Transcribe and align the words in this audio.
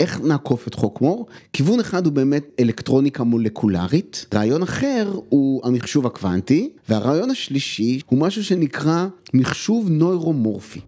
איך 0.00 0.20
נעקוף 0.20 0.68
את 0.68 0.74
חוק 0.74 1.00
מור? 1.00 1.26
כיוון 1.52 1.80
אחד 1.80 2.04
הוא 2.04 2.12
באמת 2.12 2.44
אלקטרוניקה 2.60 3.24
מולקולרית, 3.24 4.26
רעיון 4.34 4.62
אחר 4.62 5.12
הוא 5.28 5.66
המחשוב 5.66 6.06
הקוונטי, 6.06 6.70
והרעיון 6.88 7.30
השלישי 7.30 8.00
הוא 8.06 8.18
משהו 8.18 8.44
שנקרא 8.44 9.06
מחשוב 9.34 9.90
נוירומורפי. 9.90 10.80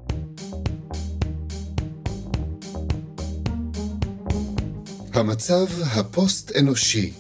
המצב 5.14 5.66
הפוסט-אנושי, 5.82 7.12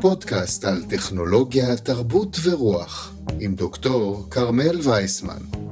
פודקאסט 0.00 0.64
על 0.64 0.82
טכנולוגיה, 0.88 1.76
תרבות 1.76 2.36
ורוח, 2.42 3.14
עם 3.40 3.54
דוקטור 3.54 4.26
כרמל 4.30 4.80
וייסמן. 4.82 5.63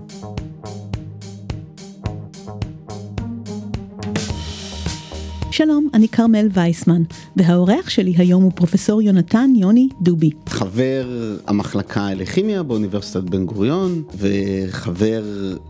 שלום, 5.53 5.89
אני 5.95 6.09
כרמל 6.09 6.49
וייסמן, 6.53 7.03
והאורח 7.37 7.89
שלי 7.89 8.15
היום 8.17 8.43
הוא 8.43 8.53
פרופסור 8.55 9.03
יונתן 9.03 9.51
יוני 9.57 9.89
דובי. 10.01 10.31
חבר 10.47 11.37
המחלקה 11.47 12.15
לכימיה 12.15 12.63
באוניברסיטת 12.63 13.23
בן 13.23 13.47
גוריון, 13.47 14.03
וחבר 14.19 15.25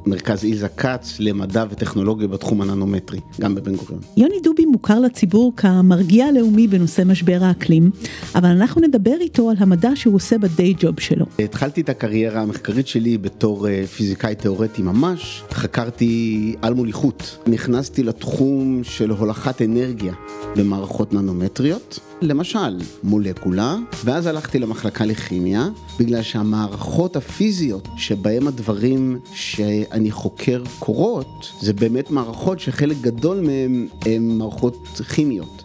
מרכז 0.06 0.44
איזה 0.44 0.68
כץ 0.68 1.16
למדע 1.20 1.64
וטכנולוגיה 1.70 2.28
בתחום 2.28 2.60
הננומטרי, 2.60 3.20
גם 3.40 3.54
בבן 3.54 3.76
גוריון. 3.76 4.00
יוני 4.16 4.40
דובי 4.42 4.64
מוכר 4.64 5.00
לציבור 5.00 5.52
כמרגיע 5.56 6.26
הלאומי 6.26 6.68
בנושא 6.68 7.02
משבר 7.06 7.38
האקלים, 7.40 7.90
אבל 8.34 8.48
אנחנו 8.48 8.80
נדבר 8.80 9.16
איתו 9.20 9.50
על 9.50 9.56
המדע 9.58 9.90
שהוא 9.94 10.14
עושה 10.14 10.38
בדיי 10.38 10.74
ג'וב 10.78 11.00
שלו. 11.00 11.26
התחלתי 11.38 11.80
את 11.80 11.88
הקריירה 11.88 12.42
המחקרית 12.42 12.86
שלי 12.86 13.18
בתור 13.18 13.68
אה, 13.68 13.86
פיזיקאי 13.86 14.34
תיאורטי 14.34 14.82
ממש, 14.82 15.42
חקרתי 15.50 16.54
על 16.62 16.74
מוליכות. 16.74 17.38
נכנסתי 17.46 18.02
לתחום 18.02 18.80
של 18.84 19.10
הולכת 19.10 19.60
אנרגיה 19.72 20.14
במערכות 20.56 21.12
ננומטריות, 21.12 21.98
למשל 22.22 22.80
מולקולה, 23.02 23.76
ואז 24.04 24.26
הלכתי 24.26 24.58
למחלקה 24.58 25.04
לכימיה, 25.04 25.68
בגלל 25.98 26.22
שהמערכות 26.22 27.16
הפיזיות 27.16 27.88
שבהם 27.96 28.46
הדברים 28.46 29.18
שאני 29.32 30.10
חוקר 30.10 30.62
קורות, 30.78 31.52
זה 31.60 31.72
באמת 31.72 32.10
מערכות 32.10 32.60
שחלק 32.60 32.96
גדול 33.00 33.40
מהם 33.40 33.88
הם 34.06 34.38
מערכות 34.38 35.00
כימיות. 35.14 35.61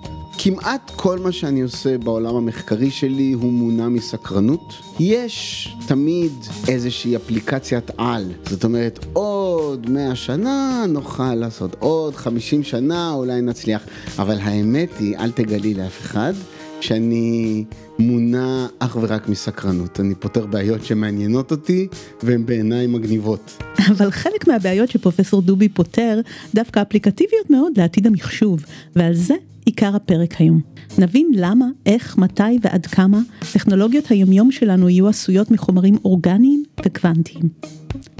כמעט 0.48 0.92
כל 0.96 1.20
מה 1.20 1.32
שאני 1.32 1.62
עושה 1.62 1.98
בעולם 1.98 2.36
המחקרי 2.36 2.92
שלי 2.92 3.32
הוא 3.32 3.52
מונע 3.52 3.90
מסקרנות. 3.90 4.74
יש 5.00 5.70
תמיד 5.88 6.32
איזושהי 6.68 7.16
אפליקציית 7.16 7.92
על, 7.98 8.32
זאת 8.50 8.64
אומרת 8.64 9.06
עוד 9.14 9.90
100 9.90 10.16
שנה 10.16 10.86
נוכל 10.88 11.36
לעשות, 11.36 11.76
עוד 11.80 12.16
50 12.16 12.64
שנה 12.64 13.14
אולי 13.14 13.42
נצליח, 13.42 13.82
אבל 14.20 14.38
האמת 14.42 14.90
היא, 15.00 15.18
אל 15.18 15.32
תגלי 15.32 15.74
לאף 15.74 16.02
אחד, 16.02 16.34
שאני 16.82 17.66
מונע 18.00 18.68
אך 18.80 18.98
ורק 19.02 19.30
מסקרנות. 19.30 20.00
אני 20.00 20.16
פותר 20.16 20.46
בעיות 20.46 20.86
שמעניינות 20.86 21.52
אותי 21.52 21.88
והן 22.24 22.46
בעיניי 22.46 22.88
מגניבות. 22.88 23.64
אבל 23.92 24.12
חלק 24.12 24.48
מהבעיות 24.48 24.90
שפרופסור 24.90 25.42
דובי 25.42 25.70
פותר 25.70 26.22
דווקא 26.56 26.82
אפליקטיביות 26.82 27.50
מאוד 27.50 27.74
לעתיד 27.78 28.08
המחשוב, 28.08 28.66
ועל 28.96 29.14
זה 29.14 29.36
עיקר 29.68 29.96
הפרק 29.96 30.34
היום. 30.40 30.62
נבין 30.98 31.32
למה, 31.36 31.66
איך, 31.86 32.18
מתי 32.18 32.58
ועד 32.62 32.86
כמה 32.86 33.20
טכנולוגיות 33.54 34.08
היומיום 34.08 34.52
שלנו 34.52 34.90
יהיו 34.90 35.08
עשויות 35.08 35.52
מחומרים 35.52 35.96
אורגניים 36.06 36.64
וקוונטיים. 36.86 37.50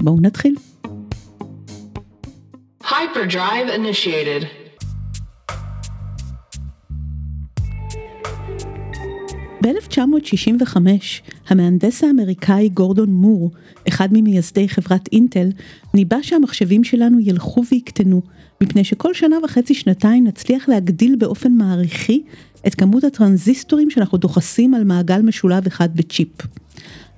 בואו 0.02 0.20
נתחיל. 0.20 0.54
Hyperdrive 2.82 3.70
initiated. 3.76 4.44
ב-1965 9.62 10.76
המהנדס 11.48 12.04
האמריקאי 12.04 12.68
גורדון 12.68 13.10
מור, 13.10 13.50
אחד 13.88 14.08
ממייסדי 14.12 14.68
חברת 14.68 15.08
אינטל, 15.12 15.48
ניבא 15.94 16.22
שהמחשבים 16.22 16.84
שלנו 16.84 17.20
ילכו 17.20 17.62
ויקטנו, 17.70 18.22
מפני 18.62 18.84
שכל 18.84 19.14
שנה 19.14 19.36
וחצי 19.44 19.74
שנתיים 19.74 20.24
נצליח 20.26 20.68
להגדיל 20.68 21.16
באופן 21.16 21.52
מעריכי 21.52 22.22
את 22.66 22.74
כמות 22.74 23.04
הטרנזיסטורים 23.04 23.90
שאנחנו 23.90 24.18
דוחסים 24.18 24.74
על 24.74 24.84
מעגל 24.84 25.22
משולב 25.22 25.66
אחד 25.66 25.96
בצ'יפ. 25.96 26.28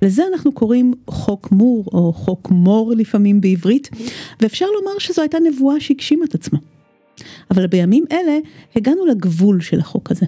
לזה 0.01 0.23
אנחנו 0.33 0.51
קוראים 0.51 0.93
חוק 1.07 1.51
מור, 1.51 1.85
או 1.93 2.13
חוק 2.13 2.49
מור 2.51 2.93
לפעמים 2.97 3.41
בעברית, 3.41 3.89
ואפשר 4.41 4.65
לומר 4.65 4.99
שזו 4.99 5.21
הייתה 5.21 5.37
נבואה 5.39 5.79
שהגשימה 5.79 6.25
את 6.25 6.35
עצמה. 6.35 6.59
אבל 7.51 7.67
בימים 7.67 8.03
אלה 8.11 8.37
הגענו 8.75 9.05
לגבול 9.05 9.61
של 9.61 9.79
החוק 9.79 10.11
הזה, 10.11 10.25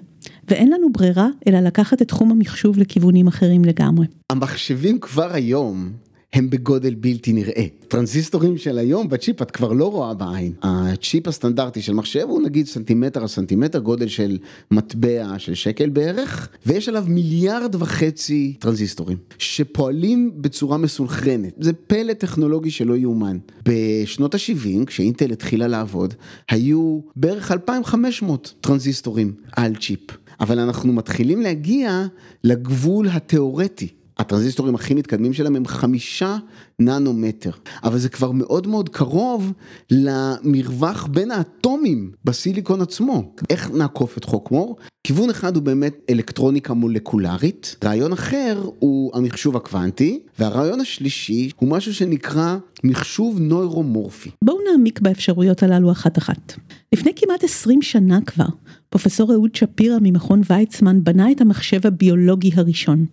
ואין 0.48 0.72
לנו 0.72 0.92
ברירה 0.92 1.28
אלא 1.46 1.60
לקחת 1.60 2.02
את 2.02 2.08
תחום 2.08 2.30
המחשוב 2.30 2.78
לכיוונים 2.78 3.26
אחרים 3.26 3.64
לגמרי. 3.64 4.06
המחשבים 4.30 5.00
כבר 5.00 5.32
היום 5.32 5.92
הם 6.34 6.50
בגודל 6.50 6.94
בלתי 6.94 7.32
נראה. 7.32 7.66
טרנזיסטורים 7.88 8.58
של 8.58 8.78
היום 8.78 9.08
בצ'יפ 9.08 9.42
את 9.42 9.50
כבר 9.50 9.72
לא 9.72 9.90
רואה 9.90 10.14
בעין. 10.14 10.52
הצ'יפ 10.62 11.28
הסטנדרטי 11.28 11.82
של 11.82 11.94
מחשב 11.94 12.26
הוא 12.28 12.42
נגיד 12.42 12.66
סנטימטר 12.66 13.20
על 13.20 13.26
סנטימטר, 13.26 13.78
גודל 13.78 14.08
של 14.08 14.38
מטבע 14.70 15.34
של 15.38 15.54
שקל 15.54 15.88
בערך, 15.88 16.48
ויש 16.66 16.88
עליו 16.88 17.04
מיליארד 17.08 17.74
וחצי 17.74 18.54
טרנזיסטורים, 18.58 19.18
שפועלים 19.38 20.30
בצורה 20.36 20.78
מסונכרנת. 20.78 21.54
זה 21.60 21.72
פלא 21.72 22.12
טכנולוגי 22.12 22.70
שלא 22.70 22.96
יאומן. 22.96 23.38
בשנות 23.64 24.34
ה-70, 24.34 24.86
כשאינטל 24.86 25.32
התחילה 25.32 25.68
לעבוד, 25.68 26.14
היו 26.50 27.00
בערך 27.16 27.52
2,500 27.52 28.54
טרנזיסטורים 28.60 29.32
על 29.52 29.76
צ'יפ. 29.76 30.00
אבל 30.40 30.58
אנחנו 30.58 30.92
מתחילים 30.92 31.40
להגיע 31.40 32.06
לגבול 32.44 33.08
התיאורטי. 33.08 33.88
הטרנזיסטורים 34.18 34.74
הכי 34.74 34.94
מתקדמים 34.94 35.32
שלהם 35.32 35.56
הם 35.56 35.66
חמישה 35.66 36.36
ננומטר, 36.78 37.50
אבל 37.84 37.98
זה 37.98 38.08
כבר 38.08 38.30
מאוד 38.30 38.66
מאוד 38.66 38.88
קרוב 38.88 39.52
למרווח 39.90 41.06
בין 41.06 41.30
האטומים 41.30 42.12
בסיליקון 42.24 42.80
עצמו. 42.80 43.32
איך 43.50 43.70
נעקוף 43.70 44.18
את 44.18 44.24
חוק 44.24 44.50
מור? 44.50 44.76
כיוון 45.06 45.30
אחד 45.30 45.56
הוא 45.56 45.62
באמת 45.62 45.96
אלקטרוניקה 46.10 46.74
מולקולרית, 46.74 47.76
רעיון 47.84 48.12
אחר 48.12 48.62
הוא 48.78 49.10
המחשוב 49.14 49.56
הקוונטי, 49.56 50.20
והרעיון 50.38 50.80
השלישי 50.80 51.50
הוא 51.56 51.68
משהו 51.68 51.94
שנקרא 51.94 52.56
מחשוב 52.84 53.40
נוירומורפי. 53.40 54.30
בואו 54.44 54.58
נעמיק 54.70 55.00
באפשרויות 55.00 55.62
הללו 55.62 55.92
אחת 55.92 56.18
אחת. 56.18 56.54
לפני 56.92 57.12
כמעט 57.16 57.44
20 57.44 57.82
שנה 57.82 58.18
כבר, 58.26 58.46
פרופסור 58.88 59.32
אהוד 59.32 59.54
שפירא 59.54 59.96
ממכון 60.02 60.40
ויצמן 60.50 61.04
בנה 61.04 61.32
את 61.32 61.40
המחשב 61.40 61.86
הביולוגי 61.86 62.50
הראשון. 62.54 63.06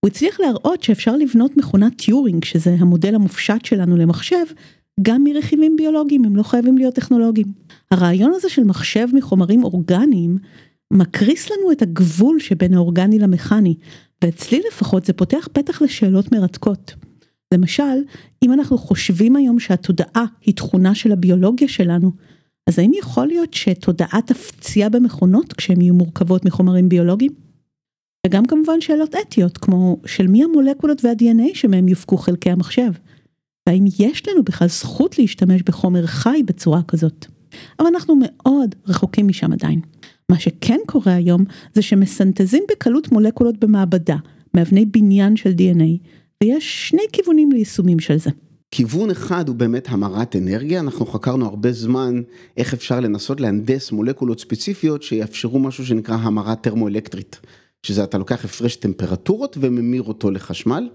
הוא 0.00 0.08
הצליח 0.08 0.40
להראות 0.40 0.82
שאפשר 0.82 1.16
לבנות 1.16 1.56
מכונת 1.56 2.02
טיורינג, 2.02 2.44
שזה 2.44 2.76
המודל 2.78 3.14
המופשט 3.14 3.64
שלנו 3.64 3.96
למחשב, 3.96 4.44
גם 5.02 5.24
מרכיבים 5.24 5.76
ביולוגיים, 5.76 6.24
הם 6.24 6.36
לא 6.36 6.42
חייבים 6.42 6.78
להיות 6.78 6.94
טכנולוגיים. 6.94 7.46
הרעיון 7.90 8.32
הזה 8.34 8.48
של 8.48 8.64
מחשב 8.64 9.06
מחומרים 9.12 9.64
אורגניים, 9.64 10.38
מקריס 10.92 11.50
לנו 11.50 11.72
את 11.72 11.82
הגבול 11.82 12.40
שבין 12.40 12.74
האורגני 12.74 13.18
למכני, 13.18 13.74
ואצלי 14.24 14.62
לפחות 14.68 15.04
זה 15.04 15.12
פותח 15.12 15.48
פתח 15.52 15.82
לשאלות 15.82 16.32
מרתקות. 16.32 16.94
למשל, 17.54 18.04
אם 18.42 18.52
אנחנו 18.52 18.78
חושבים 18.78 19.36
היום 19.36 19.58
שהתודעה 19.58 20.24
היא 20.46 20.54
תכונה 20.54 20.94
של 20.94 21.12
הביולוגיה 21.12 21.68
שלנו, 21.68 22.12
אז 22.66 22.78
האם 22.78 22.90
יכול 22.98 23.26
להיות 23.26 23.54
שתודעה 23.54 24.20
תפציע 24.26 24.88
במכונות 24.88 25.52
כשהן 25.52 25.80
יהיו 25.80 25.94
מורכבות 25.94 26.44
מחומרים 26.44 26.88
ביולוגיים? 26.88 27.49
וגם 28.26 28.44
כמובן 28.44 28.80
שאלות 28.80 29.14
אתיות 29.14 29.58
כמו 29.58 29.96
של 30.06 30.26
מי 30.26 30.44
המולקולות 30.44 31.04
וה-DNA 31.04 31.54
שמהם 31.54 31.88
יופקו 31.88 32.16
חלקי 32.16 32.50
המחשב. 32.50 32.90
והאם 33.68 33.84
יש 33.98 34.28
לנו 34.28 34.44
בכלל 34.44 34.68
זכות 34.68 35.18
להשתמש 35.18 35.62
בחומר 35.62 36.06
חי 36.06 36.42
בצורה 36.46 36.82
כזאת. 36.82 37.26
אבל 37.78 37.86
אנחנו 37.86 38.14
מאוד 38.20 38.74
רחוקים 38.88 39.28
משם 39.28 39.52
עדיין. 39.52 39.80
מה 40.30 40.38
שכן 40.38 40.78
קורה 40.86 41.14
היום 41.14 41.44
זה 41.74 41.82
שמסנתזים 41.82 42.64
בקלות 42.70 43.12
מולקולות 43.12 43.58
במעבדה, 43.58 44.16
מאבני 44.54 44.86
בניין 44.86 45.36
של 45.36 45.50
DNA, 45.50 46.08
ויש 46.42 46.88
שני 46.88 47.02
כיוונים 47.12 47.52
ליישומים 47.52 47.98
של 47.98 48.16
זה. 48.18 48.30
כיוון 48.70 49.10
אחד 49.10 49.48
הוא 49.48 49.56
באמת 49.56 49.88
המרת 49.88 50.36
אנרגיה, 50.36 50.80
אנחנו 50.80 51.06
חקרנו 51.06 51.46
הרבה 51.46 51.72
זמן 51.72 52.22
איך 52.56 52.74
אפשר 52.74 53.00
לנסות 53.00 53.40
להנדס 53.40 53.92
מולקולות 53.92 54.40
ספציפיות 54.40 55.02
שיאפשרו 55.02 55.58
משהו 55.58 55.86
שנקרא 55.86 56.14
המרה 56.14 56.56
טרמואלקטרית. 56.56 57.40
שזה 57.82 58.04
אתה 58.04 58.18
לוקח 58.18 58.44
הפרש 58.44 58.76
טמפרטורות 58.76 59.56
וממיר 59.60 60.02
אותו 60.02 60.30
לחשמל, 60.30 60.88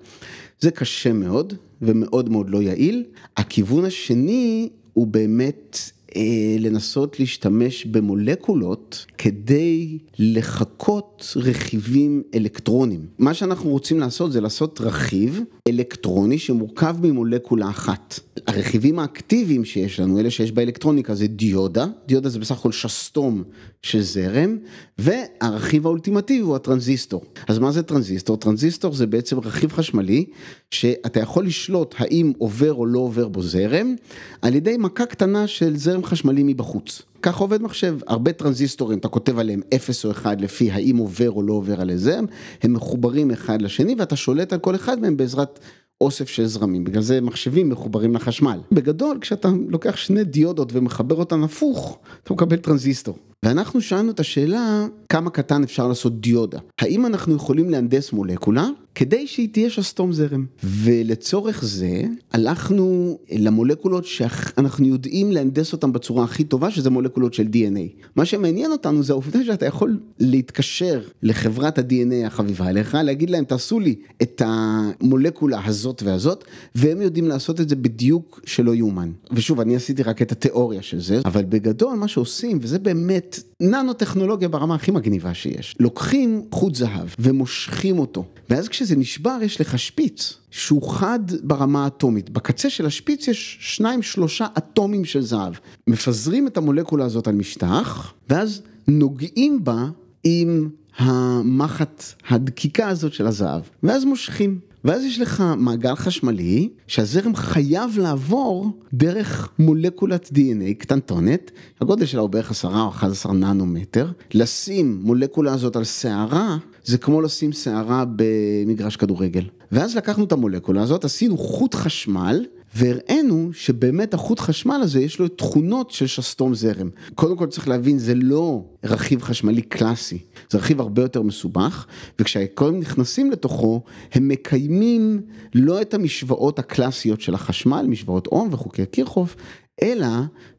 זה 0.59 0.71
קשה 0.71 1.13
מאוד 1.13 1.53
ומאוד 1.81 2.29
מאוד 2.29 2.49
לא 2.49 2.61
יעיל. 2.61 3.03
הכיוון 3.37 3.85
השני 3.85 4.69
הוא 4.93 5.07
באמת 5.07 5.79
אה, 6.15 6.55
לנסות 6.59 7.19
להשתמש 7.19 7.85
במולקולות 7.85 9.05
כדי 9.17 9.97
לחקות 10.19 11.33
רכיבים 11.35 12.23
אלקטרונים. 12.35 13.05
מה 13.19 13.33
שאנחנו 13.33 13.69
רוצים 13.69 13.99
לעשות 13.99 14.31
זה 14.31 14.41
לעשות 14.41 14.81
רכיב 14.81 15.39
אלקטרוני 15.67 16.37
שמורכב 16.37 16.95
ממולקולה 17.01 17.69
אחת. 17.69 18.19
הרכיבים 18.47 18.99
האקטיביים 18.99 19.65
שיש 19.65 19.99
לנו, 19.99 20.19
אלה 20.19 20.31
שיש 20.31 20.51
באלקטרוניקה, 20.51 21.15
זה 21.15 21.27
דיודה, 21.27 21.85
דיודה 22.07 22.29
זה 22.29 22.39
בסך 22.39 22.57
הכל 22.59 22.71
שסתום 22.71 23.43
של 23.85 24.01
זרם, 24.01 24.57
והרכיב 24.97 25.85
האולטימטיבי 25.85 26.39
הוא 26.39 26.55
הטרנזיסטור. 26.55 27.23
אז 27.47 27.59
מה 27.59 27.71
זה 27.71 27.83
טרנזיסטור? 27.83 28.37
טרנזיסטור 28.37 28.93
זה 28.93 29.07
בעצם 29.07 29.39
רכיב 29.39 29.71
חשמלי, 29.71 30.25
שאתה 30.71 31.19
יכול 31.19 31.45
לשלוט 31.45 31.95
האם 31.97 32.33
עובר 32.37 32.73
או 32.73 32.85
לא 32.85 32.99
עובר 32.99 33.27
בו 33.27 33.41
זרם, 33.41 33.95
על 34.41 34.55
ידי 34.55 34.77
מכה 34.77 35.05
קטנה 35.05 35.47
של 35.47 35.77
זרם 35.77 36.03
חשמלי 36.03 36.43
מבחוץ. 36.43 37.01
ככה 37.21 37.43
עובד 37.43 37.61
מחשב, 37.61 37.97
הרבה 38.07 38.31
טרנזיסטורים, 38.31 38.99
אתה 38.99 39.07
כותב 39.07 39.39
עליהם 39.39 39.61
0 39.75 40.05
או 40.05 40.11
1 40.11 40.41
לפי 40.41 40.71
האם 40.71 40.97
עובר 40.97 41.31
או 41.31 41.41
לא 41.41 41.53
עובר 41.53 41.81
על 41.81 41.89
הזרם, 41.89 42.25
הם 42.63 42.73
מחוברים 42.73 43.31
אחד 43.31 43.61
לשני 43.61 43.95
ואתה 43.97 44.15
שולט 44.15 44.53
על 44.53 44.59
כל 44.59 44.75
אחד 44.75 44.99
מהם 44.99 45.17
בעזרת 45.17 45.59
אוסף 46.01 46.29
של 46.29 46.45
זרמים, 46.45 46.83
בגלל 46.83 47.01
זה 47.01 47.21
מחשבים 47.21 47.69
מחוברים 47.69 48.15
לחשמל. 48.15 48.59
בגדול, 48.71 49.17
כשאתה 49.21 49.49
לוקח 49.69 49.95
שני 49.95 50.23
דיודות 50.23 50.69
ומחבר 50.73 51.15
אותן 51.15 51.43
הפוך, 51.43 51.99
אתה 52.23 52.33
מקבל 52.33 52.57
טרנזיסטור. 52.57 53.17
ואנחנו 53.43 53.81
שאלנו 53.81 54.11
את 54.11 54.19
השאלה, 54.19 54.85
כמה 55.09 55.29
קטן 55.29 55.63
אפשר 55.63 55.87
לעשות 55.87 56.21
דיודה? 56.21 56.59
האם 56.81 57.05
אנחנו 57.05 57.35
יכולים 57.35 57.69
להנדס 57.69 58.13
מולקולה 58.13 58.67
כדי 58.95 59.27
שהיא 59.27 59.49
תהיה 59.51 59.69
שסתום 59.69 60.13
זרם? 60.13 60.45
ולצורך 60.63 61.63
זה, 61.65 62.01
הלכנו 62.33 63.17
למולקולות 63.31 64.05
שאנחנו 64.05 64.87
יודעים 64.87 65.31
להנדס 65.31 65.73
אותן 65.73 65.91
בצורה 65.93 66.23
הכי 66.23 66.43
טובה, 66.43 66.71
שזה 66.71 66.89
מולקולות 66.89 67.33
של 67.33 67.47
DNA. 67.53 68.03
מה 68.15 68.25
שמעניין 68.25 68.71
אותנו 68.71 69.03
זה 69.03 69.13
העובדה 69.13 69.43
שאתה 69.43 69.65
יכול 69.65 69.99
להתקשר 70.19 71.01
לחברת 71.23 71.77
ה-DNA 71.77 72.27
החביבה 72.27 72.69
אליך, 72.69 72.97
להגיד 73.03 73.29
להם, 73.29 73.43
תעשו 73.45 73.79
לי 73.79 73.95
את 74.21 74.41
המולקולה 74.45 75.65
הזאת 75.65 76.03
והזאת, 76.03 76.43
והם 76.75 77.01
יודעים 77.01 77.27
לעשות 77.27 77.61
את 77.61 77.69
זה 77.69 77.75
בדיוק 77.75 78.41
שלא 78.45 78.75
יאומן. 78.75 79.11
ושוב, 79.31 79.59
אני 79.59 79.75
עשיתי 79.75 80.03
רק 80.03 80.21
את 80.21 80.31
התיאוריה 80.31 80.81
של 80.81 81.01
זה, 81.01 81.19
אבל 81.25 81.43
בגדול 81.43 81.97
מה 81.97 82.07
שעושים, 82.07 82.59
וזה 82.61 82.79
באמת 82.79 83.24
ננו-טכנולוגיה 83.61 84.49
ברמה 84.49 84.75
הכי 84.75 84.91
מגניבה 84.91 85.33
שיש. 85.33 85.75
לוקחים 85.79 86.45
חוט 86.51 86.75
זהב 86.75 87.07
ומושכים 87.19 87.99
אותו, 87.99 88.25
ואז 88.49 88.69
כשזה 88.69 88.95
נשבר 88.95 89.37
יש 89.41 89.61
לך 89.61 89.79
שפיץ 89.79 90.33
שהוא 90.51 90.89
חד 90.89 91.19
ברמה 91.43 91.83
האטומית. 91.83 92.29
בקצה 92.29 92.69
של 92.69 92.85
השפיץ 92.85 93.27
יש 93.27 93.57
שניים 93.61 94.01
שלושה 94.01 94.45
אטומים 94.57 95.05
של 95.05 95.21
זהב. 95.21 95.53
מפזרים 95.87 96.47
את 96.47 96.57
המולקולה 96.57 97.05
הזאת 97.05 97.27
על 97.27 97.35
משטח, 97.35 98.13
ואז 98.29 98.61
נוגעים 98.87 99.63
בה 99.63 99.85
עם 100.23 100.69
המחט 100.97 102.03
הדקיקה 102.29 102.87
הזאת 102.87 103.13
של 103.13 103.27
הזהב, 103.27 103.61
ואז 103.83 104.05
מושכים. 104.05 104.59
ואז 104.85 105.03
יש 105.03 105.19
לך 105.19 105.43
מעגל 105.57 105.95
חשמלי 105.95 106.69
שהזרם 106.87 107.35
חייב 107.35 107.97
לעבור 107.97 108.71
דרך 108.93 109.49
מולקולת 109.59 110.29
DNA 110.33 110.73
קטנטונת, 110.77 111.51
הגודל 111.81 112.05
שלה 112.05 112.21
הוא 112.21 112.29
בערך 112.29 112.51
10 112.51 112.67
או 112.67 112.89
11 112.89 113.33
ננומטר, 113.33 114.11
לשים 114.33 114.99
מולקולה 115.03 115.53
הזאת 115.53 115.75
על 115.75 115.83
שערה 115.83 116.57
זה 116.83 116.97
כמו 116.97 117.21
לשים 117.21 117.51
שערה 117.51 118.03
במגרש 118.15 118.95
כדורגל. 118.95 119.43
ואז 119.71 119.95
לקחנו 119.95 120.23
את 120.23 120.31
המולקולה 120.31 120.81
הזאת, 120.81 121.05
עשינו 121.05 121.37
חוט 121.37 121.75
חשמל 121.75 122.45
והראינו 122.75 123.49
שבאמת 123.53 124.13
החוט 124.13 124.39
חשמל 124.39 124.79
הזה 124.83 124.99
יש 125.01 125.19
לו 125.19 125.27
תכונות 125.27 125.91
של 125.91 126.07
שסתום 126.07 126.55
זרם. 126.55 126.89
קודם 127.15 127.37
כל 127.37 127.47
צריך 127.47 127.67
להבין 127.67 127.99
זה 127.99 128.15
לא 128.15 128.65
רכיב 128.83 129.21
חשמלי 129.21 129.61
קלאסי, 129.61 130.17
זה 130.49 130.57
רכיב 130.57 130.81
הרבה 130.81 131.01
יותר 131.01 131.21
מסובך 131.21 131.85
וכשהאקורים 132.19 132.79
נכנסים 132.79 133.31
לתוכו 133.31 133.81
הם 134.13 134.27
מקיימים 134.27 135.21
לא 135.55 135.81
את 135.81 135.93
המשוואות 135.93 136.59
הקלאסיות 136.59 137.21
של 137.21 137.33
החשמל, 137.33 137.85
משוואות 137.89 138.27
אום 138.27 138.49
וחוקי 138.51 138.85
קירחוף, 138.85 139.35
אלא 139.81 140.07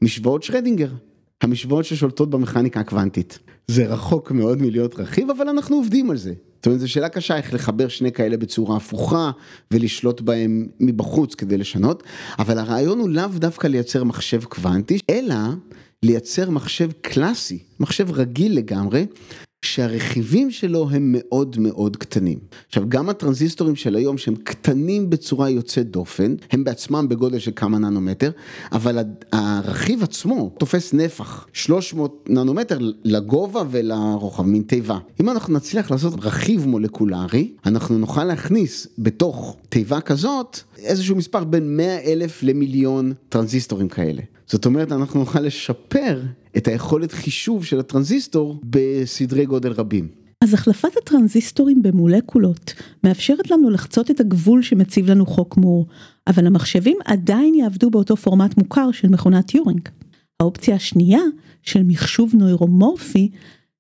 משוואות 0.03 0.43
שרדינגר, 0.43 0.91
המשוואות 1.43 1.85
ששולטות 1.85 2.31
במכניקה 2.31 2.81
הקוונטית. 2.81 3.39
זה 3.69 3.87
רחוק 3.87 4.31
מאוד 4.31 4.63
מלהיות 4.63 4.95
רכיב 5.01 5.31
אבל 5.31 5.49
אנחנו 5.49 5.77
עובדים 5.77 6.11
על 6.11 6.17
זה. 6.17 6.35
זאת 6.67 6.69
אומרת, 6.69 6.81
זו 6.81 6.93
שאלה 6.93 7.09
קשה 7.09 7.37
איך 7.37 7.55
לחבר 7.55 7.89
שני 7.89 8.13
כאלה 8.13 8.37
בצורה 8.37 8.77
הפוכה 8.77 9.31
ולשלוט 9.71 10.21
בהם 10.21 10.67
מבחוץ 10.81 11.35
כדי 11.35 11.59
לשנות, 11.59 12.03
אבל 12.39 12.59
הרעיון 12.59 12.99
הוא 12.99 13.09
לאו 13.09 13.29
דווקא 13.35 13.67
לייצר 13.67 14.05
מחשב 14.05 14.45
קוונטי, 14.45 14.99
אלא 15.11 15.35
לייצר 16.03 16.51
מחשב 16.51 16.91
קלאסי, 17.01 17.59
מחשב 17.81 18.11
רגיל 18.11 18.57
לגמרי, 18.57 19.07
שהרכיבים 19.63 20.51
שלו 20.51 20.91
הם 20.91 21.15
מאוד 21.19 21.57
מאוד 21.59 21.97
קטנים. 21.97 22.39
עכשיו 22.69 22.89
גם 22.89 23.09
הטרנזיסטורים 23.09 23.77
של 23.77 23.97
היום 23.97 24.19
שהם 24.19 24.35
קטנים 24.37 25.11
בצורה 25.11 25.51
יוצאת 25.51 25.91
דופן, 25.91 26.35
הם 26.51 26.65
בעצמם 26.65 27.07
בגודל 27.09 27.39
של 27.39 27.51
כמה 27.57 27.79
ננומטר, 27.79 28.31
אבל 28.73 28.99
הרכיב 29.33 30.03
עצמו 30.03 30.51
תופס 30.59 30.93
נפח 30.93 31.47
300 31.53 32.25
ננומטר 32.29 32.79
לגובה 33.05 33.63
ולרוחב, 33.71 34.43
מין 34.43 34.63
תיבה. 34.63 34.99
אם 35.21 35.31
אנחנו 35.31 35.55
נצליח 35.55 35.91
לעשות 35.91 36.15
רכיב 36.19 36.67
מולקולרי, 36.67 37.53
אנחנו 37.67 37.99
נוכל 37.99 38.25
להכניס 38.25 38.87
בתוך 38.99 39.57
תיבה 39.69 40.01
כזאת 40.01 40.59
איזשהו 40.79 41.17
מספר 41.17 41.45
בין 41.45 41.77
100 41.77 41.99
אלף 41.99 42.43
למיליון 42.43 43.13
טרנזיסטורים 43.29 43.89
כאלה. 43.89 44.23
זאת 44.47 44.67
אומרת 44.67 44.93
אנחנו 44.93 45.21
נוכל 45.21 45.41
לשפר 45.41 46.23
את 46.57 46.69
היכולת 46.69 47.13
חישוב 47.13 47.65
של 47.65 47.81
הטרנזיסטור 47.81 48.61
בסדרי 48.65 49.47
גודל 49.47 49.73
רבים. 49.73 50.09
אז 50.45 50.55
החלפת 50.55 50.97
הטרנזיסטורים 50.97 51.83
במולקולות 51.83 52.75
מאפשרת 53.05 53.51
לנו 53.51 53.71
לחצות 53.71 54.11
את 54.11 54.21
הגבול 54.21 54.63
שמציב 54.63 55.11
לנו 55.11 55.27
חוק 55.27 55.57
מור, 55.57 55.87
אבל 56.27 56.47
המחשבים 56.47 56.97
עדיין 57.05 57.55
יעבדו 57.55 57.91
באותו 57.91 58.17
פורמט 58.17 58.59
מוכר 58.59 58.91
של 58.93 59.09
מכונת 59.09 59.47
טיורינג. 59.47 59.89
האופציה 60.41 60.75
השנייה, 60.75 61.21
של 61.63 61.83
מחשוב 61.83 62.33
נוירומורפי, 62.35 63.31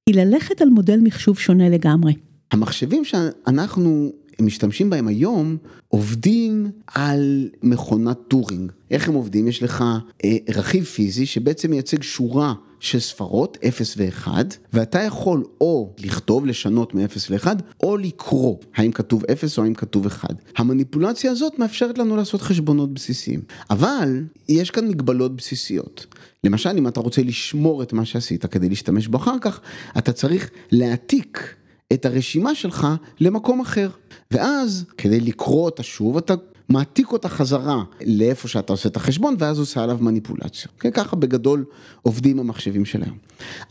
היא 0.06 0.14
ללכת 0.14 0.60
על 0.60 0.68
מודל 0.68 1.00
מחשוב 1.02 1.38
שונה 1.38 1.68
לגמרי. 1.68 2.14
המחשבים 2.52 3.04
שאנחנו 3.04 4.12
משתמשים 4.40 4.90
בהם 4.90 5.08
היום 5.08 5.56
עובדים 5.88 6.70
על 6.86 7.48
מכונת 7.62 8.18
טורינג. 8.28 8.72
איך 8.90 9.08
הם 9.08 9.14
עובדים? 9.14 9.48
יש 9.48 9.62
לך 9.62 9.84
אה, 10.24 10.36
רכיב 10.54 10.84
פיזי 10.84 11.26
שבעצם 11.26 11.70
מייצג 11.70 12.02
שורה 12.02 12.54
של 12.80 13.00
ספרות 13.00 13.58
0 13.68 13.94
ו-1 13.96 14.28
ואתה 14.72 15.00
יכול 15.00 15.44
או 15.60 15.94
לכתוב, 15.98 16.46
לשנות 16.46 16.94
מ-0 16.94 17.16
ל-1 17.30 17.46
או 17.82 17.96
לקרוא 17.96 18.56
האם 18.74 18.92
כתוב 18.92 19.24
0 19.32 19.58
או 19.58 19.64
האם 19.64 19.74
כתוב 19.74 20.06
1. 20.06 20.28
המניפולציה 20.56 21.30
הזאת 21.30 21.58
מאפשרת 21.58 21.98
לנו 21.98 22.16
לעשות 22.16 22.42
חשבונות 22.42 22.94
בסיסיים, 22.94 23.40
אבל 23.70 24.24
יש 24.48 24.70
כאן 24.70 24.88
מגבלות 24.88 25.36
בסיסיות. 25.36 26.06
למשל 26.44 26.70
אם 26.78 26.88
אתה 26.88 27.00
רוצה 27.00 27.22
לשמור 27.22 27.82
את 27.82 27.92
מה 27.92 28.04
שעשית 28.04 28.46
כדי 28.46 28.68
להשתמש 28.68 29.06
בו 29.06 29.18
אחר 29.18 29.36
כך, 29.40 29.60
אתה 29.98 30.12
צריך 30.12 30.50
להעתיק 30.70 31.54
את 31.92 32.06
הרשימה 32.06 32.54
שלך 32.54 32.86
למקום 33.20 33.60
אחר. 33.60 33.88
ואז 34.30 34.84
כדי 34.98 35.20
לקרוא 35.20 35.64
אותה 35.64 35.82
שוב 35.82 36.16
אתה 36.16 36.34
מעתיק 36.68 37.12
אותה 37.12 37.28
חזרה 37.28 37.84
לאיפה 38.06 38.48
שאתה 38.48 38.72
עושה 38.72 38.88
את 38.88 38.96
החשבון 38.96 39.36
ואז 39.38 39.58
עושה 39.58 39.82
עליו 39.82 39.98
מניפולציה. 40.00 40.70
כן, 40.80 40.90
ככה 40.90 41.16
בגדול 41.16 41.64
עובדים 42.02 42.38
המחשבים 42.38 42.84
של 42.84 43.02
היום. 43.02 43.16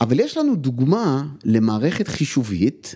אבל 0.01 0.19
יש 0.19 0.38
לנו 0.38 0.55
דוגמה 0.55 1.25
למערכת 1.43 2.07
חישובית 2.07 2.95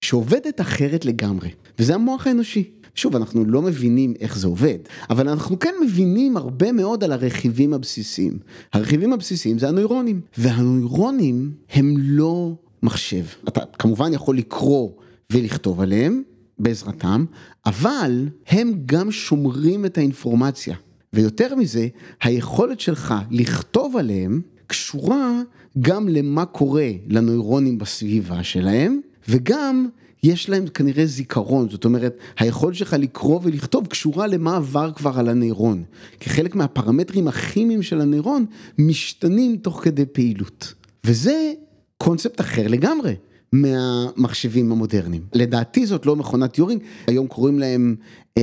שעובדת 0.00 0.60
אחרת 0.60 1.04
לגמרי, 1.04 1.50
וזה 1.78 1.94
המוח 1.94 2.26
האנושי. 2.26 2.70
שוב, 2.94 3.16
אנחנו 3.16 3.44
לא 3.44 3.62
מבינים 3.62 4.14
איך 4.20 4.38
זה 4.38 4.46
עובד, 4.46 4.78
אבל 5.10 5.28
אנחנו 5.28 5.58
כן 5.58 5.74
מבינים 5.84 6.36
הרבה 6.36 6.72
מאוד 6.72 7.04
על 7.04 7.12
הרכיבים 7.12 7.74
הבסיסיים. 7.74 8.38
הרכיבים 8.72 9.12
הבסיסיים 9.12 9.58
זה 9.58 9.68
הנוירונים, 9.68 10.20
והנוירונים 10.38 11.52
הם 11.70 11.94
לא 11.98 12.52
מחשב. 12.82 13.24
אתה 13.48 13.60
כמובן 13.78 14.12
יכול 14.12 14.38
לקרוא 14.38 14.90
ולכתוב 15.32 15.80
עליהם 15.80 16.22
בעזרתם, 16.58 17.24
אבל 17.66 18.28
הם 18.46 18.72
גם 18.86 19.10
שומרים 19.10 19.84
את 19.84 19.98
האינפורמציה. 19.98 20.76
ויותר 21.12 21.54
מזה, 21.54 21.88
היכולת 22.22 22.80
שלך 22.80 23.14
לכתוב 23.30 23.96
עליהם 23.96 24.40
קשורה 24.66 25.40
גם 25.80 26.08
למה 26.08 26.44
קורה 26.44 26.90
לנוירונים 27.08 27.78
בסביבה 27.78 28.42
שלהם, 28.42 29.00
וגם 29.28 29.88
יש 30.22 30.48
להם 30.48 30.66
כנראה 30.66 31.06
זיכרון, 31.06 31.68
זאת 31.68 31.84
אומרת, 31.84 32.18
היכולת 32.38 32.74
שלך 32.74 32.96
לקרוא 32.98 33.40
ולכתוב 33.42 33.86
קשורה 33.86 34.26
למה 34.26 34.56
עבר 34.56 34.92
כבר 34.92 35.18
על 35.18 35.28
הנוירון. 35.28 35.82
כי 36.20 36.30
חלק 36.30 36.54
מהפרמטרים 36.54 37.28
הכימיים 37.28 37.82
של 37.82 38.00
הנוירון 38.00 38.46
משתנים 38.78 39.56
תוך 39.56 39.80
כדי 39.84 40.06
פעילות. 40.06 40.74
וזה 41.04 41.52
קונספט 41.98 42.40
אחר 42.40 42.68
לגמרי 42.68 43.14
מהמחשבים 43.54 44.72
המודרניים. 44.72 45.22
לדעתי 45.32 45.86
זאת 45.86 46.06
לא 46.06 46.16
מכונת 46.16 46.52
טיורינג. 46.52 46.82
היום 47.06 47.26
קוראים 47.26 47.58
להם 47.58 47.96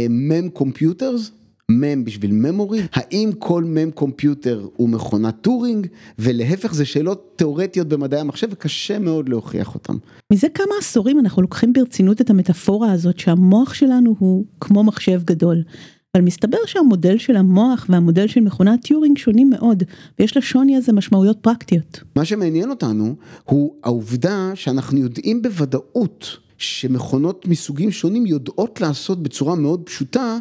mem 0.09 0.49
computers, 0.49 1.31
mem 1.71 2.05
בשביל 2.05 2.31
memory, 2.31 2.81
האם 2.93 3.31
כל 3.39 3.63
mem 3.63 3.91
computer 3.91 4.67
הוא 4.75 4.89
מכונת 4.89 5.35
טורינג, 5.41 5.87
ולהפך 6.19 6.73
זה 6.73 6.85
שאלות 6.85 7.33
תיאורטיות 7.35 7.87
במדעי 7.87 8.19
המחשב 8.19 8.47
וקשה 8.51 8.99
מאוד 8.99 9.29
להוכיח 9.29 9.73
אותן. 9.73 9.93
מזה 10.33 10.47
כמה 10.49 10.73
עשורים 10.79 11.19
אנחנו 11.19 11.41
לוקחים 11.41 11.73
ברצינות 11.73 12.21
את 12.21 12.29
המטאפורה 12.29 12.91
הזאת 12.91 13.19
שהמוח 13.19 13.73
שלנו 13.73 14.15
הוא 14.19 14.45
כמו 14.59 14.83
מחשב 14.83 15.21
גדול. 15.25 15.63
אבל 16.17 16.23
מסתבר 16.23 16.57
שהמודל 16.65 17.17
של 17.17 17.35
המוח 17.35 17.85
והמודל 17.89 18.27
של 18.27 18.39
מכונת 18.41 18.81
טיורינג 18.81 19.17
שונים 19.17 19.49
מאוד, 19.49 19.83
ויש 20.19 20.37
לשוני 20.37 20.77
הזה 20.77 20.93
משמעויות 20.93 21.37
פרקטיות. 21.41 21.99
מה 22.15 22.25
שמעניין 22.25 22.69
אותנו 22.69 23.15
הוא 23.43 23.75
העובדה 23.83 24.51
שאנחנו 24.55 24.97
יודעים 24.97 25.41
בוודאות 25.41 26.37
שמכונות 26.57 27.47
מסוגים 27.47 27.91
שונים 27.91 28.25
יודעות 28.25 28.81
לעשות 28.81 29.23
בצורה 29.23 29.55
מאוד 29.55 29.81
פשוטה 29.85 30.37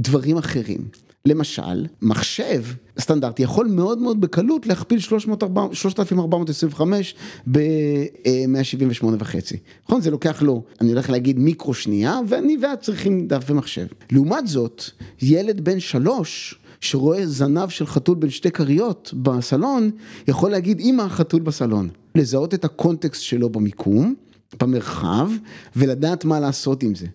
דברים 0.00 0.36
אחרים. 0.36 0.80
למשל, 1.26 1.86
מחשב 2.02 2.64
סטנדרטי 3.00 3.42
יכול 3.42 3.66
מאוד 3.66 3.98
מאוד 3.98 4.20
בקלות 4.20 4.66
להכפיל 4.66 4.98
3425 4.98 7.14
ב-178 7.52 9.06
וחצי. 9.18 9.56
נכון? 9.84 10.00
זה 10.00 10.10
לוקח 10.10 10.42
לו, 10.42 10.62
אני 10.80 10.92
הולך 10.92 11.10
להגיד 11.10 11.38
מיקרו 11.38 11.74
שנייה, 11.74 12.20
ואני 12.28 12.56
ואת 12.62 12.80
צריכים 12.80 13.26
דף 13.26 13.44
ומחשב. 13.46 13.86
לעומת 14.12 14.46
זאת, 14.46 14.82
ילד 15.22 15.64
בן 15.64 15.80
שלוש, 15.80 16.58
שרואה 16.80 17.26
זנב 17.26 17.68
של 17.68 17.86
חתול 17.86 18.16
בין 18.16 18.30
שתי 18.30 18.50
כריות 18.50 19.14
בסלון, 19.16 19.90
יכול 20.28 20.50
להגיד 20.50 20.80
אמא 20.80 21.02
החתול 21.02 21.42
בסלון. 21.42 21.88
לזהות 22.14 22.54
את 22.54 22.64
הקונטקסט 22.64 23.22
שלו 23.22 23.50
במיקום, 23.50 24.14
במרחב, 24.60 25.30
ולדעת 25.76 26.24
מה 26.24 26.40
לעשות 26.40 26.82
עם 26.82 26.94
זה. 26.94 27.06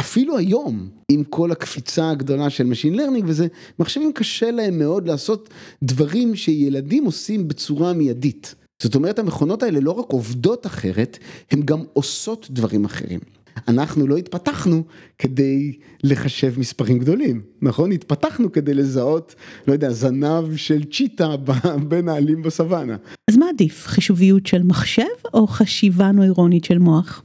אפילו 0.00 0.38
היום, 0.38 0.88
עם 1.08 1.24
כל 1.24 1.52
הקפיצה 1.52 2.10
הגדולה 2.10 2.50
של 2.50 2.72
Machine 2.72 2.96
Learning 2.96 3.24
וזה, 3.24 3.46
מחשבים 3.78 4.12
קשה 4.12 4.50
להם 4.50 4.78
מאוד 4.78 5.08
לעשות 5.08 5.48
דברים 5.82 6.36
שילדים 6.36 7.04
עושים 7.04 7.48
בצורה 7.48 7.92
מיידית. 7.92 8.54
זאת 8.82 8.94
אומרת, 8.94 9.18
המכונות 9.18 9.62
האלה 9.62 9.80
לא 9.80 9.90
רק 9.90 10.06
עובדות 10.08 10.66
אחרת, 10.66 11.18
הן 11.50 11.62
גם 11.62 11.82
עושות 11.92 12.46
דברים 12.50 12.84
אחרים. 12.84 13.20
אנחנו 13.68 14.06
לא 14.06 14.16
התפתחנו 14.16 14.82
כדי 15.18 15.72
לחשב 16.04 16.58
מספרים 16.58 16.98
גדולים, 16.98 17.42
נכון? 17.62 17.92
התפתחנו 17.92 18.52
כדי 18.52 18.74
לזהות, 18.74 19.34
לא 19.68 19.72
יודע, 19.72 19.92
זנב 19.92 20.56
של 20.56 20.84
צ'יטה 20.84 21.36
בין 21.88 22.08
העלים 22.08 22.42
בסוואנה. 22.42 22.96
אז 23.30 23.36
מה 23.36 23.46
עדיף, 23.48 23.86
חישוביות 23.86 24.46
של 24.46 24.62
מחשב 24.62 25.02
או 25.34 25.46
חשיבה 25.46 26.12
נוירונית 26.12 26.64
של 26.64 26.78
מוח? 26.78 27.22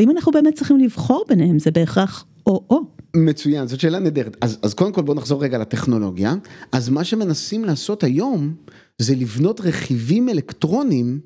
ואם 0.00 0.10
אנחנו 0.10 0.32
באמת 0.32 0.54
צריכים 0.54 0.78
לבחור 0.78 1.24
ביניהם 1.28 1.58
זה 1.58 1.70
בהכרח 1.70 2.24
או-או. 2.46 2.80
מצוין, 3.16 3.68
זאת 3.68 3.80
שאלה 3.80 3.98
נהדרת. 3.98 4.36
אז, 4.40 4.58
אז 4.62 4.74
קודם 4.74 4.92
כל 4.92 5.02
בוא 5.02 5.14
נחזור 5.14 5.42
רגע 5.42 5.58
לטכנולוגיה. 5.58 6.34
אז 6.72 6.88
מה 6.88 7.04
שמנסים 7.04 7.64
לעשות 7.64 8.04
היום 8.04 8.54
זה 8.98 9.14
לבנות 9.14 9.60
רכיבים 9.60 10.28
אלקטרונים 10.28 11.20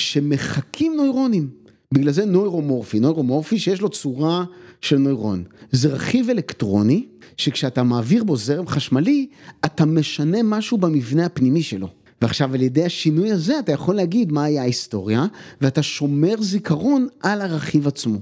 שמחקים 0.00 0.96
נוירונים. 0.96 1.50
בגלל 1.94 2.12
זה 2.12 2.24
נוירומורפי, 2.24 3.00
נוירומורפי 3.00 3.58
שיש 3.58 3.80
לו 3.80 3.88
צורה 3.88 4.44
של 4.80 4.98
נוירון. 4.98 5.44
זה 5.72 5.88
רכיב 5.88 6.30
אלקטרוני 6.30 7.06
שכשאתה 7.36 7.82
מעביר 7.82 8.24
בו 8.24 8.36
זרם 8.36 8.66
חשמלי, 8.66 9.28
אתה 9.64 9.84
משנה 9.84 10.38
משהו 10.44 10.78
במבנה 10.78 11.26
הפנימי 11.26 11.62
שלו. 11.62 11.88
ועכשיו 12.22 12.54
על 12.54 12.60
ידי 12.60 12.84
השינוי 12.84 13.32
הזה 13.32 13.58
אתה 13.58 13.72
יכול 13.72 13.94
להגיד 13.94 14.32
מה 14.32 14.44
היה 14.44 14.62
ההיסטוריה, 14.62 15.26
ואתה 15.60 15.82
שומר 15.82 16.34
זיכרון 16.40 17.06
על 17.22 17.40
הרכיב 17.40 17.86
עצמו. 17.86 18.18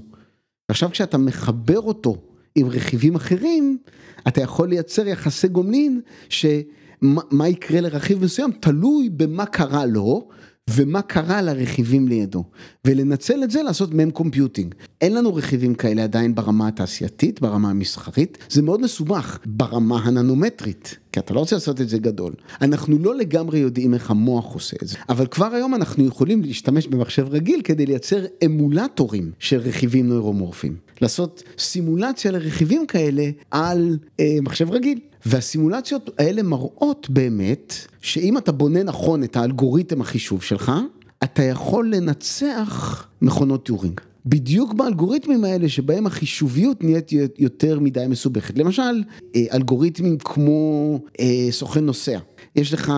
ועכשיו 0.69 0.89
כשאתה 0.91 1.17
מחבר 1.17 1.79
אותו 1.79 2.17
עם 2.55 2.67
רכיבים 2.67 3.15
אחרים, 3.15 3.77
אתה 4.27 4.41
יכול 4.41 4.69
לייצר 4.69 5.07
יחסי 5.07 5.47
גומלין, 5.47 6.01
שמה 6.29 7.47
יקרה 7.47 7.81
לרכיב 7.81 8.23
מסוים 8.23 8.51
תלוי 8.51 9.09
במה 9.09 9.45
קרה 9.45 9.85
לו, 9.85 10.27
ומה 10.69 11.01
קרה 11.01 11.41
לרכיבים 11.41 12.07
לידו, 12.07 12.43
ולנצל 12.85 13.43
את 13.43 13.51
זה 13.51 13.63
לעשות 13.63 13.93
מם 13.93 14.11
קומפיוטינג. 14.11 14.75
אין 15.01 15.13
לנו 15.13 15.35
רכיבים 15.35 15.75
כאלה 15.75 16.03
עדיין 16.03 16.35
ברמה 16.35 16.67
התעשייתית, 16.67 17.41
ברמה 17.41 17.69
המסחרית, 17.69 18.37
זה 18.49 18.61
מאוד 18.61 18.81
מסובך 18.81 19.39
ברמה 19.45 19.99
הננומטרית, 20.03 20.97
כי 21.11 21.19
אתה 21.19 21.33
לא 21.33 21.39
רוצה 21.39 21.55
לעשות 21.55 21.81
את 21.81 21.89
זה 21.89 21.97
גדול. 21.97 22.33
אנחנו 22.61 22.99
לא 22.99 23.15
לגמרי 23.15 23.59
יודעים 23.59 23.93
איך 23.93 24.11
המוח 24.11 24.53
עושה 24.53 24.77
את 24.83 24.87
זה, 24.87 24.97
אבל 25.09 25.27
כבר 25.27 25.53
היום 25.53 25.75
אנחנו 25.75 26.05
יכולים 26.05 26.41
להשתמש 26.41 26.87
במחשב 26.87 27.27
רגיל 27.29 27.61
כדי 27.61 27.85
לייצר 27.85 28.25
אמולטורים 28.45 29.31
של 29.39 29.57
רכיבים 29.57 30.07
נוירומורפיים. 30.09 30.75
לעשות 31.01 31.43
סימולציה 31.57 32.31
לרכיבים 32.31 32.87
כאלה 32.87 33.29
על 33.51 33.97
אה, 34.19 34.37
מחשב 34.41 34.71
רגיל. 34.71 34.99
והסימולציות 35.25 36.09
האלה 36.17 36.43
מראות 36.43 37.09
באמת 37.09 37.73
שאם 38.01 38.37
אתה 38.37 38.51
בונה 38.51 38.83
נכון 38.83 39.23
את 39.23 39.35
האלגוריתם 39.35 40.01
החישוב 40.01 40.41
שלך, 40.41 40.71
אתה 41.23 41.43
יכול 41.43 41.95
לנצח 41.95 43.07
מכונות 43.21 43.65
טיורינג. 43.65 44.01
בדיוק 44.25 44.73
באלגוריתמים 44.73 45.43
האלה 45.43 45.69
שבהם 45.69 46.07
החישוביות 46.07 46.83
נהיית 46.83 47.11
יותר 47.37 47.79
מדי 47.79 48.05
מסובכת. 48.09 48.57
למשל, 48.57 49.03
אה, 49.35 49.41
אלגוריתמים 49.53 50.17
כמו 50.17 50.99
אה, 51.19 51.47
סוכן 51.51 51.85
נוסע. 51.85 52.19
יש 52.55 52.73
לך 52.73 52.93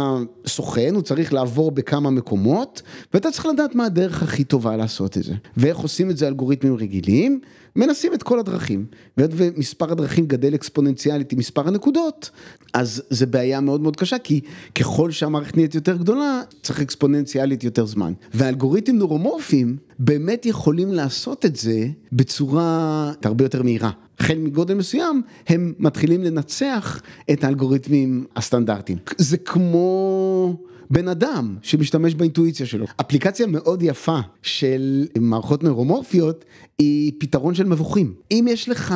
סוכן, 0.47 0.95
הוא 0.95 1.01
צריך 1.01 1.33
לעבור 1.33 1.71
בכמה 1.71 2.09
מקומות, 2.09 2.81
ואתה 3.13 3.31
צריך 3.31 3.45
לדעת 3.45 3.75
מה 3.75 3.85
הדרך 3.85 4.23
הכי 4.23 4.43
טובה 4.43 4.77
לעשות 4.77 5.17
את 5.17 5.23
זה. 5.23 5.33
ואיך 5.57 5.77
עושים 5.77 6.09
את 6.09 6.17
זה 6.17 6.27
אלגוריתמים 6.27 6.75
רגילים? 6.75 7.39
מנסים 7.75 8.13
את 8.13 8.23
כל 8.23 8.39
הדרכים. 8.39 8.85
והיות 9.17 9.31
ומספר 9.35 9.91
הדרכים 9.91 10.25
גדל 10.25 10.55
אקספוננציאלית 10.55 11.31
עם 11.31 11.39
מספר 11.39 11.67
הנקודות, 11.67 12.29
אז 12.73 13.03
זה 13.09 13.25
בעיה 13.25 13.61
מאוד 13.61 13.81
מאוד 13.81 13.95
קשה, 13.95 14.17
כי 14.19 14.41
ככל 14.75 15.11
שהמערכת 15.11 15.57
נהיית 15.57 15.75
יותר 15.75 15.97
גדולה, 15.97 16.41
צריך 16.63 16.81
אקספוננציאלית 16.81 17.63
יותר 17.63 17.85
זמן. 17.85 18.13
ואלגוריתמים 18.33 18.97
נורומורפיים 18.99 19.77
באמת 19.99 20.45
יכולים 20.45 20.93
לעשות 20.93 21.45
את 21.45 21.55
זה 21.55 21.87
בצורה 22.11 23.11
הרבה 23.23 23.45
יותר 23.45 23.63
מהירה. 23.63 23.91
החל 24.19 24.37
מגודל 24.37 24.73
מסוים, 24.73 25.21
הם 25.47 25.73
מתחילים 25.79 26.23
לנצח 26.23 27.01
את 27.31 27.43
האלגוריתמים 27.43 28.25
הסטנדרטיים. 28.35 28.97
זה 29.17 29.37
כמו... 29.37 30.68
בן 30.89 31.07
אדם 31.07 31.55
שמשתמש 31.61 32.15
באינטואיציה 32.15 32.65
שלו. 32.65 32.85
אפליקציה 33.01 33.47
מאוד 33.47 33.83
יפה 33.83 34.19
של 34.41 35.07
מערכות 35.19 35.63
נוירומורפיות 35.63 36.45
היא 36.79 37.11
פתרון 37.19 37.55
של 37.55 37.65
מבוכים. 37.65 38.13
אם 38.31 38.45
יש 38.49 38.69
לך 38.69 38.91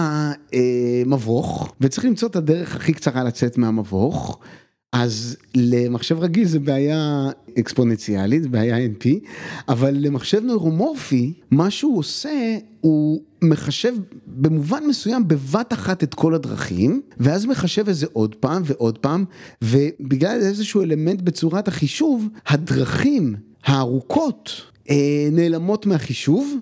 אה, 0.54 0.60
מבוך 1.06 1.74
וצריך 1.82 2.06
למצוא 2.06 2.28
את 2.30 2.36
הדרך 2.36 2.76
הכי 2.76 2.94
קצרה 2.94 3.24
לצאת 3.24 3.58
מהמבוך, 3.58 4.40
אז 4.94 5.38
למחשב 5.56 6.20
רגיל 6.20 6.46
זה 6.46 6.60
בעיה 6.60 7.30
אקספוננציאלית, 7.60 8.48
בעיה 8.48 8.78
NP, 8.78 9.08
אבל 9.68 9.96
למחשב 9.98 10.44
נוירומורפי, 10.44 11.34
מה 11.52 11.72
שהוא 11.72 11.98
עושה, 11.98 12.58
הוא 12.82 13.22
מחשב 13.42 13.94
במובן 14.28 14.84
מסוים 14.88 15.28
בבת 15.28 15.74
אחת 15.74 16.04
את 16.04 16.14
כל 16.14 16.34
הדרכים, 16.34 17.02
ואז 17.18 17.46
מחשב 17.46 17.88
איזה 17.88 18.06
עוד 18.14 18.36
פעם 18.36 18.62
ועוד 18.66 18.98
פעם, 18.98 19.26
ובגלל 19.62 20.40
איזשהו 20.42 20.82
אלמנט 20.82 21.22
בצורת 21.22 21.68
החישוב, 21.68 22.28
הדרכים 22.48 23.36
הארוכות 23.64 24.62
אה, 24.90 25.28
נעלמות 25.32 25.86
מהחישוב. 25.86 26.58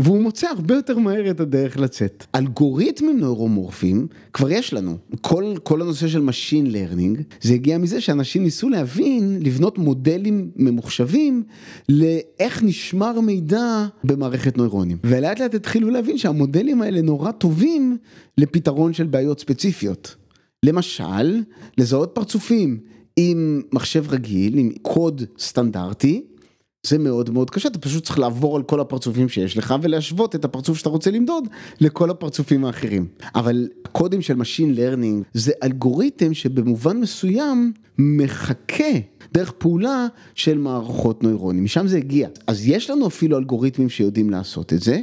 והוא 0.00 0.22
מוצא 0.22 0.48
הרבה 0.48 0.74
יותר 0.74 0.98
מהר 0.98 1.30
את 1.30 1.40
הדרך 1.40 1.76
לצאת. 1.76 2.26
אלגוריתמים 2.34 3.18
נוירומורפיים 3.18 4.06
כבר 4.32 4.50
יש 4.50 4.72
לנו. 4.72 4.96
כל, 5.20 5.54
כל 5.62 5.82
הנושא 5.82 6.08
של 6.08 6.28
Machine 6.28 6.72
Learning, 6.72 7.22
זה 7.40 7.54
הגיע 7.54 7.78
מזה 7.78 8.00
שאנשים 8.00 8.42
ניסו 8.42 8.68
להבין, 8.68 9.38
לבנות 9.42 9.78
מודלים 9.78 10.50
ממוחשבים 10.56 11.42
לאיך 11.88 12.62
נשמר 12.62 13.20
מידע 13.20 13.86
במערכת 14.04 14.56
נוירונים. 14.56 14.98
ולאט 15.04 15.40
לאט 15.40 15.54
התחילו 15.54 15.90
להבין 15.90 16.18
שהמודלים 16.18 16.82
האלה 16.82 17.02
נורא 17.02 17.30
טובים 17.30 17.96
לפתרון 18.38 18.92
של 18.92 19.06
בעיות 19.06 19.40
ספציפיות. 19.40 20.16
למשל, 20.62 21.42
לזהות 21.78 22.10
פרצופים 22.14 22.78
עם 23.16 23.62
מחשב 23.72 24.04
רגיל, 24.08 24.58
עם 24.58 24.70
קוד 24.82 25.22
סטנדרטי. 25.38 26.22
זה 26.86 26.98
מאוד 26.98 27.30
מאוד 27.30 27.50
קשה, 27.50 27.68
אתה 27.68 27.78
פשוט 27.78 28.04
צריך 28.04 28.18
לעבור 28.18 28.56
על 28.56 28.62
כל 28.62 28.80
הפרצופים 28.80 29.28
שיש 29.28 29.56
לך 29.56 29.74
ולהשוות 29.82 30.34
את 30.34 30.44
הפרצוף 30.44 30.78
שאתה 30.78 30.88
רוצה 30.88 31.10
למדוד 31.10 31.48
לכל 31.80 32.10
הפרצופים 32.10 32.64
האחרים. 32.64 33.06
אבל 33.34 33.68
קודים 33.92 34.22
של 34.22 34.34
Machine 34.34 34.76
Learning 34.78 35.24
זה 35.34 35.52
אלגוריתם 35.62 36.34
שבמובן 36.34 36.96
מסוים 36.96 37.72
מחקה 37.98 38.92
דרך 39.32 39.52
פעולה 39.58 40.06
של 40.34 40.58
מערכות 40.58 41.22
נוירונים, 41.22 41.64
משם 41.64 41.86
זה 41.86 41.96
הגיע. 41.96 42.28
אז 42.46 42.68
יש 42.68 42.90
לנו 42.90 43.06
אפילו 43.06 43.38
אלגוריתמים 43.38 43.88
שיודעים 43.88 44.30
לעשות 44.30 44.72
את 44.72 44.80
זה. 44.80 45.00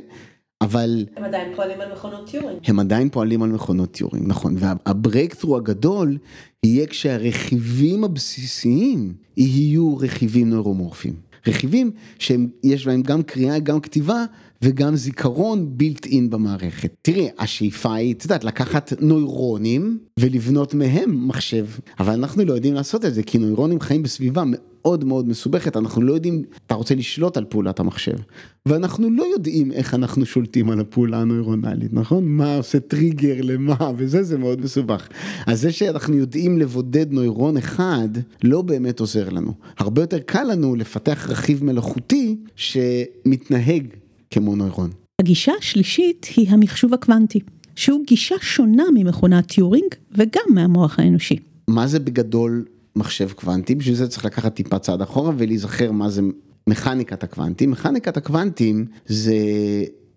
אבל... 0.62 1.06
הם 1.18 1.24
עדיין 1.24 1.56
פועלים 1.56 1.82
על 1.82 1.92
מכונות 1.94 2.30
טיורינג. 2.30 2.60
הם 2.66 2.80
עדיין 2.80 3.10
פועלים 3.10 3.44
על 3.44 3.50
מכונות 3.50 3.92
טיורינג, 3.92 4.28
נכון. 4.28 4.56
וה 4.60 4.74
breakthrough 4.74 5.58
הגדול 5.58 6.18
יהיה 6.64 6.88
כשהרכיבים 6.88 8.04
הבסיסיים 8.04 9.14
יהיו 9.38 9.98
רכיבים 9.98 10.50
נוירומורפיים. 10.50 11.14
רכיבים 11.48 11.92
שיש 12.20 12.86
בהם 12.86 13.02
גם 13.02 13.24
קריאה, 13.24 13.60
גם 13.60 13.80
כתיבה 13.80 14.26
וגם 14.62 14.96
זיכרון 14.96 15.78
בילט 15.78 16.06
אין 16.06 16.30
במערכת. 16.30 16.94
תראי, 17.02 17.30
השאיפה 17.40 17.94
היא, 17.94 18.14
את 18.14 18.24
יודעת, 18.24 18.44
לקחת 18.44 18.94
נוירונים 19.00 19.98
ולבנות 20.20 20.74
מהם 20.74 21.28
מחשב, 21.28 21.66
אבל 22.00 22.14
אנחנו 22.14 22.46
לא 22.46 22.54
יודעים 22.54 22.74
לעשות 22.74 23.06
את 23.06 23.14
זה, 23.14 23.24
כי 23.24 23.38
נוירונים 23.38 23.80
חיים 23.80 24.04
בסביבה 24.04 24.44
מאוד 24.86 25.28
מסובכת, 25.28 25.78
אנחנו 25.78 26.02
לא 26.02 26.14
יודעים, 26.14 26.44
אתה 26.68 26.76
רוצה 26.76 26.96
לשלוט 26.96 27.38
על 27.38 27.46
פעולת 27.46 27.80
המחשב, 27.80 28.18
ואנחנו 28.66 29.10
לא 29.10 29.24
יודעים 29.34 29.72
איך 29.72 29.94
אנחנו 29.94 30.26
שולטים 30.26 30.70
על 30.70 30.80
הפעולה 30.80 31.22
הנוירונלית, 31.22 31.94
נכון? 31.94 32.26
מה 32.26 32.56
עושה 32.56 32.80
טריגר 32.80 33.36
למה 33.42 33.92
וזה, 33.98 34.24
זה 34.24 34.38
מאוד 34.38 34.62
מסובך. 34.62 35.08
אז 35.48 35.62
זה 35.62 35.72
שאנחנו 35.72 36.16
יודעים 36.16 36.58
לבודד 36.58 37.12
נוירון 37.12 37.58
אחד, 37.58 38.10
לא 38.44 38.62
באמת 38.62 39.00
עוזר 39.00 39.30
לנו. 39.30 39.54
הרבה 39.78 40.02
יותר 40.02 40.20
קל 40.20 40.44
לנו 40.44 40.76
לפתח 40.76 41.30
רכיב 41.30 41.64
מלאכותי 41.64 42.38
שמתנהג 42.56 43.88
כמו 44.32 44.56
נוירון. 44.56 44.90
הגישה 45.22 45.52
השלישית 45.60 46.28
היא 46.36 46.50
המחשוב 46.50 46.94
הקוונטי, 46.94 47.40
שהוא 47.76 48.02
גישה 48.08 48.36
שונה 48.42 48.84
ממכונת 48.94 49.48
טיורינג 49.48 49.96
וגם 50.12 50.44
מהמוח 50.54 51.00
האנושי. 51.00 51.36
מה 51.68 51.88
זה 51.88 52.00
בגדול 52.00 52.66
מחשב 52.96 53.32
קוונטי? 53.32 53.76
בשביל 53.76 53.96
זה 53.96 54.08
צריך 54.08 54.26
לקחת 54.26 54.54
טיפה 54.54 54.80
צעד 54.80 55.02
אחורה 55.02 55.32
ולהיזכר 55.38 55.92
מה 55.92 56.10
זה 56.10 56.22
מכניקת 56.68 57.24
הקוונטים. 57.24 57.72
מכניקת 57.72 58.18
הקוונטים 58.18 58.86
זה, 59.06 59.36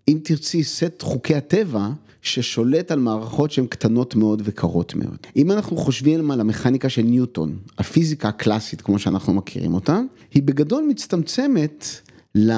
אם 0.08 0.18
תרצי, 0.24 0.64
סט 0.64 1.02
חוקי 1.02 1.34
הטבע 1.34 1.88
ששולט 2.22 2.90
על 2.90 2.98
מערכות 2.98 3.50
שהן 3.50 3.66
קטנות 3.66 4.14
מאוד 4.14 4.42
וקרות 4.44 4.94
מאוד. 4.94 5.18
אם 5.36 5.50
אנחנו 5.50 5.76
חושבים 5.76 6.30
על 6.30 6.40
המכניקה 6.40 6.88
של 6.88 7.02
ניוטון, 7.02 7.58
הפיזיקה 7.78 8.28
הקלאסית 8.28 8.80
כמו 8.80 8.98
שאנחנו 8.98 9.34
מכירים 9.34 9.74
אותה, 9.74 10.00
היא 10.34 10.42
בגדול 10.42 10.84
מצטמצמת 10.88 11.86
ל... 12.34 12.52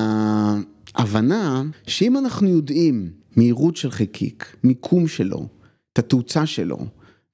הבנה 0.95 1.63
שאם 1.87 2.17
אנחנו 2.17 2.49
יודעים 2.49 3.11
מהירות 3.37 3.77
של 3.77 3.91
חלקיק, 3.91 4.57
מיקום 4.65 5.09
שלו, 5.09 5.47
את 5.93 5.99
התאוצה 5.99 6.47
שלו 6.47 6.79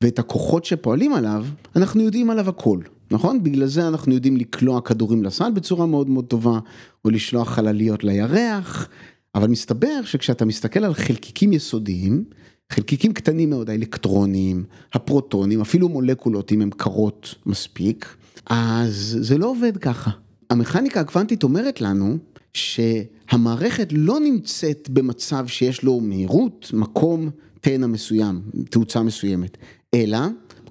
ואת 0.05 0.19
הכוחות 0.19 0.65
שפועלים 0.65 1.13
עליו, 1.13 1.47
אנחנו 1.77 2.03
יודעים 2.03 2.31
עליו 2.31 2.49
הכל, 2.49 2.81
נכון? 3.11 3.43
בגלל 3.43 3.67
זה 3.67 3.89
אנחנו 3.89 4.15
יודעים 4.15 4.37
לקלוע 4.37 4.81
כדורים 4.81 5.25
לסל 5.25 5.51
בצורה 5.51 5.87
מאוד 5.87 6.09
מאוד 6.09 6.25
טובה, 6.25 6.59
או 7.05 7.11
לשלוח 7.11 7.49
חלליות 7.49 8.05
לירח, 8.05 8.89
אבל 9.35 9.49
מסתבר 9.49 10.03
שכשאתה 10.05 10.45
מסתכל 10.45 10.85
על 10.85 10.95
חלקיקים 10.95 11.53
יסודיים, 11.53 12.25
חלקיקים 12.73 13.13
קטנים 13.13 13.51
מאוד, 13.51 13.71
האלקטרונים, 13.71 14.65
הפרוטונים, 14.93 15.61
אפילו 15.61 15.89
מולקולות 15.89 16.53
אם 16.53 16.63
הן 16.63 16.71
קרות 16.71 17.35
מספיק, 17.47 18.17
אז 18.47 19.19
זה 19.21 19.39
לא 19.39 19.47
עובד 19.47 19.77
ככה. 19.77 20.11
המכניקה 20.51 21.01
הקוונטית 21.01 21.43
אומרת 21.43 21.81
לנו 21.81 22.17
שהמערכת 22.55 23.89
לא 23.93 24.21
נמצאת 24.21 24.91
במצב 24.91 25.47
שיש 25.47 25.83
לו 25.83 26.01
מהירות, 26.01 26.71
מקום, 26.73 27.31
תנע 27.61 27.87
מסוים, 27.87 28.41
תאוצה 28.71 29.03
מסוימת, 29.03 29.57
אלא 29.97 30.19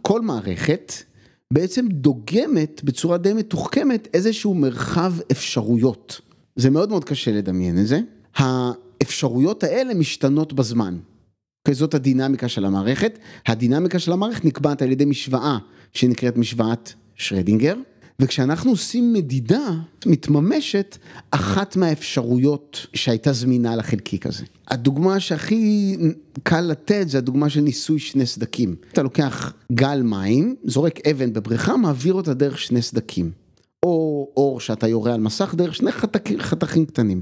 כל 0.01 0.21
מערכת 0.21 0.93
בעצם 1.53 1.87
דוגמת 1.87 2.83
בצורה 2.83 3.17
די 3.17 3.33
מתוחכמת 3.33 4.07
איזשהו 4.13 4.53
מרחב 4.53 5.13
אפשרויות. 5.31 6.21
זה 6.55 6.69
מאוד 6.69 6.89
מאוד 6.89 7.03
קשה 7.03 7.31
לדמיין 7.31 7.79
את 7.79 7.87
זה. 7.87 7.99
האפשרויות 8.35 9.63
האלה 9.63 9.93
משתנות 9.93 10.53
בזמן. 10.53 10.97
זאת 11.71 11.93
הדינמיקה 11.93 12.47
של 12.47 12.65
המערכת. 12.65 13.19
הדינמיקה 13.47 13.99
של 13.99 14.11
המערכת 14.11 14.45
נקבעת 14.45 14.81
על 14.81 14.91
ידי 14.91 15.05
משוואה 15.05 15.57
שנקראת 15.93 16.37
משוואת 16.37 16.93
שרדינגר. 17.15 17.75
וכשאנחנו 18.19 18.71
עושים 18.71 19.13
מדידה, 19.13 19.71
מתממשת 20.05 20.97
אחת 21.31 21.75
מהאפשרויות 21.75 22.87
שהייתה 22.93 23.33
זמינה 23.33 23.75
לחלקיק 23.75 24.25
הזה. 24.25 24.43
הדוגמה 24.67 25.19
שהכי 25.19 25.97
קל 26.43 26.61
לתת 26.61 27.05
זה 27.09 27.17
הדוגמה 27.17 27.49
של 27.49 27.61
ניסוי 27.61 27.99
שני 27.99 28.25
סדקים. 28.25 28.75
אתה 28.93 29.03
לוקח 29.03 29.53
גל 29.71 30.01
מים, 30.01 30.55
זורק 30.63 31.07
אבן 31.07 31.33
בבריכה, 31.33 31.77
מעביר 31.77 32.13
אותה 32.13 32.33
דרך 32.33 32.59
שני 32.59 32.81
סדקים. 32.81 33.31
או 33.83 34.27
אור 34.37 34.59
שאתה 34.59 34.87
יורה 34.87 35.13
על 35.13 35.19
מסך 35.19 35.55
דרך 35.57 35.75
שני 35.75 35.91
חתכים, 35.91 36.39
חתכים 36.39 36.85
קטנים. 36.85 37.21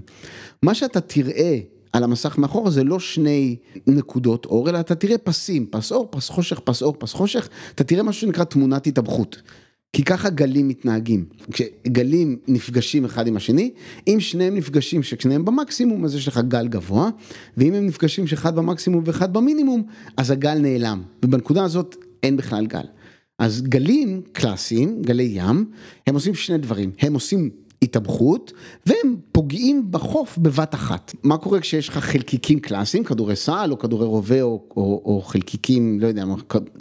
מה 0.63 0.75
שאתה 0.75 1.01
תראה 1.01 1.59
על 1.93 2.03
המסך 2.03 2.37
מאחורה 2.37 2.71
זה 2.71 2.83
לא 2.83 2.99
שני 2.99 3.55
נקודות 3.87 4.45
אור, 4.45 4.69
אלא 4.69 4.79
אתה 4.79 4.95
תראה 4.95 5.17
פסים, 5.17 5.65
פס 5.65 5.91
אור, 5.91 6.07
פס 6.11 6.29
חושך, 6.29 6.59
פס 6.59 6.81
אור, 6.81 6.95
פס 6.99 7.13
חושך, 7.13 7.49
אתה 7.75 7.83
תראה 7.83 8.03
משהו 8.03 8.21
שנקרא 8.21 8.43
תמונת 8.43 8.87
התאבכות. 8.87 9.41
כי 9.93 10.03
ככה 10.03 10.29
גלים 10.29 10.67
מתנהגים, 10.67 11.25
כשגלים 11.51 12.37
נפגשים 12.47 13.05
אחד 13.05 13.27
עם 13.27 13.37
השני, 13.37 13.71
אם 14.07 14.17
שניהם 14.19 14.55
נפגשים 14.55 15.03
ששניהם 15.03 15.45
במקסימום 15.45 16.05
אז 16.05 16.15
יש 16.15 16.27
לך 16.27 16.39
גל 16.47 16.67
גבוה, 16.67 17.09
ואם 17.57 17.73
הם 17.73 17.85
נפגשים 17.85 18.27
שאחד 18.27 18.55
במקסימום 18.55 19.03
ואחד 19.05 19.33
במינימום, 19.33 19.83
אז 20.17 20.31
הגל 20.31 20.59
נעלם, 20.59 21.01
ובנקודה 21.25 21.63
הזאת 21.63 21.95
אין 22.23 22.37
בכלל 22.37 22.65
גל. 22.65 22.85
אז 23.39 23.61
גלים 23.61 24.21
קלאסיים, 24.31 25.01
גלי 25.01 25.31
ים, 25.33 25.65
הם 26.07 26.15
עושים 26.15 26.35
שני 26.35 26.57
דברים, 26.57 26.91
הם 26.99 27.13
עושים 27.13 27.49
התאבכות, 27.83 28.51
והם 28.85 29.15
פוגעים 29.31 29.91
בחוף 29.91 30.37
בבת 30.37 30.75
אחת. 30.75 31.13
מה 31.23 31.37
קורה 31.37 31.59
כשיש 31.59 31.89
לך 31.89 31.97
חלקיקים 31.97 32.59
קלאסיים, 32.59 33.03
כדורי 33.03 33.35
סל 33.35 33.67
או 33.71 33.79
כדורי 33.79 34.05
רובה 34.05 34.41
או, 34.41 34.63
או, 34.77 35.01
או 35.05 35.21
חלקיקים, 35.21 35.99
לא 35.99 36.07
יודע, 36.07 36.25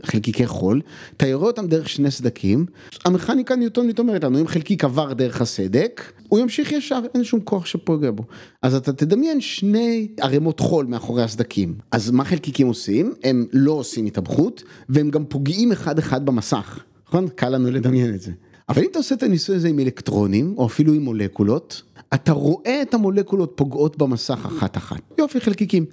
חלקיקי 0.04 0.46
חול, 0.46 0.80
אתה 1.16 1.26
יורה 1.26 1.46
אותם 1.46 1.66
דרך 1.66 1.88
שני 1.88 2.10
סדקים, 2.10 2.66
המכניקה 3.04 3.56
ניוטונית 3.56 3.98
אומרת 3.98 4.24
לנו, 4.24 4.40
אם 4.40 4.46
חלקיק 4.46 4.84
עבר 4.84 5.12
דרך 5.12 5.40
הסדק, 5.40 6.12
הוא 6.28 6.38
ימשיך 6.38 6.72
ישר, 6.72 7.00
אין 7.14 7.24
שום 7.24 7.40
כוח 7.40 7.66
שפוגע 7.66 8.10
בו. 8.10 8.24
אז 8.62 8.74
אתה 8.74 8.92
תדמיין 8.92 9.40
שני 9.40 10.08
ערימות 10.20 10.60
חול 10.60 10.86
מאחורי 10.86 11.22
הסדקים. 11.22 11.74
אז 11.90 12.10
מה 12.10 12.24
חלקיקים 12.24 12.66
עושים? 12.66 13.14
הם 13.24 13.46
לא 13.52 13.72
עושים 13.72 14.06
התאבכות, 14.06 14.62
והם 14.88 15.10
גם 15.10 15.24
פוגעים 15.24 15.72
אחד 15.72 15.98
אחד 15.98 16.26
במסך. 16.26 16.78
נכון? 17.08 17.28
קל 17.28 17.48
לנו 17.48 17.70
לדמיין 17.70 18.14
את 18.14 18.20
זה. 18.20 18.32
אבל 18.72 18.82
אם 18.82 18.88
אתה 18.90 18.98
עושה 18.98 19.14
את 19.14 19.22
הניסוי 19.22 19.56
הזה 19.56 19.68
עם 19.68 19.78
אלקטרונים, 19.78 20.54
או 20.56 20.66
אפילו 20.66 20.92
עם 20.92 21.02
מולקולות, 21.02 21.82
אתה 22.14 22.32
רואה 22.32 22.82
את 22.82 22.94
המולקולות 22.94 23.52
פוגעות 23.54 23.98
במסך 23.98 24.46
אחת 24.46 24.76
אחת. 24.76 25.00
יופי, 25.18 25.40
חלקיקים. 25.40 25.84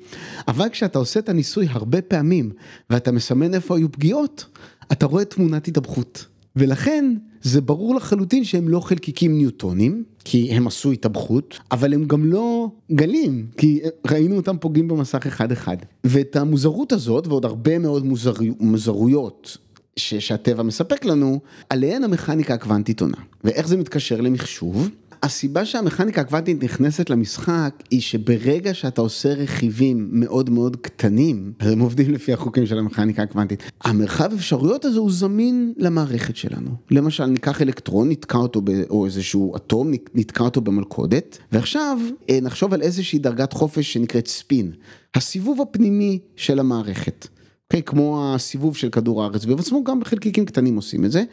אבל 0.48 0.70
כשאתה 0.70 1.00
עושה 1.00 1.20
את 1.20 1.30
הניסוי 1.30 1.68
הרבה 1.70 2.02
פעמים, 2.02 2.52
ואתה 2.89 3.12
מסמן 3.12 3.54
איפה 3.54 3.78
היו 3.78 3.92
פגיעות, 3.92 4.46
אתה 4.92 5.06
רואה 5.06 5.26
תמונת 5.26 5.68
התאבכות. 5.68 6.26
ולכן 6.56 7.15
זה 7.42 7.62
ברור 7.62 7.96
לחלוטין 7.96 8.44
שהם 8.44 8.70
לא 8.70 8.80
חלקיקים 8.80 9.38
ניוטונים, 9.38 10.04
כי 10.24 10.52
הם 10.52 10.68
עשו 10.68 10.92
התאבכות, 10.92 11.60
אבל 11.72 11.94
הם 11.94 12.06
גם 12.06 12.26
לא 12.26 12.72
גלים, 12.92 13.48
כי 13.58 13.80
ראינו 14.08 14.36
אותם 14.36 14.58
פוגעים 14.58 14.88
במסך 14.88 15.28
אחד 15.28 15.52
אחד. 15.52 15.78
ואת 16.04 16.36
המוזרות 16.36 16.92
הזאת, 16.92 17.28
ועוד 17.28 17.46
הרבה 17.46 17.80
מאוד 17.80 18.06
מוזר... 18.06 18.34
מוזרויות 18.60 19.58
ש, 20.00 20.14
שהטבע 20.14 20.64
מספק 20.64 21.06
לנו, 21.06 21.40
עליהן 21.70 22.04
המכניקה 22.04 22.54
הקוונטית 22.54 23.02
עונה. 23.02 23.18
ואיך 23.44 23.68
זה 23.68 23.78
מתקשר 23.78 24.22
למחשוב? 24.22 24.90
הסיבה 25.24 25.66
שהמכניקה 25.66 26.22
הקוונטית 26.22 26.64
נכנסת 26.64 27.10
למשחק 27.10 27.84
היא 27.92 28.02
שברגע 28.02 28.74
שאתה 28.74 29.02
עושה 29.02 29.34
רכיבים 29.34 30.10
מאוד 30.12 30.50
מאוד 30.50 30.76
קטנים, 30.76 31.54
הם 31.60 31.80
עובדים 31.80 32.12
לפי 32.12 32.34
החוקים 32.34 32.66
של 32.66 32.80
המכניקה 32.80 33.24
הקוונטית, 33.24 33.64
המרחב 33.82 34.34
אפשרויות 34.34 34.86
הזה 34.86 35.00
הוא 35.00 35.12
זמין 35.12 35.74
למערכת 35.78 36.36
שלנו. 36.36 36.70
למשל 36.92 37.26
ניקח 37.26 37.62
אלקטרון, 37.62 38.10
נתקע 38.10 38.38
אותו, 38.38 38.62
ב, 38.64 38.70
או 38.90 39.06
איזשהו 39.06 39.56
אטום, 39.56 39.92
נתקע 40.14 40.44
אותו 40.44 40.62
במלכודת, 40.62 41.38
ועכשיו 41.52 41.98
אה, 42.30 42.40
נחשוב 42.42 42.74
על 42.74 42.82
איזושהי 42.82 43.20
דרגת 43.20 43.54
חופש 43.54 43.94
שנקראת 43.94 44.28
ספין, 44.28 44.72
הסיבוב 45.16 45.62
הפנימי 45.62 46.20
של 46.36 46.60
המערכת. 46.60 47.28
אוקיי? 47.73 47.84
כמו 47.84 48.34
הסיבוב 48.36 48.75
של 48.75 48.89
כדור 48.89 49.23
הארץ 49.23 49.45
ובעצמו 49.45 49.84
גם 49.84 49.99
בחלקיקים 49.99 50.45
קטנים 50.45 50.75
עושים 50.75 51.05
את 51.05 51.12
זה 51.12 51.23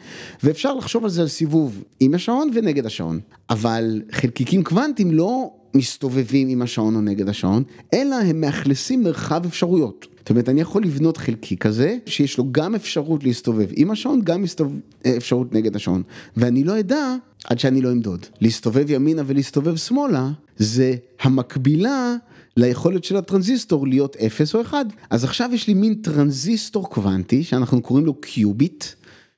ואפשר 0.43 0.73
לחשוב 0.73 1.03
על 1.03 1.09
זה 1.09 1.21
על 1.21 1.27
סיבוב 1.27 1.83
עם 1.99 2.13
השעון 2.13 2.51
ונגד 2.53 2.85
השעון 2.85 3.19
אבל 3.49 4.01
חלקיקים 4.11 4.63
קוונטיים 4.63 5.11
לא 5.11 5.51
מסתובבים 5.77 6.47
עם 6.47 6.61
השעון 6.61 6.95
או 6.95 7.01
נגד 7.01 7.29
השעון 7.29 7.63
אלא 7.93 8.15
הם 8.15 8.41
מאכלסים 8.41 9.03
מרחב 9.03 9.45
אפשרויות. 9.45 10.07
זאת 10.19 10.29
אומרת 10.29 10.49
אני 10.49 10.61
יכול 10.61 10.83
לבנות 10.83 11.17
חלקיק 11.17 11.63
כזה 11.63 11.97
שיש 12.05 12.37
לו 12.37 12.51
גם 12.51 12.75
אפשרות 12.75 13.23
להסתובב 13.23 13.67
עם 13.75 13.91
השעון 13.91 14.21
גם 14.23 14.41
מסתובב, 14.41 14.79
אה, 15.05 15.17
אפשרות 15.17 15.53
נגד 15.53 15.75
השעון 15.75 16.03
ואני 16.37 16.63
לא 16.63 16.79
אדע 16.79 17.15
עד 17.45 17.59
שאני 17.59 17.81
לא 17.81 17.91
אמדוד. 17.91 18.25
להסתובב 18.41 18.85
ימינה 18.89 19.21
ולהסתובב 19.25 19.75
שמאלה 19.75 20.31
זה 20.57 20.95
המקבילה 21.21 22.15
ליכולת 22.57 23.03
של 23.03 23.17
הטרנזיסטור 23.17 23.87
להיות 23.87 24.15
0 24.15 24.55
או 24.55 24.61
1. 24.61 24.85
אז 25.09 25.23
עכשיו 25.23 25.49
יש 25.53 25.67
לי 25.67 25.73
מין 25.73 25.93
טרנזיסטור 25.93 26.89
קוונטי 26.89 27.43
שאנחנו 27.43 27.81
קוראים 27.81 28.05
לו 28.05 28.13
קיוביט, 28.13 28.85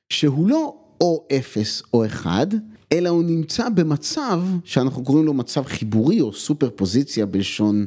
שהוא 0.08 0.48
לא 0.48 0.74
או 1.00 1.26
0 1.38 1.82
או 1.94 2.06
1, 2.06 2.54
אלא 2.92 3.08
הוא 3.08 3.24
נמצא 3.24 3.68
במצב 3.68 4.42
שאנחנו 4.64 5.04
קוראים 5.04 5.26
לו 5.26 5.34
מצב 5.34 5.64
חיבורי 5.64 6.20
או 6.20 6.32
סופר 6.32 6.70
פוזיציה 6.70 7.26
בלשון 7.26 7.86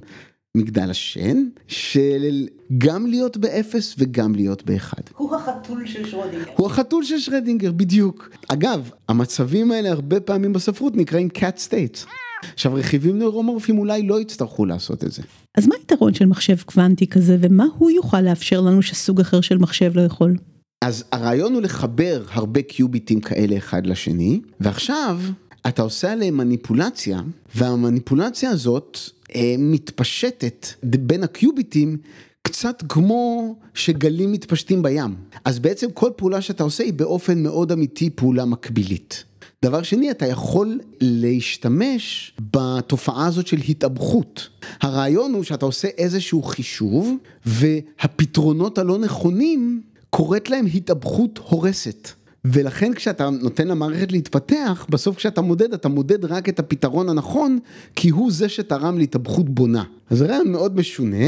מגדל 0.58 0.90
השן, 0.90 1.44
של 1.68 2.48
גם 2.78 3.06
להיות 3.06 3.38
באפס 3.38 3.96
וגם 3.98 4.36
להיות 4.36 4.66
באחד. 4.66 5.02
הוא 5.18 5.36
החתול 5.36 5.86
של 5.86 6.08
שרודינגר. 6.08 6.52
הוא 6.56 6.68
החתול 6.68 7.04
של 7.04 7.20
שרדינגר, 7.20 7.72
בדיוק. 7.72 8.30
אגב, 8.48 8.90
המצבים 9.10 9.72
האלה 9.72 9.92
הרבה 9.92 10.20
פעמים 10.20 10.54
בספרות 10.54 10.96
נקראים 10.96 11.30
cat 11.38 11.68
states. 11.68 12.08
עכשיו, 12.54 12.74
רכיבים 12.74 13.20
נוירומורפיים 13.20 13.78
אולי 13.78 14.04
לא 14.04 14.22
יצטרכו 14.22 14.66
לעשות 14.66 15.04
את 15.04 15.12
זה. 15.12 15.22
אז 15.56 15.68
מה 15.68 15.76
היתרון 15.80 16.14
של 16.14 16.26
מחשב 16.26 16.62
קוונטי 16.66 17.08
כזה, 17.08 17.38
ומה 17.42 17.66
הוא 17.78 17.92
יוכל 17.92 18.22
לאפשר 18.22 18.62
לנו 18.62 18.82
שסוג 18.82 19.20
אחר 19.20 19.42
של 19.42 19.58
מחשב 19.58 19.92
לא 19.96 20.02
יכול? 20.02 20.36
אז 20.84 21.04
הרעיון 21.12 21.54
הוא 21.54 21.62
לחבר 21.62 22.24
הרבה 22.32 22.62
קיוביטים 22.62 23.22
כאלה 23.22 23.58
אחד 23.58 23.88
לשני, 23.88 24.42
ועכשיו 24.60 25.20
אתה 25.68 25.82
עושה 25.82 26.12
עליהם 26.12 26.38
מניפולציה, 26.38 27.22
והמניפולציה 27.56 28.50
הזאת 28.50 28.98
אה, 29.36 29.56
מתפשטת 29.58 30.68
בין 30.84 31.24
הקיוביטים 31.24 31.98
קצת 32.42 32.84
כמו 32.90 33.56
שגלים 33.74 34.32
מתפשטים 34.32 34.84
בים. 34.84 35.16
אז 35.46 35.60
בעצם 35.60 35.92
כל 35.94 36.10
פעולה 36.16 36.42
שאתה 36.42 36.64
עושה 36.64 36.84
היא 36.84 36.94
באופן 36.94 37.44
מאוד 37.44 37.72
אמיתי 37.72 38.10
פעולה 38.10 38.46
מקבילית. 38.46 39.24
דבר 39.64 39.84
שני, 39.84 40.12
אתה 40.12 40.26
יכול 40.26 40.80
להשתמש 41.02 42.34
בתופעה 42.54 43.26
הזאת 43.26 43.48
של 43.48 43.60
התאבכות. 43.70 44.50
הרעיון 44.82 45.34
הוא 45.34 45.44
שאתה 45.44 45.66
עושה 45.66 45.88
איזשהו 45.98 46.44
חישוב, 46.44 47.16
והפתרונות 47.46 48.78
הלא 48.78 48.98
נכונים, 48.98 49.82
קורית 50.16 50.50
להם 50.50 50.66
התאבכות 50.74 51.40
הורסת. 51.44 52.10
ולכן 52.46 52.94
כשאתה 52.94 53.30
נותן 53.30 53.68
למערכת 53.68 54.12
להתפתח, 54.12 54.86
בסוף 54.90 55.16
כשאתה 55.16 55.42
מודד, 55.42 55.74
אתה 55.74 55.90
מודד 55.90 56.26
רק 56.26 56.50
את 56.50 56.60
הפתרון 56.60 57.10
הנכון, 57.10 57.60
כי 57.96 58.10
הוא 58.10 58.32
זה 58.32 58.50
שתרם 58.50 58.98
להתאבכות 58.98 59.50
בונה. 59.50 59.84
אז 60.10 60.18
זה 60.18 60.26
רעיון 60.26 60.52
מאוד 60.52 60.76
משונה, 60.76 61.28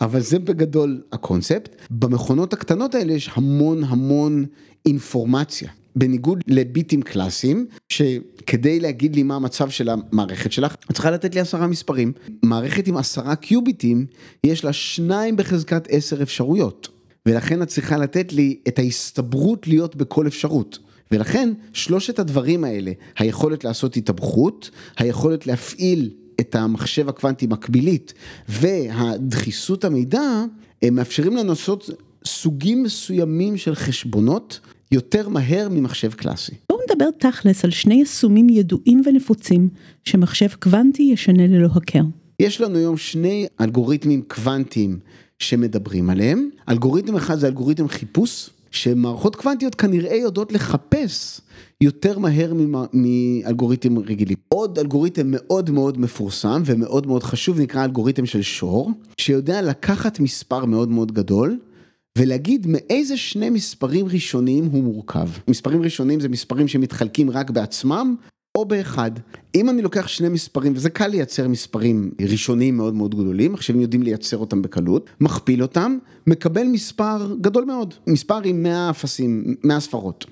אבל 0.00 0.20
זה 0.20 0.38
בגדול 0.38 1.02
הקונספט. 1.12 1.76
במכונות 1.90 2.52
הקטנות 2.52 2.94
האלה 2.94 3.12
יש 3.12 3.30
המון 3.34 3.84
המון 3.84 4.44
אינפורמציה. 4.86 5.70
בניגוד 5.96 6.42
לביטים 6.46 7.02
קלאסיים, 7.02 7.66
שכדי 7.88 8.80
להגיד 8.80 9.16
לי 9.16 9.22
מה 9.22 9.36
המצב 9.36 9.70
של 9.70 9.88
המערכת 9.88 10.52
שלך, 10.52 10.74
את 10.90 10.92
צריכה 10.92 11.10
לתת 11.10 11.34
לי 11.34 11.40
עשרה 11.40 11.66
מספרים. 11.66 12.12
מערכת 12.42 12.86
עם 12.86 12.96
עשרה 12.96 13.36
קיוביטים, 13.36 14.06
יש 14.44 14.64
לה 14.64 14.72
שניים 14.72 15.36
בחזקת 15.36 15.86
עשר 15.90 16.22
אפשרויות. 16.22 16.88
ולכן 17.26 17.62
את 17.62 17.68
צריכה 17.68 17.96
לתת 17.96 18.32
לי 18.32 18.56
את 18.68 18.78
ההסתברות 18.78 19.68
להיות 19.68 19.96
בכל 19.96 20.26
אפשרות. 20.26 20.78
ולכן 21.10 21.52
שלושת 21.72 22.18
הדברים 22.18 22.64
האלה, 22.64 22.92
היכולת 23.18 23.64
לעשות 23.64 23.96
התאבכות, 23.96 24.70
היכולת 24.98 25.46
להפעיל 25.46 26.10
את 26.40 26.54
המחשב 26.54 27.08
הקוונטי 27.08 27.46
מקבילית 27.46 28.14
והדחיסות 28.48 29.84
המידע, 29.84 30.44
הם 30.82 30.94
מאפשרים 30.94 31.36
לנו 31.36 31.48
לעשות 31.48 31.90
סוגים 32.26 32.82
מסוימים 32.82 33.56
של 33.56 33.74
חשבונות 33.74 34.60
יותר 34.92 35.28
מהר 35.28 35.68
ממחשב 35.70 36.12
קלאסי. 36.12 36.52
בואו 36.70 36.80
נדבר 36.90 37.10
תכלס 37.18 37.64
על 37.64 37.70
שני 37.70 37.94
יישומים 37.94 38.48
ידועים 38.48 39.02
ונפוצים 39.06 39.68
שמחשב 40.04 40.48
קוונטי 40.58 41.02
ישנה 41.02 41.46
ללא 41.46 41.68
הכר. 41.74 42.02
יש 42.40 42.60
לנו 42.60 42.78
היום 42.78 42.96
שני 42.96 43.46
אלגוריתמים 43.60 44.22
קוונטיים 44.28 44.98
שמדברים 45.42 46.10
עליהם. 46.10 46.48
אלגוריתם 46.68 47.16
אחד 47.16 47.38
זה 47.38 47.46
אלגוריתם 47.46 47.88
חיפוש, 47.88 48.50
שמערכות 48.70 49.36
קוונטיות 49.36 49.74
כנראה 49.74 50.16
יודעות 50.16 50.52
לחפש 50.52 51.40
יותר 51.80 52.18
מהר 52.18 52.52
מאלגוריתם 52.92 53.98
רגילים. 53.98 54.36
עוד 54.48 54.78
אלגוריתם 54.78 55.26
מאוד 55.26 55.70
מאוד 55.70 56.00
מפורסם 56.00 56.62
ומאוד 56.64 57.06
מאוד 57.06 57.22
חשוב 57.22 57.60
נקרא 57.60 57.84
אלגוריתם 57.84 58.26
של 58.26 58.42
שור, 58.42 58.90
שיודע 59.18 59.62
לקחת 59.62 60.20
מספר 60.20 60.64
מאוד 60.64 60.88
מאוד 60.88 61.12
גדול. 61.12 61.58
ולהגיד 62.18 62.66
מאיזה 62.66 63.16
שני 63.16 63.50
מספרים 63.50 64.06
ראשוניים 64.06 64.64
הוא 64.64 64.84
מורכב. 64.84 65.28
מספרים 65.48 65.82
ראשוניים 65.82 66.20
זה 66.20 66.28
מספרים 66.28 66.68
שמתחלקים 66.68 67.30
רק 67.30 67.50
בעצמם, 67.50 68.14
או 68.58 68.64
באחד. 68.64 69.10
אם 69.54 69.70
אני 69.70 69.82
לוקח 69.82 70.08
שני 70.08 70.28
מספרים, 70.28 70.72
וזה 70.76 70.90
קל 70.90 71.06
לייצר 71.06 71.48
מספרים 71.48 72.10
ראשוניים 72.30 72.76
מאוד 72.76 72.94
מאוד 72.94 73.14
גדולים, 73.14 73.54
עכשיו 73.54 73.80
יודעים 73.80 74.02
לייצר 74.02 74.36
אותם 74.36 74.62
בקלות, 74.62 75.10
מכפיל 75.20 75.62
אותם, 75.62 75.98
מקבל 76.26 76.64
מספר 76.64 77.34
גדול 77.40 77.64
מאוד, 77.64 77.94
מספר 78.06 78.40
עם 78.44 78.62
100 78.62 78.90
אפסים, 78.90 79.54
100 79.64 79.80
ספרות. 79.80 80.26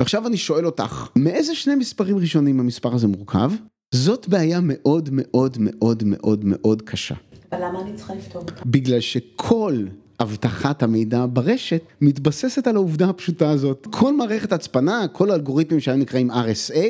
ועכשיו 0.00 0.26
אני 0.26 0.36
שואל 0.36 0.66
אותך, 0.66 1.08
מאיזה 1.16 1.54
שני 1.54 1.74
מספרים 1.74 2.18
ראשונים 2.18 2.60
המספר 2.60 2.94
הזה 2.94 3.08
מורכב? 3.08 3.52
זאת 3.94 4.28
בעיה 4.28 4.60
מאוד 4.62 5.08
מאוד 5.12 5.56
מאוד 5.60 6.02
מאוד 6.06 6.44
מאוד 6.44 6.82
קשה. 6.82 7.14
אבל 7.52 7.64
למה 7.64 7.80
אני 7.80 7.92
צריכה 7.94 8.14
לפתור 8.14 8.42
אותה? 8.42 8.52
בגלל 8.66 9.00
שכל 9.00 9.84
אבטחת 10.20 10.82
המידע 10.82 11.26
ברשת 11.32 11.82
מתבססת 12.00 12.66
על 12.66 12.76
העובדה 12.76 13.08
הפשוטה 13.08 13.50
הזאת. 13.50 13.86
כל 13.90 14.16
מערכת 14.16 14.52
הצפנה, 14.52 15.08
כל 15.12 15.30
האלגוריתמים 15.30 15.80
שהיום 15.80 16.00
נקראים 16.00 16.30
RSA, 16.30 16.84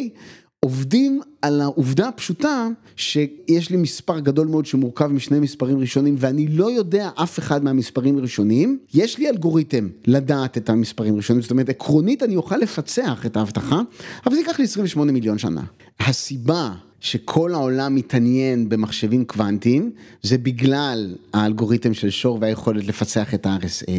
עובדים 0.65 1.21
על 1.43 1.61
העובדה 1.61 2.09
הפשוטה 2.09 2.69
שיש 2.97 3.71
לי 3.71 3.77
מספר 3.77 4.21
גדול 4.21 4.47
מאוד 4.47 4.67
שמורכב 4.67 5.07
משני 5.07 5.41
מספרים 5.41 5.79
ראשונים 5.79 6.15
ואני 6.19 6.47
לא 6.49 6.71
יודע 6.71 7.11
אף 7.15 7.39
אחד 7.39 7.65
מהמספרים 7.65 8.19
הראשונים, 8.19 8.79
יש 8.95 9.19
לי 9.19 9.31
אלגוריתם 9.31 9.89
לדעת 10.07 10.59
את 10.59 10.71
המספרים 10.71 11.15
הראשונים, 11.15 11.43
זאת 11.43 11.51
אומרת 11.51 11.69
עקרונית 11.69 12.23
אני 12.23 12.37
אוכל 12.37 12.57
לפצח 12.57 13.27
את 13.27 13.37
ההבטחה, 13.37 13.81
אבל 14.27 14.35
זה 14.35 14.41
ייקח 14.41 14.59
לי 14.59 14.65
28 14.65 15.13
מיליון 15.13 15.39
שנה. 15.39 15.63
הסיבה 16.01 16.73
שכל 17.05 17.55
העולם 17.55 17.95
מתעניין 17.95 18.69
במחשבים 18.69 19.25
קוונטיים, 19.25 19.91
זה 20.23 20.39
בגלל 20.39 21.15
האלגוריתם 21.33 21.95
של 21.95 22.11
שור 22.11 22.39
והיכולת 22.41 22.85
לפצח 22.87 23.35
את 23.35 23.47
ה-RSA, 23.47 23.91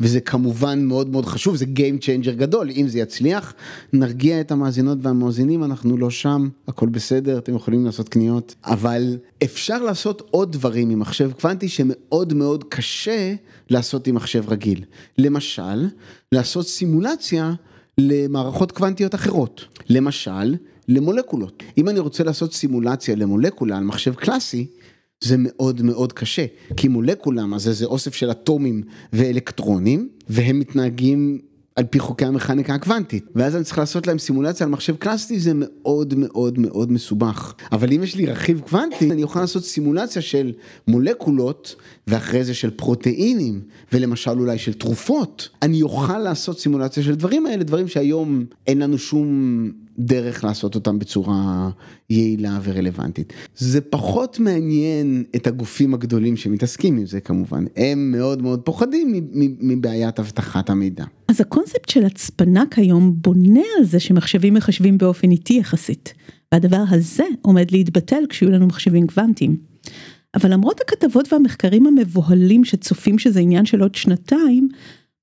וזה 0.00 0.20
כמובן 0.20 0.84
מאוד 0.84 1.10
מאוד 1.10 1.26
חשוב, 1.26 1.56
זה 1.56 1.64
Game 1.64 2.02
Changer 2.02 2.30
גדול, 2.30 2.70
אם 2.70 2.88
זה 2.88 2.98
יצליח, 2.98 3.54
נרגיע 3.92 4.40
את 4.40 4.50
המאזינות 4.50 4.98
והמאזינים, 5.02 5.64
אנחנו 5.64 5.96
לא 5.96 6.10
שם, 6.10 6.48
הכל 6.68 6.88
בסדר, 6.88 7.38
אתם 7.38 7.54
יכולים 7.54 7.86
לעשות 7.86 8.08
קניות, 8.08 8.54
אבל 8.64 9.16
אפשר 9.44 9.82
לעשות 9.82 10.28
עוד 10.30 10.52
דברים 10.52 10.90
עם 10.90 10.98
מחשב 10.98 11.30
קוונטי 11.40 11.68
שמאוד 11.68 12.34
מאוד 12.34 12.64
קשה 12.64 13.34
לעשות 13.70 14.06
עם 14.06 14.14
מחשב 14.14 14.44
רגיל. 14.48 14.84
למשל, 15.18 15.88
לעשות 16.32 16.66
סימולציה 16.66 17.52
למערכות 17.98 18.72
קוונטיות 18.72 19.14
אחרות. 19.14 19.64
למשל, 19.88 20.54
למולקולות. 20.88 21.62
אם 21.78 21.88
אני 21.88 21.98
רוצה 21.98 22.24
לעשות 22.24 22.54
סימולציה 22.54 23.16
למולקולה 23.16 23.76
על 23.76 23.84
מחשב 23.84 24.14
קלאסי, 24.14 24.66
זה 25.24 25.36
מאוד 25.38 25.82
מאוד 25.82 26.12
קשה, 26.12 26.46
כי 26.76 26.88
מולקולה, 26.88 27.46
מה 27.46 27.58
זה, 27.58 27.72
זה 27.72 27.84
אוסף 27.84 28.14
של 28.14 28.30
אטומים 28.30 28.82
ואלקטרונים, 29.12 30.08
והם 30.28 30.58
מתנהגים 30.58 31.38
על 31.76 31.84
פי 31.84 31.98
חוקי 31.98 32.24
המכניקה 32.24 32.74
הקוונטית, 32.74 33.24
ואז 33.34 33.56
אני 33.56 33.64
צריך 33.64 33.78
לעשות 33.78 34.06
להם 34.06 34.18
סימולציה 34.18 34.66
על 34.66 34.72
מחשב 34.72 34.96
קלאסי, 34.96 35.40
זה 35.40 35.52
מאוד 35.54 36.14
מאוד 36.14 36.58
מאוד 36.58 36.92
מסובך. 36.92 37.54
אבל 37.72 37.92
אם 37.92 38.02
יש 38.02 38.14
לי 38.14 38.26
רכיב 38.26 38.60
קוונטי, 38.60 39.10
אני 39.10 39.22
אוכל 39.22 39.40
לעשות 39.40 39.64
סימולציה 39.64 40.22
של 40.22 40.52
מולקולות, 40.88 41.74
ואחרי 42.06 42.44
זה 42.44 42.54
של 42.54 42.70
פרוטאינים, 42.70 43.60
ולמשל 43.92 44.30
אולי 44.30 44.58
של 44.58 44.72
תרופות. 44.72 45.48
אני 45.62 45.82
אוכל 45.82 46.18
לעשות 46.18 46.60
סימולציה 46.60 47.02
של 47.02 47.14
דברים 47.14 47.46
האלה, 47.46 47.64
דברים 47.64 47.88
שהיום 47.88 48.44
אין 48.66 48.78
לנו 48.78 48.98
שום 48.98 49.70
דרך 49.98 50.44
לעשות 50.44 50.74
אותם 50.74 50.98
בצורה 50.98 51.70
יעילה 52.10 52.58
ורלוונטית. 52.62 53.32
זה 53.56 53.80
פחות 53.80 54.38
מעניין 54.38 55.24
את 55.36 55.46
הגופים 55.46 55.94
הגדולים 55.94 56.36
שמתעסקים 56.36 56.96
עם 56.96 57.06
זה 57.06 57.20
כמובן, 57.20 57.64
הם 57.76 58.12
מאוד 58.12 58.42
מאוד 58.42 58.60
פוחדים 58.60 59.30
מבעיית 59.60 60.18
אבטחת 60.20 60.70
המידע. 60.70 61.04
אז 61.28 61.40
הקונספט 61.40 61.88
של 61.88 62.04
הצפנה 62.04 62.64
כיום 62.70 63.14
בונה 63.16 63.60
על 63.78 63.84
זה 63.84 64.00
שמחשבים 64.00 64.54
מחשבים 64.54 64.98
באופן 64.98 65.30
איטי 65.30 65.54
יחסית, 65.54 66.14
והדבר 66.52 66.84
הזה 66.90 67.24
עומד 67.42 67.70
להתבטל 67.70 68.22
כשיהיו 68.28 68.50
לנו 68.50 68.66
מחשבים 68.66 69.06
קוונטיים. 69.06 69.56
אבל 70.34 70.52
למרות 70.52 70.80
הכתבות 70.80 71.32
והמחקרים 71.32 71.86
המבוהלים 71.86 72.64
שצופים 72.64 73.18
שזה 73.18 73.40
עניין 73.40 73.66
של 73.66 73.80
עוד 73.80 73.94
שנתיים, 73.94 74.68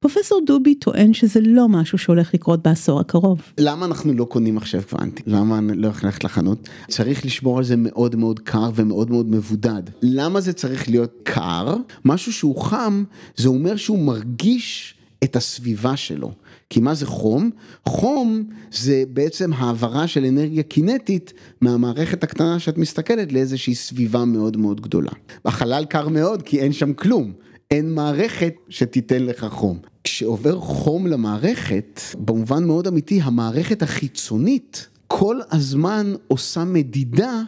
פרופסור 0.05 0.41
דובי 0.45 0.75
טוען 0.75 1.13
שזה 1.13 1.39
לא 1.43 1.69
משהו 1.69 1.97
שהולך 1.97 2.33
לקרות 2.33 2.63
בעשור 2.63 2.99
הקרוב. 2.99 3.41
למה 3.57 3.85
אנחנו 3.85 4.13
לא 4.13 4.25
קונים 4.25 4.55
מחשב 4.55 4.81
קוונטי? 4.81 5.23
למה 5.25 5.57
אני 5.57 5.77
לא 5.77 5.87
הולך 5.87 6.03
ללכת 6.03 6.23
לחנות? 6.23 6.69
צריך 6.87 7.25
לשמור 7.25 7.57
על 7.57 7.63
זה 7.63 7.75
מאוד 7.77 8.15
מאוד 8.15 8.39
קר 8.39 8.69
ומאוד 8.75 9.11
מאוד 9.11 9.29
מבודד. 9.29 9.83
למה 10.01 10.41
זה 10.41 10.53
צריך 10.53 10.89
להיות 10.89 11.11
קר? 11.23 11.75
משהו 12.05 12.33
שהוא 12.33 12.61
חם, 12.61 13.03
זה 13.35 13.49
אומר 13.49 13.75
שהוא 13.75 13.99
מרגיש 13.99 14.95
את 15.23 15.35
הסביבה 15.35 15.97
שלו. 15.97 16.31
כי 16.69 16.79
מה 16.79 16.93
זה 16.93 17.05
חום? 17.05 17.49
חום 17.85 18.43
זה 18.71 19.03
בעצם 19.13 19.53
העברה 19.53 20.07
של 20.07 20.25
אנרגיה 20.25 20.63
קינטית 20.63 21.33
מהמערכת 21.61 22.23
הקטנה 22.23 22.59
שאת 22.59 22.77
מסתכלת 22.77 23.31
לאיזושהי 23.31 23.75
סביבה 23.75 24.25
מאוד 24.25 24.57
מאוד 24.57 24.81
גדולה. 24.81 25.11
החלל 25.45 25.85
קר 25.85 26.09
מאוד 26.09 26.41
כי 26.41 26.59
אין 26.59 26.73
שם 26.73 26.93
כלום. 26.93 27.31
אין 27.71 27.93
מערכת 27.93 28.53
שתיתן 28.69 29.23
לך 29.23 29.45
חום. 29.49 29.94
כשעובר 30.15 30.59
חום 30.59 31.07
למערכת, 31.07 32.01
במובן 32.19 32.63
מאוד 32.63 32.87
אמיתי, 32.87 33.21
המערכת 33.23 33.81
החיצונית 33.81 34.87
כל 35.07 35.39
הזמן 35.51 36.13
עושה 36.27 36.63
מדידה 36.63 37.41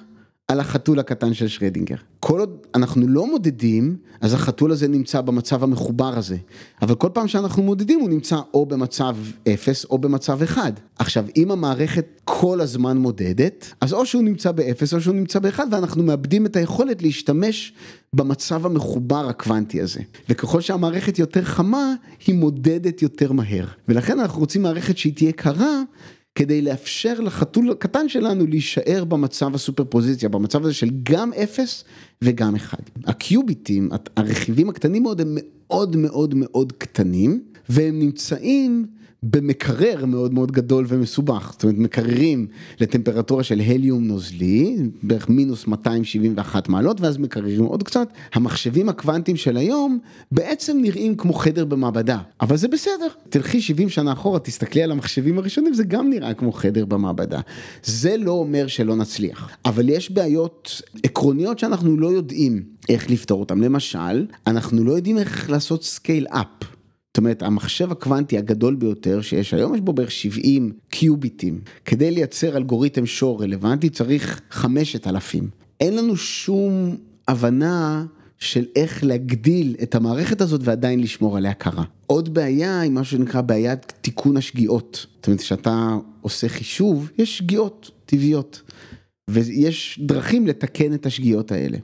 על 0.51 0.59
החתול 0.59 0.99
הקטן 0.99 1.33
של 1.33 1.47
שרדינגר. 1.47 1.95
כל 2.19 2.39
עוד 2.39 2.57
אנחנו 2.75 3.07
לא 3.07 3.27
מודדים, 3.27 3.97
אז 4.21 4.33
החתול 4.33 4.71
הזה 4.71 4.87
נמצא 4.87 5.21
במצב 5.21 5.63
המחובר 5.63 6.17
הזה. 6.17 6.37
אבל 6.81 6.95
כל 6.95 7.09
פעם 7.13 7.27
שאנחנו 7.27 7.63
מודדים 7.63 7.99
הוא 7.99 8.09
נמצא 8.09 8.39
או 8.53 8.65
במצב 8.65 9.17
0 9.53 9.85
או 9.85 9.97
במצב 9.97 10.43
1. 10.43 10.79
עכשיו, 10.99 11.25
אם 11.37 11.51
המערכת 11.51 12.21
כל 12.23 12.61
הזמן 12.61 12.97
מודדת, 12.97 13.73
אז 13.81 13.93
או 13.93 14.05
שהוא 14.05 14.23
נמצא 14.23 14.51
ב-0 14.51 14.95
או 14.95 15.01
שהוא 15.01 15.15
נמצא 15.15 15.39
ב-1 15.39 15.59
ואנחנו 15.71 16.03
מאבדים 16.03 16.45
את 16.45 16.55
היכולת 16.55 17.01
להשתמש 17.01 17.73
במצב 18.13 18.65
המחובר 18.65 19.29
הקוונטי 19.29 19.81
הזה. 19.81 19.99
וככל 20.29 20.61
שהמערכת 20.61 21.19
יותר 21.19 21.43
חמה, 21.43 21.93
היא 22.27 22.35
מודדת 22.35 23.01
יותר 23.01 23.31
מהר. 23.31 23.65
ולכן 23.87 24.19
אנחנו 24.19 24.39
רוצים 24.39 24.63
מערכת 24.63 24.97
שהיא 24.97 25.13
תהיה 25.13 25.31
קרה. 25.31 25.81
כדי 26.37 26.61
לאפשר 26.61 27.19
לחתול 27.19 27.71
הקטן 27.71 28.09
שלנו 28.09 28.47
להישאר 28.47 29.03
במצב 29.03 29.55
הסופר 29.55 29.83
פוזיציה, 29.83 30.29
במצב 30.29 30.63
הזה 30.63 30.73
של 30.73 30.89
גם 31.03 31.31
0 31.43 31.83
וגם 32.21 32.55
1. 32.55 32.79
הקיוביטים, 33.05 33.89
הרכיבים 34.17 34.69
הקטנים 34.69 35.03
מאוד, 35.03 35.21
הם 35.21 35.37
מאוד 35.37 35.95
מאוד 35.95 36.35
מאוד 36.35 36.71
קטנים, 36.71 37.43
והם 37.69 37.99
נמצאים 37.99 38.85
במקרר 39.23 40.05
מאוד 40.05 40.33
מאוד 40.33 40.51
גדול 40.51 40.85
ומסובך, 40.87 41.49
זאת 41.51 41.63
אומרת 41.63 41.77
מקררים 41.77 42.47
לטמפרטורה 42.79 43.43
של 43.43 43.59
הליום 43.59 44.03
נוזלי, 44.03 44.77
בערך 45.03 45.29
מינוס 45.29 45.67
271 45.67 46.69
מעלות, 46.69 47.01
ואז 47.01 47.17
מקררים 47.17 47.63
עוד 47.63 47.83
קצת. 47.83 48.07
המחשבים 48.33 48.89
הקוונטיים 48.89 49.37
של 49.37 49.57
היום 49.57 49.99
בעצם 50.31 50.77
נראים 50.81 51.15
כמו 51.15 51.33
חדר 51.33 51.65
במעבדה, 51.65 52.17
אבל 52.41 52.57
זה 52.57 52.67
בסדר. 52.67 53.07
תלכי 53.29 53.61
70 53.61 53.89
שנה 53.89 54.13
אחורה, 54.13 54.39
תסתכלי 54.39 54.83
על 54.83 54.91
המחשבים 54.91 55.37
הראשונים, 55.37 55.73
זה 55.73 55.83
גם 55.83 56.09
נראה 56.09 56.33
כמו 56.33 56.51
חדר 56.51 56.85
במעבדה. 56.85 57.39
זה 57.83 58.17
לא 58.17 58.31
אומר 58.31 58.67
שלא 58.67 58.95
נצליח, 58.95 59.49
אבל 59.65 59.89
יש 59.89 60.11
בעיות 60.11 60.81
עקרוניות 61.03 61.59
שאנחנו 61.59 61.97
לא 61.97 62.07
יודעים 62.07 62.63
איך 62.89 63.09
לפתור 63.11 63.39
אותן. 63.39 63.59
למשל, 63.59 64.25
אנחנו 64.47 64.83
לא 64.83 64.91
יודעים 64.91 65.17
איך 65.17 65.49
לעשות 65.49 65.83
scale 65.83 66.27
up. 66.27 66.76
זאת 67.17 67.19
אומרת, 67.19 67.43
המחשב 67.43 67.91
הקוונטי 67.91 68.37
הגדול 68.37 68.75
ביותר 68.75 69.21
שיש 69.21 69.53
היום, 69.53 69.75
יש 69.75 69.81
בו 69.81 69.93
בערך 69.93 70.11
70 70.11 70.71
קיוביטים. 70.89 71.61
כדי 71.85 72.11
לייצר 72.11 72.57
אלגוריתם 72.57 73.05
שור 73.05 73.43
רלוונטי 73.43 73.89
צריך 73.89 74.41
5,000. 74.51 75.49
אין 75.79 75.95
לנו 75.95 76.15
שום 76.15 76.95
הבנה 77.27 78.05
של 78.39 78.65
איך 78.75 79.03
להגדיל 79.03 79.75
את 79.83 79.95
המערכת 79.95 80.41
הזאת 80.41 80.61
ועדיין 80.63 80.99
לשמור 80.99 81.37
עליה 81.37 81.53
קרה. 81.53 81.83
עוד 82.07 82.33
בעיה 82.33 82.79
היא 82.79 82.91
משהו 82.91 83.17
שנקרא 83.17 83.41
בעיית 83.41 83.93
תיקון 84.01 84.37
השגיאות. 84.37 85.05
זאת 85.15 85.27
אומרת, 85.27 85.39
כשאתה 85.39 85.95
עושה 86.21 86.49
חישוב, 86.49 87.11
יש 87.17 87.37
שגיאות 87.37 87.91
טבעיות. 88.05 88.61
ויש 89.29 89.99
דרכים 90.03 90.47
לתקן 90.47 90.93
את 90.93 91.05
השגיאות 91.05 91.51
האלה. 91.51 91.77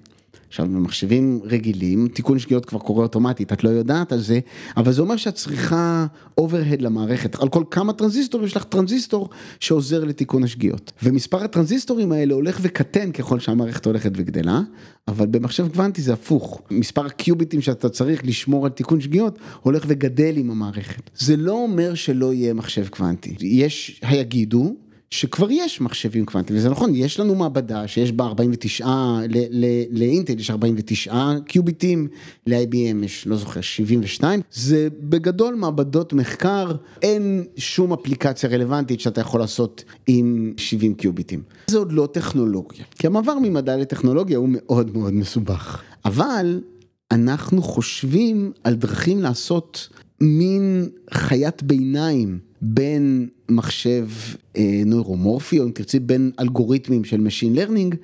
עכשיו 0.53 0.65
במחשבים 0.65 1.39
רגילים 1.43 2.07
תיקון 2.07 2.39
שגיאות 2.39 2.65
כבר 2.65 2.79
קורה 2.79 3.03
אוטומטית 3.03 3.53
את 3.53 3.63
לא 3.63 3.69
יודעת 3.69 4.11
על 4.11 4.19
זה 4.19 4.39
אבל 4.77 4.91
זה 4.91 5.01
אומר 5.01 5.17
שאת 5.17 5.35
צריכה 5.35 6.05
overhead 6.37 6.81
למערכת. 6.81 7.35
על 7.35 7.49
כל 7.49 7.63
כמה 7.71 7.93
טרנזיסטורים 7.93 8.47
יש 8.47 8.55
לך 8.55 8.63
טרנזיסטור 8.63 9.29
שעוזר 9.59 10.03
לתיקון 10.03 10.43
השגיאות. 10.43 10.91
ומספר 11.03 11.43
הטרנזיסטורים 11.43 12.11
האלה 12.11 12.33
הולך 12.33 12.59
וקטן 12.61 13.11
ככל 13.11 13.39
שהמערכת 13.39 13.85
הולכת 13.85 14.11
וגדלה 14.15 14.61
אבל 15.07 15.25
במחשב 15.25 15.67
קוונטי 15.67 16.01
זה 16.01 16.13
הפוך. 16.13 16.61
מספר 16.71 17.05
הקיוביטים 17.05 17.61
שאתה 17.61 17.89
צריך 17.89 18.25
לשמור 18.25 18.65
על 18.65 18.71
תיקון 18.71 19.01
שגיאות 19.01 19.39
הולך 19.61 19.83
וגדל 19.87 20.33
עם 20.37 20.51
המערכת. 20.51 21.09
זה 21.15 21.37
לא 21.37 21.51
אומר 21.51 21.93
שלא 21.93 22.33
יהיה 22.33 22.53
מחשב 22.53 22.87
קוונטי. 22.87 23.35
יש 23.39 23.99
שיגידו 24.03 24.75
שכבר 25.13 25.51
יש 25.51 25.81
מחשבים 25.81 26.25
קוונטיים, 26.25 26.59
וזה 26.59 26.69
נכון, 26.69 26.95
יש 26.95 27.19
לנו 27.19 27.35
מעבדה 27.35 27.87
שיש 27.87 28.11
בה 28.11 28.25
49, 28.25 28.87
לאינטל 29.91 30.39
יש 30.39 30.49
49 30.49 31.33
קיוביטים, 31.45 32.07
ל-IBM 32.47 33.05
יש, 33.05 33.27
לא 33.27 33.35
זוכר, 33.35 33.61
72, 33.61 34.41
זה 34.51 34.87
בגדול 34.99 35.55
מעבדות 35.55 36.13
מחקר, 36.13 36.71
אין 37.01 37.43
שום 37.57 37.93
אפליקציה 37.93 38.49
רלוונטית 38.49 38.99
שאתה 38.99 39.21
יכול 39.21 39.39
לעשות 39.39 39.83
עם 40.07 40.53
70 40.57 40.93
קיוביטים. 40.93 41.41
זה 41.67 41.77
עוד 41.77 41.91
לא 41.91 42.07
טכנולוגיה, 42.11 42.85
כי 42.99 43.07
המעבר 43.07 43.39
ממדע 43.41 43.77
לטכנולוגיה 43.77 44.37
הוא 44.37 44.49
מאוד 44.51 44.97
מאוד 44.97 45.13
מסובך, 45.13 45.81
אבל 46.05 46.61
אנחנו 47.11 47.61
חושבים 47.61 48.51
על 48.63 48.73
דרכים 48.75 49.21
לעשות 49.21 49.89
מין 50.21 50.89
חיית 51.11 51.63
ביניים. 51.63 52.52
בין 52.65 53.27
מחשב 53.49 54.07
אה, 54.57 54.81
נוירומורפי, 54.85 55.59
או 55.59 55.65
אם 55.65 55.71
תרצי 55.71 55.99
בין 55.99 56.31
אלגוריתמים 56.39 57.03
של 57.03 57.27
Machine 57.27 57.57
Learning, 57.57 57.95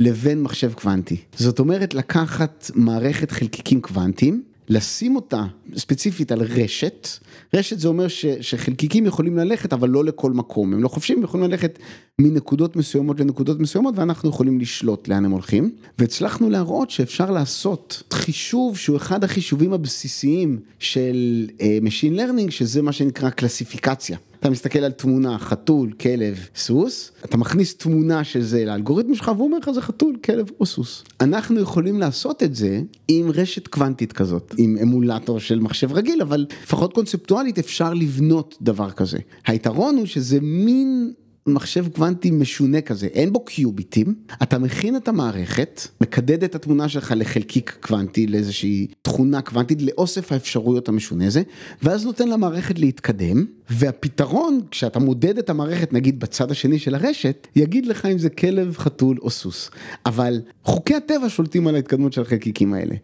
לבין 0.00 0.42
מחשב 0.42 0.72
קוונטי. 0.72 1.16
זאת 1.36 1.58
אומרת 1.58 1.94
לקחת 1.94 2.70
מערכת 2.74 3.30
חלקיקים 3.30 3.80
קוונטיים, 3.80 4.42
לשים 4.68 5.16
אותה 5.16 5.44
ספציפית 5.76 6.32
על 6.32 6.42
רשת, 6.42 7.08
רשת 7.54 7.78
זה 7.78 7.88
אומר 7.88 8.08
ש, 8.08 8.26
שחלקיקים 8.26 9.06
יכולים 9.06 9.36
ללכת 9.36 9.72
אבל 9.72 9.88
לא 9.88 10.04
לכל 10.04 10.32
מקום, 10.32 10.74
הם 10.74 10.82
לא 10.82 10.88
חופשיים, 10.88 11.18
הם 11.18 11.24
יכולים 11.24 11.50
ללכת 11.50 11.78
מנקודות 12.18 12.76
מסוימות 12.76 13.20
לנקודות 13.20 13.60
מסוימות 13.60 13.98
ואנחנו 13.98 14.28
יכולים 14.28 14.60
לשלוט 14.60 15.08
לאן 15.08 15.24
הם 15.24 15.30
הולכים, 15.30 15.70
והצלחנו 15.98 16.50
להראות 16.50 16.90
שאפשר 16.90 17.30
לעשות 17.30 18.02
חישוב 18.12 18.76
שהוא 18.76 18.96
אחד 18.96 19.24
החישובים 19.24 19.72
הבסיסיים 19.72 20.60
של 20.78 21.46
uh, 21.48 21.60
Machine 21.86 22.18
Learning, 22.18 22.50
שזה 22.50 22.82
מה 22.82 22.92
שנקרא 22.92 23.30
קלסיפיקציה. 23.30 24.16
אתה 24.40 24.50
מסתכל 24.50 24.78
על 24.78 24.92
תמונה, 24.92 25.38
חתול, 25.38 25.92
כלב, 25.92 26.48
סוס, 26.56 27.12
אתה 27.24 27.36
מכניס 27.36 27.76
תמונה 27.76 28.24
של 28.24 28.42
זה 28.42 28.64
לאלגוריתם 28.64 29.14
שלך 29.14 29.30
והוא 29.36 29.46
אומר 29.46 29.58
לך 29.58 29.70
זה 29.70 29.80
חתול, 29.80 30.16
כלב 30.24 30.50
או 30.60 30.66
סוס. 30.66 31.04
אנחנו 31.20 31.60
יכולים 31.60 32.00
לעשות 32.00 32.42
את 32.42 32.54
זה 32.54 32.80
עם 33.08 33.30
רשת 33.30 33.66
קוונטית 33.66 34.12
כזאת, 34.12 34.54
עם 34.58 34.76
אמולטור 34.82 35.40
של 35.40 35.60
מחשב 35.60 35.92
רגיל, 35.92 36.22
אבל 36.22 36.46
לפחות 36.62 36.92
קונספטואלית 36.92 37.58
אפשר 37.58 37.94
לבנות 37.94 38.56
דבר 38.62 38.90
כזה. 38.90 39.18
היתרון 39.46 39.96
הוא 39.96 40.06
שזה 40.06 40.38
מין 40.40 41.12
מחשב 41.48 41.88
קוונטי 41.88 42.30
משונה 42.30 42.80
כזה, 42.80 43.06
אין 43.06 43.32
בו 43.32 43.44
קיוביטים, 43.44 44.14
אתה 44.42 44.58
מכין 44.58 44.96
את 44.96 45.08
המערכת, 45.08 45.80
מקדד 46.00 46.44
את 46.44 46.54
התמונה 46.54 46.88
שלך 46.88 47.14
לחלקיק 47.16 47.78
קוונטי, 47.80 48.26
לאיזושהי 48.26 48.86
תכונה 49.02 49.42
קוונטית, 49.42 49.82
לאוסף 49.82 50.32
האפשרויות 50.32 50.88
המשונה 50.88 51.26
הזה, 51.26 51.42
ואז 51.82 52.04
נותן 52.04 52.28
למערכת 52.28 52.78
להתקדם, 52.78 53.44
והפתרון, 53.70 54.60
כשאתה 54.70 54.98
מודד 54.98 55.38
את 55.38 55.50
המערכת, 55.50 55.92
נגיד 55.92 56.20
בצד 56.20 56.50
השני 56.50 56.78
של 56.78 56.94
הרשת, 56.94 57.46
יגיד 57.56 57.86
לך 57.86 58.06
אם 58.06 58.18
זה 58.18 58.30
כלב, 58.30 58.76
חתול 58.78 59.18
או 59.22 59.30
סוס. 59.30 59.70
אבל 60.06 60.40
חוקי 60.64 60.94
הטבע 60.94 61.28
שולטים 61.28 61.66
על 61.66 61.74
ההתקדמות 61.74 62.12
של 62.12 62.22
החלקיקים 62.22 62.74
האלה. 62.74 62.94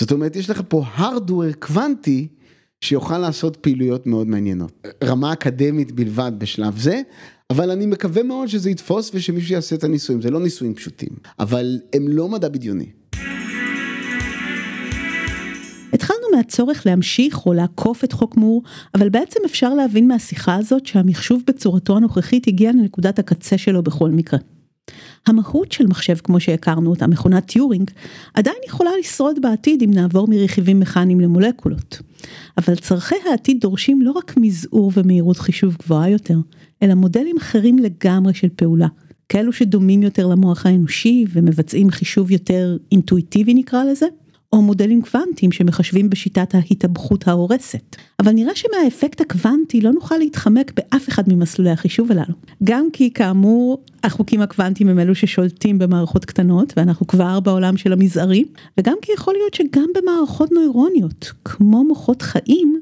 זאת 0.00 0.12
אומרת, 0.12 0.36
יש 0.36 0.50
לך 0.50 0.62
פה 0.68 0.84
hardware 0.96 1.56
קוונטי, 1.58 2.28
שיוכל 2.84 3.18
לעשות 3.18 3.56
פעילויות 3.56 4.06
מאוד 4.06 4.26
מעניינות. 4.26 4.86
רמה 5.04 5.32
אקדמית 5.32 5.92
בלבד 5.92 6.32
בשלב 6.38 6.78
זה, 6.78 7.02
אבל 7.50 7.70
אני 7.70 7.86
מקווה 7.86 8.22
מאוד 8.22 8.48
שזה 8.48 8.70
יתפוס 8.70 9.10
ושמישהו 9.14 9.54
יעשה 9.54 9.76
את 9.76 9.84
הניסויים, 9.84 10.22
זה 10.22 10.30
לא 10.30 10.40
ניסויים 10.40 10.74
פשוטים, 10.74 11.08
אבל 11.38 11.80
הם 11.92 12.08
לא 12.08 12.28
מדע 12.28 12.48
בדיוני. 12.48 12.86
התחלנו 15.92 16.26
מהצורך 16.36 16.86
להמשיך 16.86 17.46
או 17.46 17.52
לעקוף 17.52 18.04
את 18.04 18.12
חוק 18.12 18.36
מור, 18.36 18.62
אבל 18.94 19.08
בעצם 19.08 19.40
אפשר 19.46 19.74
להבין 19.74 20.08
מהשיחה 20.08 20.54
הזאת 20.54 20.86
שהמחשוב 20.86 21.42
בצורתו 21.46 21.96
הנוכחית 21.96 22.48
הגיע 22.48 22.72
לנקודת 22.72 23.18
הקצה 23.18 23.58
שלו 23.58 23.82
בכל 23.82 24.10
מקרה. 24.10 24.38
המהות 25.26 25.72
של 25.72 25.86
מחשב 25.86 26.16
כמו 26.24 26.40
שהכרנו 26.40 26.90
אותה, 26.90 27.06
מכונת 27.06 27.46
טיורינג, 27.46 27.90
עדיין 28.34 28.56
יכולה 28.66 28.90
לשרוד 29.00 29.42
בעתיד 29.42 29.82
אם 29.82 29.90
נעבור 29.90 30.28
מרכיבים 30.28 30.80
מכניים 30.80 31.20
למולקולות. 31.20 31.98
אבל 32.58 32.76
צורכי 32.76 33.14
העתיד 33.30 33.60
דורשים 33.60 34.02
לא 34.02 34.10
רק 34.10 34.34
מזעור 34.36 34.92
ומהירות 34.94 35.38
חישוב 35.38 35.76
גבוהה 35.82 36.10
יותר, 36.10 36.38
אלא 36.84 36.94
מודלים 36.94 37.36
אחרים 37.36 37.78
לגמרי 37.78 38.34
של 38.34 38.48
פעולה. 38.56 38.88
כאלו 39.28 39.52
שדומים 39.52 40.02
יותר 40.02 40.26
למוח 40.26 40.66
האנושי 40.66 41.24
ומבצעים 41.32 41.90
חישוב 41.90 42.30
יותר 42.30 42.76
אינטואיטיבי 42.92 43.54
נקרא 43.54 43.84
לזה, 43.84 44.06
או 44.52 44.62
מודלים 44.62 45.02
קוונטיים 45.02 45.52
שמחשבים 45.52 46.10
בשיטת 46.10 46.54
ההתאבכות 46.54 47.28
ההורסת. 47.28 47.96
אבל 48.20 48.32
נראה 48.32 48.52
שמהאפקט 48.54 49.20
הקוונטי 49.20 49.80
לא 49.80 49.92
נוכל 49.92 50.16
להתחמק 50.16 50.72
באף 50.76 51.08
אחד 51.08 51.22
ממסלולי 51.28 51.70
החישוב 51.70 52.10
הללו. 52.12 52.34
גם 52.64 52.86
כי 52.92 53.10
כאמור 53.12 53.82
החוקים 54.04 54.40
הקוונטיים 54.40 54.88
הם 54.88 54.98
אלו 54.98 55.14
ששולטים 55.14 55.78
במערכות 55.78 56.24
קטנות 56.24 56.72
ואנחנו 56.76 57.06
כבר 57.06 57.40
בעולם 57.40 57.76
של 57.76 57.92
המזערי, 57.92 58.44
וגם 58.78 58.96
כי 59.02 59.12
יכול 59.12 59.34
להיות 59.34 59.54
שגם 59.54 59.86
במערכות 59.94 60.52
נוירוניות, 60.52 61.32
כמו 61.44 61.84
מוחות 61.84 62.22
חיים, 62.22 62.80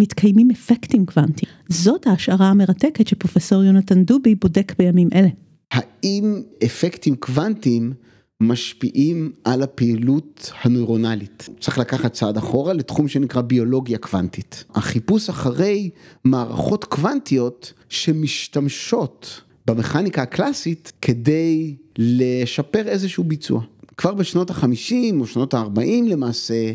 מתקיימים 0.00 0.50
אפקטים 0.50 1.06
קוונטיים. 1.06 1.52
זאת 1.68 2.06
ההשערה 2.06 2.48
המרתקת 2.48 3.08
שפרופסור 3.08 3.64
יונתן 3.64 4.04
דובי 4.04 4.34
בודק 4.34 4.72
בימים 4.78 5.08
אלה. 5.14 5.28
האם 5.72 6.42
אפקטים 6.64 7.16
קוונטיים 7.16 7.92
משפיעים 8.40 9.32
על 9.44 9.62
הפעילות 9.62 10.52
הנוירונלית. 10.62 11.48
צריך 11.60 11.78
לקחת 11.78 12.12
צעד 12.12 12.36
אחורה 12.36 12.72
לתחום 12.72 13.08
שנקרא 13.08 13.40
ביולוגיה 13.42 13.98
קוונטית. 13.98 14.64
החיפוש 14.74 15.28
אחרי 15.28 15.90
מערכות 16.24 16.84
קוונטיות 16.84 17.72
שמשתמשות 17.88 19.40
במכניקה 19.66 20.22
הקלאסית 20.22 20.92
כדי 21.02 21.76
לשפר 21.98 22.88
איזשהו 22.88 23.24
ביצוע. 23.24 23.62
כבר 23.96 24.14
בשנות 24.14 24.50
החמישים 24.50 25.20
או 25.20 25.26
שנות 25.26 25.54
הארבעים 25.54 26.08
למעשה, 26.08 26.72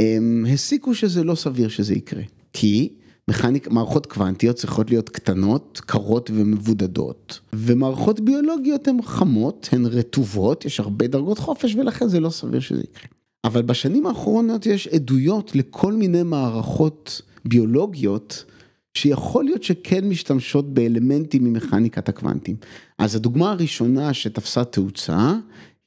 הם 0.00 0.46
הסיקו 0.52 0.94
שזה 0.94 1.24
לא 1.24 1.34
סביר 1.34 1.68
שזה 1.68 1.94
יקרה. 1.94 2.22
כי 2.58 2.88
מכניק, 3.30 3.70
מערכות 3.70 4.06
קוונטיות 4.06 4.56
צריכות 4.56 4.90
להיות 4.90 5.08
קטנות, 5.08 5.80
קרות 5.86 6.30
ומבודדות, 6.34 7.40
ומערכות 7.52 8.20
ביולוגיות 8.20 8.88
הן 8.88 9.02
חמות, 9.02 9.68
הן 9.72 9.86
רטובות, 9.86 10.64
יש 10.64 10.80
הרבה 10.80 11.06
דרגות 11.06 11.38
חופש 11.38 11.74
ולכן 11.74 12.08
זה 12.08 12.20
לא 12.20 12.30
סביר 12.30 12.60
שזה 12.60 12.80
יקרה. 12.80 13.08
אבל 13.44 13.62
בשנים 13.62 14.06
האחרונות 14.06 14.66
יש 14.66 14.88
עדויות 14.88 15.56
לכל 15.56 15.92
מיני 15.92 16.22
מערכות 16.22 17.20
ביולוגיות 17.44 18.44
שיכול 18.94 19.44
להיות 19.44 19.62
שכן 19.62 20.08
משתמשות 20.08 20.74
באלמנטים 20.74 21.44
ממכניקת 21.44 22.08
הקוונטים. 22.08 22.56
אז 22.98 23.16
הדוגמה 23.16 23.50
הראשונה 23.50 24.14
שתפסה 24.14 24.64
תאוצה 24.64 25.34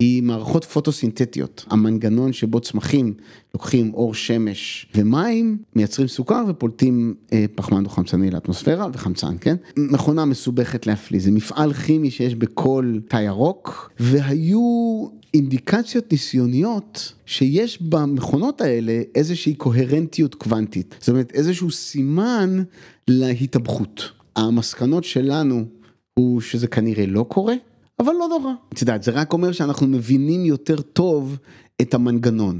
היא 0.03 0.23
מערכות 0.23 0.65
פוטוסינתטיות, 0.65 1.65
המנגנון 1.69 2.33
שבו 2.33 2.59
צמחים 2.59 3.13
לוקחים 3.53 3.93
אור 3.93 4.13
שמש 4.13 4.87
ומים, 4.95 5.57
מייצרים 5.75 6.07
סוכר 6.07 6.43
ופולטים 6.47 7.15
אה, 7.33 7.45
פחמן 7.55 7.83
דו 7.83 7.89
חמצני 7.89 8.31
לאטמוספירה 8.31 8.87
וחמצן, 8.93 9.35
כן? 9.41 9.55
מכונה 9.77 10.25
מסובכת 10.25 10.87
להפליא, 10.87 11.21
זה 11.21 11.31
מפעל 11.31 11.73
כימי 11.73 12.11
שיש 12.11 12.35
בכל 12.35 12.99
תא 13.07 13.17
ירוק, 13.17 13.91
והיו 13.99 15.07
אינדיקציות 15.33 16.11
ניסיוניות 16.11 17.13
שיש 17.25 17.81
במכונות 17.81 18.61
האלה 18.61 19.01
איזושהי 19.15 19.53
קוהרנטיות 19.55 20.35
קוונטית, 20.35 20.95
זאת 20.99 21.09
אומרת 21.09 21.31
איזשהו 21.33 21.71
סימן 21.71 22.63
להתאבכות. 23.07 24.11
המסקנות 24.35 25.03
שלנו 25.03 25.65
הוא 26.13 26.41
שזה 26.41 26.67
כנראה 26.67 27.05
לא 27.05 27.25
קורה. 27.29 27.55
אבל 27.99 28.13
לא 28.13 28.27
נורא. 28.27 28.51
את 28.73 28.81
יודעת, 28.81 29.03
זה 29.03 29.11
רק 29.11 29.33
אומר 29.33 29.51
שאנחנו 29.51 29.87
מבינים 29.87 30.45
יותר 30.45 30.81
טוב 30.81 31.37
את 31.81 31.93
המנגנון. 31.93 32.59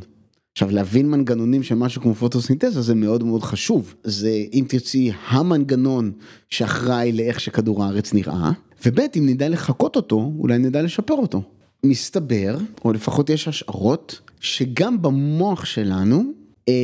עכשיו 0.52 0.72
להבין 0.72 1.10
מנגנונים 1.10 1.64
של 1.64 1.76
משהו 1.76 2.02
כמו 2.02 2.16
פוטוסינתזה 2.16 2.82
זה 2.82 2.96
מאוד 2.96 3.24
מאוד 3.24 3.44
חשוב. 3.44 3.96
זה 4.04 4.44
אם 4.54 4.66
תרצי 4.68 5.12
המנגנון 5.28 6.12
שאחראי 6.50 7.12
לאיך 7.12 7.40
שכדור 7.40 7.84
הארץ 7.84 8.14
נראה, 8.14 8.52
וב' 8.86 9.00
אם 9.00 9.26
נדע 9.26 9.50
לחקות 9.50 9.96
אותו, 9.96 10.32
אולי 10.40 10.58
נדע 10.58 10.82
לשפר 10.82 11.14
אותו. 11.14 11.42
מסתבר, 11.86 12.58
או 12.86 12.94
לפחות 12.94 13.30
יש 13.30 13.48
השערות, 13.48 14.20
שגם 14.40 15.02
במוח 15.02 15.66
שלנו 15.66 16.24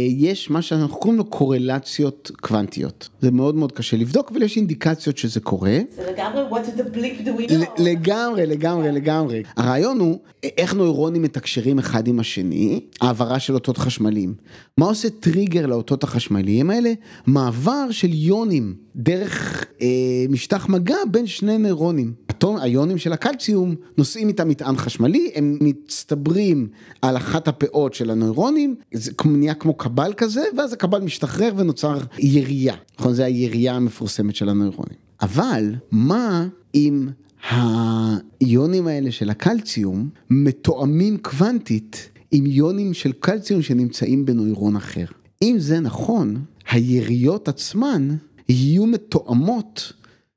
יש 0.10 0.50
מה 0.50 0.62
שאנחנו 0.62 0.98
קוראים 0.98 1.18
לו 1.18 1.26
קורלציות 1.26 2.32
קוונטיות. 2.42 3.10
זה 3.22 3.32
מאוד 3.32 3.56
מאוד 3.56 3.72
קשה 3.72 3.98
לבדוק, 3.98 4.32
אבל 4.32 4.42
יש 4.44 4.58
אינדיקציות 4.58 5.18
שזה 5.18 5.40
קורה. 5.40 5.78
זה 5.96 6.12
לגמרי 6.12 6.44
what 6.50 6.80
the 6.80 6.96
bleep 6.96 7.28
do 7.28 7.42
we 7.42 7.52
know. 7.52 7.84
לגמרי, 7.84 8.46
לגמרי, 8.46 8.92
לגמרי. 8.92 9.44
הרעיון 9.58 10.00
הוא 10.00 10.20
איך 10.58 10.74
נוירונים 10.74 11.22
מתקשרים 11.22 11.80
אחד 11.80 12.08
עם 12.08 12.20
השני, 12.20 12.80
העברה 13.02 13.40
של 13.40 13.54
אותות 13.54 13.78
חשמליים. 13.78 14.34
מה 14.78 14.86
עושה 14.86 15.10
טריגר 15.10 15.66
לאותות 15.66 16.04
החשמליים 16.04 16.70
האלה? 16.70 16.94
מעבר 17.28 17.92
של 17.92 18.14
יונים 18.14 18.76
דרך 18.96 19.66
אה, 19.82 19.88
משטח 20.30 20.70
מגע 20.70 20.98
בין 21.12 21.28
שני 21.28 21.58
נוירונים. 21.58 22.14
היונים 22.44 22.98
של 22.98 23.14
הקלציום 23.14 23.76
נושאים 23.98 24.28
איתם 24.28 24.50
מטען 24.50 24.76
חשמלי, 24.78 25.32
הם 25.36 25.58
מצטברים 25.62 26.68
על 27.02 27.18
אחת 27.18 27.48
הפאות 27.48 27.94
של 27.94 28.10
הנוירונים, 28.10 28.76
זה 28.94 29.12
נהיה 29.26 29.54
כמו 29.54 29.74
קבל 29.74 30.14
כזה, 30.18 30.44
ואז 30.58 30.74
הקבל 30.74 31.02
משתחרר 31.02 31.54
ונוצר 31.58 31.98
ירייה, 32.20 32.76
נכון? 33.00 33.14
זה 33.14 33.26
הירייה 33.26 33.76
המפורסמת 33.76 34.36
של 34.36 34.50
הנוירונים. 34.50 34.98
אבל 35.22 35.76
מה 35.92 36.48
אם 36.76 37.08
האיונים 37.50 38.88
האלה 38.88 39.12
של 39.12 39.30
הקלציום 39.30 40.10
מתואמים 40.30 41.18
קוונטית 41.18 42.10
עם 42.32 42.46
איונים 42.46 42.94
של 42.94 43.12
קלציום 43.12 43.62
שנמצאים 43.62 44.26
בנוירון 44.26 44.76
אחר? 44.76 45.06
אם 45.42 45.56
זה 45.60 45.80
נכון, 45.80 46.38
היריות 46.70 47.48
עצמן 47.48 48.16
יהיו 48.50 48.86
מתואמות 48.86 49.94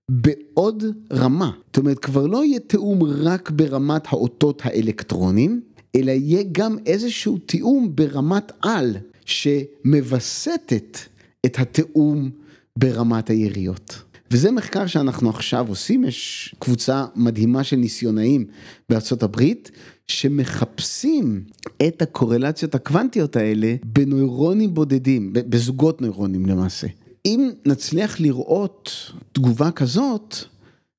בעוד 0.09 0.85
רמה. 1.13 1.51
זאת 1.67 1.77
אומרת, 1.77 1.99
כבר 1.99 2.27
לא 2.27 2.45
יהיה 2.45 2.61
תיאום 2.61 3.03
רק 3.03 3.51
ברמת 3.51 4.03
האותות 4.07 4.63
האלקטרונים, 4.65 5.61
אלא 5.97 6.11
יהיה 6.11 6.45
גם 6.53 6.77
איזשהו 6.87 7.39
תיאום 7.39 7.97
ברמת 7.97 8.53
על, 8.63 8.97
שמווסתת 9.25 10.99
את 11.47 11.59
התיאום 11.59 12.31
ברמת 12.79 13.31
היריות. 13.31 14.03
וזה 14.31 14.51
מחקר 14.51 14.87
שאנחנו 14.87 15.31
עכשיו 15.31 15.69
עושים, 15.69 16.05
יש 16.05 16.55
קבוצה 16.59 17.05
מדהימה 17.17 17.65
של 17.65 17.77
ניסיונאים 17.77 18.45
בארצות 18.89 19.23
הברית, 19.23 19.71
שמחפשים 20.07 21.45
את 21.89 22.03
הקורלציות 22.03 22.75
הקוונטיות 22.75 23.37
האלה 23.37 23.75
בנוירונים 23.85 24.75
בודדים, 24.75 25.33
בזוגות 25.33 26.01
נוירונים 26.01 26.47
למעשה. 26.47 26.87
אם 27.25 27.51
נצליח 27.67 28.21
לראות 28.21 28.91
תגובה 29.33 29.71
כזאת, 29.71 30.37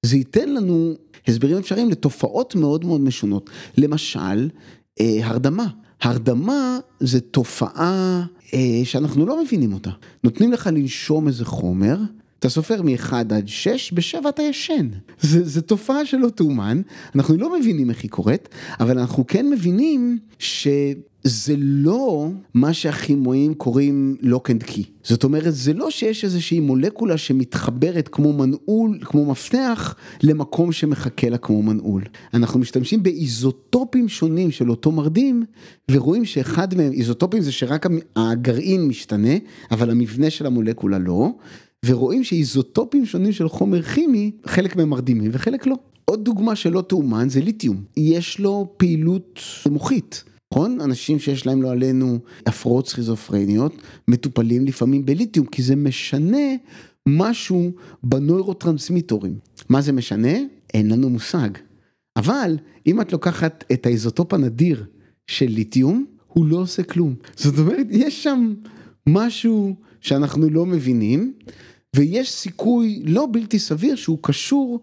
זה 0.06 0.18
ייתן 0.18 0.50
לנו 0.50 0.94
הסברים 1.28 1.58
אפשריים 1.58 1.90
לתופעות 1.90 2.56
מאוד 2.56 2.86
מאוד 2.86 3.02
משונות. 3.02 3.50
למשל, 3.78 4.50
אה, 5.00 5.20
הרדמה. 5.24 5.68
הרדמה 6.02 6.80
זה 7.00 7.22
תופעה 7.22 8.26
אה, 8.54 8.82
שאנחנו 8.84 9.26
לא 9.26 9.44
מבינים 9.44 9.74
אותה. 9.74 9.90
נותנים 10.24 10.52
לך 10.52 10.68
לנשום 10.68 11.28
איזה 11.28 11.46
חומר, 11.46 11.98
אתה 12.40 12.50
סופר 12.50 12.82
מ-1 12.82 13.14
עד 13.14 13.48
6, 13.48 13.92
ב-7 13.92 14.30
אתה 14.30 14.42
ישן. 14.42 14.88
זו 15.22 15.62
תופעה 15.62 16.06
שלא 16.06 16.30
תאומן, 16.30 16.82
אנחנו 17.16 17.38
לא 17.38 17.60
מבינים 17.60 17.90
איך 17.90 18.04
היא 18.04 18.12
קורית, 18.12 18.50
אבל 18.80 19.00
אנחנו 19.00 19.28
כן 19.28 19.50
מבינים 19.50 20.20
שזה 21.28 21.54
לא 21.58 22.30
מה 22.54 22.74
שהכימואים 22.74 23.54
קוראים 23.54 24.16
לוק 24.22 24.52
אנד 24.52 24.64
קי. 24.64 24.84
זאת 25.04 25.24
אומרת, 25.24 25.56
זה 25.56 25.74
לא 25.74 25.92
שיש 25.92 26.24
איזושהי 26.24 26.60
מולקולה 26.60 27.18
שמתחברת 27.18 28.08
כמו 28.08 28.34
מנעול, 28.34 29.00
כמו 29.02 29.26
מפתח, 29.26 29.96
למקום 30.24 30.72
שמחכה 30.72 31.30
לה 31.30 31.38
כמו 31.38 31.64
מנעול. 31.64 32.04
אנחנו 32.34 32.60
משתמשים 32.60 33.04
באיזוטופים 33.04 34.10
שונים 34.10 34.52
של 34.52 34.70
אותו 34.70 34.92
מרדים, 34.92 35.44
ורואים 35.92 36.26
שאחד 36.26 36.76
מהם, 36.76 36.92
איזוטופים 36.92 37.42
זה 37.42 37.52
שרק 37.52 37.86
הגרעין 38.16 38.88
משתנה, 38.88 39.34
אבל 39.72 39.90
המבנה 39.90 40.30
של 40.30 40.46
המולקולה 40.46 41.00
לא. 41.00 41.30
ורואים 41.86 42.24
שאיזוטופים 42.24 43.06
שונים 43.06 43.32
של 43.32 43.50
חומר 43.50 43.82
כימי, 43.82 44.32
חלק 44.46 44.76
מהם 44.76 44.90
מרדימים 44.90 45.32
וחלק 45.34 45.68
לא. 45.68 45.76
עוד 46.06 46.26
דוגמה 46.26 46.56
שלא 46.56 46.82
תאומן 46.82 47.30
זה 47.30 47.42
ליתיום, 47.42 47.84
יש 47.98 48.40
לו 48.40 48.74
פעילות 48.78 49.40
מוחית. 49.70 50.24
נכון? 50.54 50.82
אנשים 50.82 51.20
שיש 51.20 51.46
להם 51.46 51.62
לא 51.62 51.72
עלינו 51.72 52.20
הפרעות 52.46 52.88
סכיזופרניות, 52.88 53.74
מטופלים 54.08 54.66
לפעמים 54.66 55.06
בליתיום, 55.06 55.46
כי 55.46 55.62
זה 55.64 55.76
משנה 55.76 56.48
משהו 57.08 57.72
בנוירוטרנסמיטורים. 58.04 59.40
מה 59.70 59.82
זה 59.82 59.92
משנה? 59.92 60.38
אין 60.74 60.92
לנו 60.92 61.10
מושג. 61.10 61.50
אבל 62.16 62.58
אם 62.88 63.02
את 63.02 63.12
לוקחת 63.12 63.64
את 63.72 63.86
האיזוטופ 63.86 64.34
הנדיר 64.34 64.86
של 65.28 65.46
ליתיום, 65.46 66.06
הוא 66.28 66.46
לא 66.46 66.58
עושה 66.58 66.84
כלום. 66.84 67.16
זאת 67.36 67.60
אומרת, 67.60 67.88
יש 67.90 68.24
שם 68.24 68.54
משהו 69.10 69.76
שאנחנו 70.02 70.50
לא 70.50 70.66
מבינים, 70.66 71.34
ויש 71.96 72.32
סיכוי 72.32 73.04
לא 73.06 73.28
בלתי 73.32 73.60
סביר 73.60 73.96
שהוא 73.96 74.18
קשור 74.22 74.80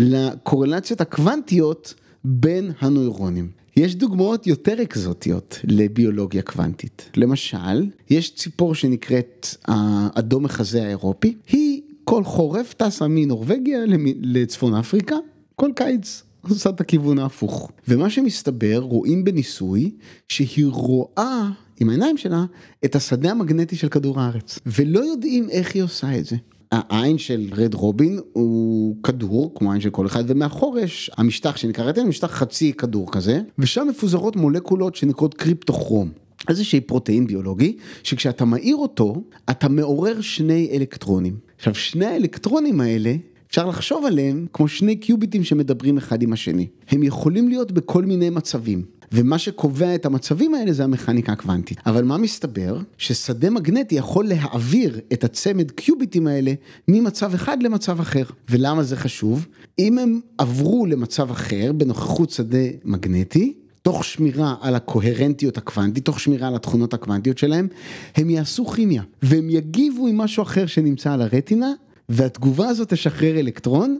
לקורלציות 0.00 1.00
הקוונטיות 1.00 1.94
בין 2.24 2.72
הנוירונים. 2.80 3.50
יש 3.78 3.94
דוגמאות 3.94 4.46
יותר 4.46 4.82
אקזוטיות 4.82 5.58
לביולוגיה 5.64 6.42
קוונטית. 6.42 7.10
למשל, 7.16 7.86
יש 8.10 8.34
ציפור 8.34 8.74
שנקראת 8.74 9.46
האדום 9.64 10.44
מחזה 10.44 10.86
האירופי, 10.86 11.34
היא 11.48 11.82
כל 12.04 12.24
חורף 12.24 12.74
טסה 12.74 13.08
מנורבגיה 13.08 13.78
לצפון 14.20 14.74
אפריקה, 14.74 15.16
כל 15.56 15.70
קיץ 15.76 16.22
עושה 16.40 16.70
את 16.70 16.80
הכיוון 16.80 17.18
ההפוך. 17.18 17.70
ומה 17.88 18.10
שמסתבר, 18.10 18.78
רואים 18.78 19.24
בניסוי, 19.24 19.90
שהיא 20.28 20.66
רואה 20.66 21.48
עם 21.80 21.88
העיניים 21.88 22.16
שלה 22.16 22.44
את 22.84 22.96
השדה 22.96 23.30
המגנטי 23.30 23.76
של 23.76 23.88
כדור 23.88 24.20
הארץ, 24.20 24.58
ולא 24.66 25.00
יודעים 25.00 25.50
איך 25.50 25.74
היא 25.74 25.82
עושה 25.82 26.18
את 26.18 26.24
זה. 26.24 26.36
העין 26.72 27.18
של 27.18 27.48
רד 27.56 27.74
רובין 27.74 28.20
הוא 28.32 28.96
כדור, 29.02 29.52
כמו 29.54 29.70
העין 29.70 29.80
של 29.80 29.90
כל 29.90 30.06
אחד, 30.06 30.24
ומאחור 30.26 30.78
יש 30.78 31.10
המשטח 31.16 31.56
שנקרא 31.56 31.84
רטן, 31.84 32.06
משטח 32.06 32.30
חצי 32.30 32.72
כדור 32.72 33.12
כזה, 33.12 33.40
ושם 33.58 33.86
מפוזרות 33.90 34.36
מולקולות 34.36 34.96
שנקראות 34.96 35.34
קריפטוכרום. 35.34 36.10
איזשהי 36.48 36.80
פרוטאין 36.80 37.26
ביולוגי, 37.26 37.76
שכשאתה 38.02 38.44
מאיר 38.44 38.76
אותו, 38.76 39.22
אתה 39.50 39.68
מעורר 39.68 40.20
שני 40.20 40.70
אלקטרונים. 40.72 41.36
עכשיו, 41.56 41.74
שני 41.74 42.06
האלקטרונים 42.06 42.80
האלה, 42.80 43.14
אפשר 43.50 43.66
לחשוב 43.66 44.04
עליהם 44.04 44.46
כמו 44.52 44.68
שני 44.68 44.96
קיוביטים 44.96 45.44
שמדברים 45.44 45.98
אחד 45.98 46.22
עם 46.22 46.32
השני. 46.32 46.66
הם 46.88 47.02
יכולים 47.02 47.48
להיות 47.48 47.72
בכל 47.72 48.04
מיני 48.04 48.30
מצבים. 48.30 48.97
ומה 49.12 49.38
שקובע 49.38 49.94
את 49.94 50.06
המצבים 50.06 50.54
האלה 50.54 50.72
זה 50.72 50.84
המכניקה 50.84 51.32
הקוונטית. 51.32 51.78
אבל 51.86 52.04
מה 52.04 52.18
מסתבר? 52.18 52.78
ששדה 52.98 53.50
מגנטי 53.50 53.94
יכול 53.94 54.28
להעביר 54.28 55.00
את 55.12 55.24
הצמד 55.24 55.70
קיוביטים 55.70 56.26
האלה 56.26 56.52
ממצב 56.88 57.34
אחד 57.34 57.62
למצב 57.62 58.00
אחר. 58.00 58.24
ולמה 58.50 58.82
זה 58.82 58.96
חשוב? 58.96 59.46
אם 59.78 59.98
הם 59.98 60.20
עברו 60.38 60.86
למצב 60.86 61.30
אחר 61.30 61.72
בנוכחות 61.72 62.30
שדה 62.30 62.58
מגנטי, 62.84 63.54
תוך 63.82 64.04
שמירה 64.04 64.54
על 64.60 64.74
הקוהרנטיות 64.74 65.58
הקוונטית, 65.58 66.04
תוך 66.04 66.20
שמירה 66.20 66.48
על 66.48 66.54
התכונות 66.54 66.94
הקוונטיות 66.94 67.38
שלהם, 67.38 67.68
הם 68.16 68.30
יעשו 68.30 68.66
כימיה, 68.66 69.02
והם 69.22 69.50
יגיבו 69.50 70.06
עם 70.06 70.18
משהו 70.18 70.42
אחר 70.42 70.66
שנמצא 70.66 71.12
על 71.12 71.22
הרטינה, 71.22 71.72
והתגובה 72.08 72.68
הזאת 72.68 72.92
תשחרר 72.92 73.40
אלקטרון, 73.40 73.98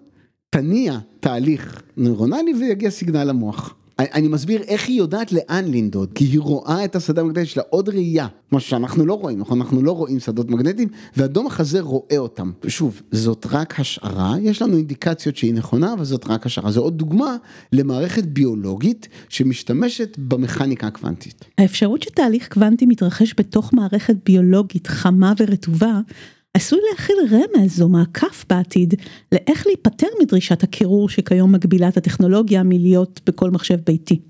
תניע 0.50 0.98
תהליך 1.20 1.82
נוירונלי 1.96 2.54
ויגיע 2.60 2.90
סיגנל 2.90 3.24
למוח. 3.24 3.74
אני 3.98 4.28
מסביר 4.28 4.62
איך 4.62 4.88
היא 4.88 4.98
יודעת 4.98 5.32
לאן 5.32 5.64
לנדוד, 5.64 6.12
כי 6.14 6.24
היא 6.24 6.40
רואה 6.40 6.84
את 6.84 6.96
השדה 6.96 7.20
המגנטי, 7.20 7.40
יש 7.40 7.56
לה 7.56 7.62
עוד 7.70 7.88
ראייה, 7.88 8.26
מה 8.52 8.60
שאנחנו 8.60 9.06
לא 9.06 9.14
רואים, 9.14 9.38
נכון? 9.38 9.60
אנחנו 9.60 9.82
לא 9.82 9.92
רואים 9.92 10.20
שדות 10.20 10.50
מגנטיים, 10.50 10.88
ואדום 11.16 11.46
החזה 11.46 11.80
רואה 11.80 12.18
אותם. 12.18 12.52
שוב, 12.66 13.02
זאת 13.12 13.46
רק 13.50 13.80
השערה, 13.80 14.34
יש 14.40 14.62
לנו 14.62 14.76
אינדיקציות 14.76 15.36
שהיא 15.36 15.54
נכונה, 15.54 15.92
אבל 15.92 16.04
זאת 16.04 16.26
רק 16.26 16.46
השערה. 16.46 16.70
זו 16.70 16.80
עוד 16.80 16.98
דוגמה 16.98 17.36
למערכת 17.72 18.24
ביולוגית 18.24 19.08
שמשתמשת 19.28 20.16
במכניקה 20.18 20.86
הקוונטית. 20.86 21.44
האפשרות 21.58 22.02
שתהליך 22.02 22.48
קוונטי 22.48 22.86
מתרחש 22.86 23.34
בתוך 23.38 23.74
מערכת 23.74 24.16
ביולוגית 24.26 24.86
חמה 24.86 25.32
ורטובה, 25.40 26.00
עשוי 26.58 26.78
להכיל 26.90 27.16
רמז 27.30 27.82
או 27.82 27.88
מעקף 27.88 28.44
בעתיד 28.50 28.94
לאיך 29.32 29.66
להיפטר 29.66 30.06
מדרישת 30.22 30.62
הקירור 30.62 31.08
שכיום 31.08 31.52
מגבילה 31.52 31.88
את 31.88 31.96
הטכנולוגיה 31.96 32.62
מלהיות 32.62 33.20
בכל 33.26 33.50
מחשב 33.50 33.78
ביתי. 33.86 34.20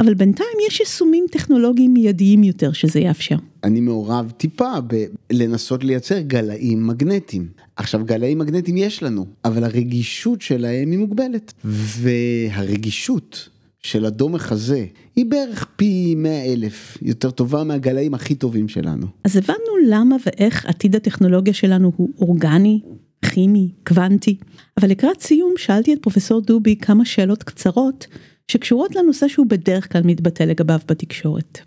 אבל 0.00 0.14
בינתיים 0.14 0.56
יש 0.68 0.80
יישומים 0.80 1.26
טכנולוגיים 1.30 1.94
מיידיים 1.94 2.44
יותר 2.44 2.72
שזה 2.72 3.00
יאפשר. 3.00 3.36
אני 3.64 3.80
מעורב 3.80 4.32
טיפה 4.36 4.72
בלנסות 4.80 5.84
לייצר 5.84 6.20
גלאים 6.20 6.86
מגנטיים. 6.86 7.48
עכשיו 7.76 8.04
גלאים 8.04 8.38
מגנטיים 8.38 8.76
יש 8.76 9.02
לנו, 9.02 9.26
אבל 9.44 9.64
הרגישות 9.64 10.42
שלהם 10.42 10.90
היא 10.90 10.98
מוגבלת. 10.98 11.52
והרגישות 11.64 13.48
של 13.82 14.04
הדום 14.04 14.34
החזה 14.34 14.86
היא 15.16 15.26
בערך 15.26 15.66
פי 15.76 16.14
100 16.14 16.44
אלף 16.52 16.98
יותר 17.02 17.30
טובה 17.30 17.64
מהגלאים 17.64 18.14
הכי 18.14 18.34
טובים 18.34 18.68
שלנו. 18.68 19.06
אז 19.24 19.36
הבנו 19.36 19.76
למה 19.88 20.16
ואיך 20.26 20.66
עתיד 20.66 20.96
הטכנולוגיה 20.96 21.54
שלנו 21.54 21.92
הוא 21.96 22.10
אורגני, 22.18 22.80
כימי, 23.24 23.68
קוונטי, 23.86 24.36
אבל 24.80 24.88
לקראת 24.90 25.20
סיום 25.20 25.54
שאלתי 25.56 25.92
את 25.92 25.98
פרופסור 26.02 26.40
דובי 26.40 26.76
כמה 26.76 27.04
שאלות 27.04 27.42
קצרות 27.42 28.06
שקשורות 28.50 28.96
לנושא 28.96 29.28
שהוא 29.28 29.46
בדרך 29.46 29.92
כלל 29.92 30.02
מתבטא 30.04 30.42
לגביו 30.42 30.80
בתקשורת. 30.88 31.58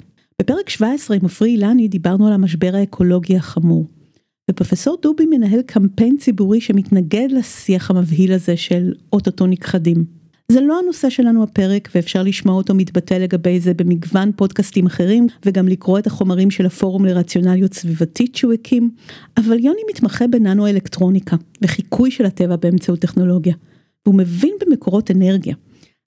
בפרק 0.42 0.70
17 0.70 1.18
עם 1.18 1.26
עפרי 1.26 1.50
אילני 1.50 1.88
דיברנו 1.88 2.28
על 2.28 2.34
המשבר 2.34 2.72
האקולוגי 2.74 3.38
החמור. 3.38 3.88
ופרופסור 4.52 4.98
דובי 5.02 5.26
מנהל 5.26 5.62
קמפיין 5.62 6.18
ציבורי 6.18 6.62
שמתנגד 6.62 7.28
לשיח 7.32 7.92
המבהיל 7.92 8.34
הזה 8.34 8.58
של 8.58 8.94
אוטוטו 9.14 9.48
נכחדים. 9.48 10.23
זה 10.54 10.62
לא 10.62 10.80
הנושא 10.80 11.10
שלנו 11.10 11.44
הפרק 11.44 11.90
ואפשר 11.96 12.24
לשמוע 12.24 12.56
אותו 12.56 12.74
מתבטא 12.74 13.14
לגבי 13.14 13.60
זה 13.60 13.74
במגוון 13.74 14.32
פודקאסטים 14.36 14.86
אחרים 14.86 15.28
וגם 15.46 15.68
לקרוא 15.68 16.00
את 16.00 16.08
החומרים 16.08 16.52
של 16.52 16.66
הפורום 16.66 17.06
לרציונליות 17.06 17.74
סביבתית 17.74 18.36
שהוא 18.36 18.54
הקים, 18.54 18.92
אבל 19.38 19.60
יוני 19.60 19.82
מתמחה 19.90 20.28
בננו 20.28 20.68
אלקטרוניקה 20.68 21.36
וחיקוי 21.62 22.12
של 22.12 22.26
הטבע 22.26 22.56
באמצעות 22.56 23.00
טכנולוגיה, 23.00 23.56
והוא 24.06 24.16
מבין 24.16 24.54
במקורות 24.62 25.12
אנרגיה. 25.12 25.56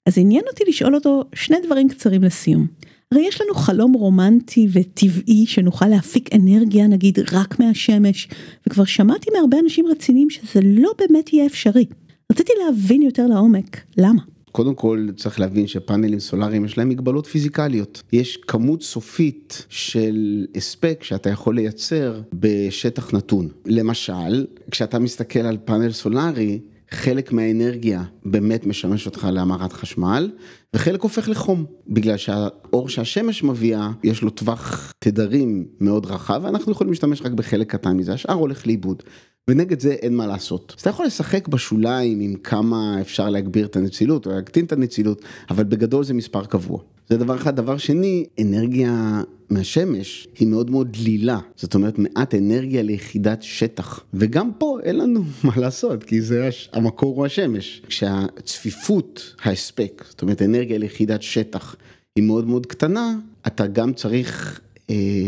אז 0.05 0.17
עניין 0.17 0.43
אותי 0.51 0.63
לשאול 0.67 0.95
אותו 0.95 1.23
שני 1.35 1.57
דברים 1.65 1.89
קצרים 1.89 2.23
לסיום. 2.23 2.67
הרי 3.11 3.25
יש 3.27 3.41
לנו 3.41 3.53
חלום 3.53 3.93
רומנטי 3.93 4.67
וטבעי 4.73 5.45
שנוכל 5.47 5.87
להפיק 5.87 6.29
אנרגיה 6.35 6.87
נגיד 6.87 7.19
רק 7.31 7.59
מהשמש, 7.59 8.27
וכבר 8.67 8.85
שמעתי 8.85 9.29
מהרבה 9.35 9.59
אנשים 9.63 9.87
רציניים 9.87 10.29
שזה 10.29 10.59
לא 10.63 10.91
באמת 10.97 11.33
יהיה 11.33 11.45
אפשרי. 11.45 11.85
רציתי 12.31 12.51
להבין 12.65 13.01
יותר 13.01 13.27
לעומק, 13.27 13.81
למה? 13.97 14.36
קודם 14.57 14.75
כל 14.75 15.07
צריך 15.15 15.39
להבין 15.39 15.67
שפאנלים 15.67 16.19
סולאריים 16.19 16.65
יש 16.65 16.77
להם 16.77 16.89
מגבלות 16.89 17.25
פיזיקליות. 17.25 18.03
יש 18.11 18.37
כמות 18.37 18.83
סופית 18.83 19.65
של 19.69 20.45
הספק 20.55 20.99
שאתה 21.03 21.29
יכול 21.29 21.55
לייצר 21.55 22.21
בשטח 22.33 23.13
נתון. 23.13 23.47
למשל, 23.65 24.45
כשאתה 24.71 24.99
מסתכל 24.99 25.39
על 25.39 25.57
פאנל 25.65 25.91
סולארי, 25.91 26.59
חלק 26.91 27.31
מהאנרגיה 27.31 28.03
באמת 28.25 28.65
משמש 28.65 29.05
אותך 29.05 29.27
להמרת 29.31 29.73
חשמל, 29.73 30.31
וחלק 30.73 31.01
הופך 31.01 31.29
לחום, 31.29 31.65
בגלל 31.87 32.17
שהאור 32.17 32.89
שהשמש 32.89 33.43
מביאה, 33.43 33.91
יש 34.03 34.21
לו 34.21 34.29
טווח 34.29 34.93
תדרים 34.99 35.65
מאוד 35.79 36.05
רחב, 36.05 36.41
ואנחנו 36.43 36.71
יכולים 36.71 36.91
להשתמש 36.91 37.21
רק 37.21 37.31
בחלק 37.31 37.71
קטן 37.71 37.97
מזה, 37.97 38.13
השאר 38.13 38.33
הולך 38.33 38.67
לאיבוד. 38.67 39.03
ונגד 39.49 39.79
זה 39.79 39.91
אין 39.91 40.15
מה 40.15 40.27
לעשות. 40.27 40.73
אז 40.77 40.81
אתה 40.81 40.89
יכול 40.89 41.05
לשחק 41.05 41.47
בשוליים 41.47 42.19
עם 42.19 42.35
כמה 42.35 43.01
אפשר 43.01 43.29
להגביר 43.29 43.65
את 43.65 43.75
הנצילות 43.75 44.25
או 44.25 44.31
להקטין 44.31 44.65
את 44.65 44.71
הנצילות, 44.71 45.21
אבל 45.49 45.63
בגדול 45.63 46.03
זה 46.03 46.13
מספר 46.13 46.45
קבוע. 46.45 46.79
זה 47.09 47.17
דבר 47.17 47.35
אחד. 47.35 47.55
דבר 47.55 47.77
שני, 47.77 48.25
אנרגיה 48.41 49.21
מהשמש 49.49 50.27
היא 50.39 50.47
מאוד 50.47 50.71
מאוד 50.71 50.91
דלילה, 50.91 51.39
זאת 51.55 51.75
אומרת 51.75 51.99
מעט 51.99 52.35
אנרגיה 52.35 52.81
ליחידת 52.81 53.43
שטח. 53.43 54.03
וגם 54.13 54.51
פה 54.57 54.79
אין 54.83 54.97
לנו 54.97 55.23
מה 55.43 55.53
לעשות, 55.57 56.03
כי 56.03 56.21
זה 56.21 56.49
המקור 56.73 57.15
הוא 57.15 57.25
השמש. 57.25 57.81
כשהצפיפות 57.87 59.35
ההספק, 59.43 60.03
זאת 60.09 60.21
אומרת 60.21 60.41
אנרגיה 60.41 60.77
ליחידת 60.77 61.21
שטח, 61.21 61.75
היא 62.15 62.23
מאוד 62.23 62.47
מאוד 62.47 62.65
קטנה, 62.65 63.15
אתה 63.47 63.67
גם 63.67 63.93
צריך 63.93 64.61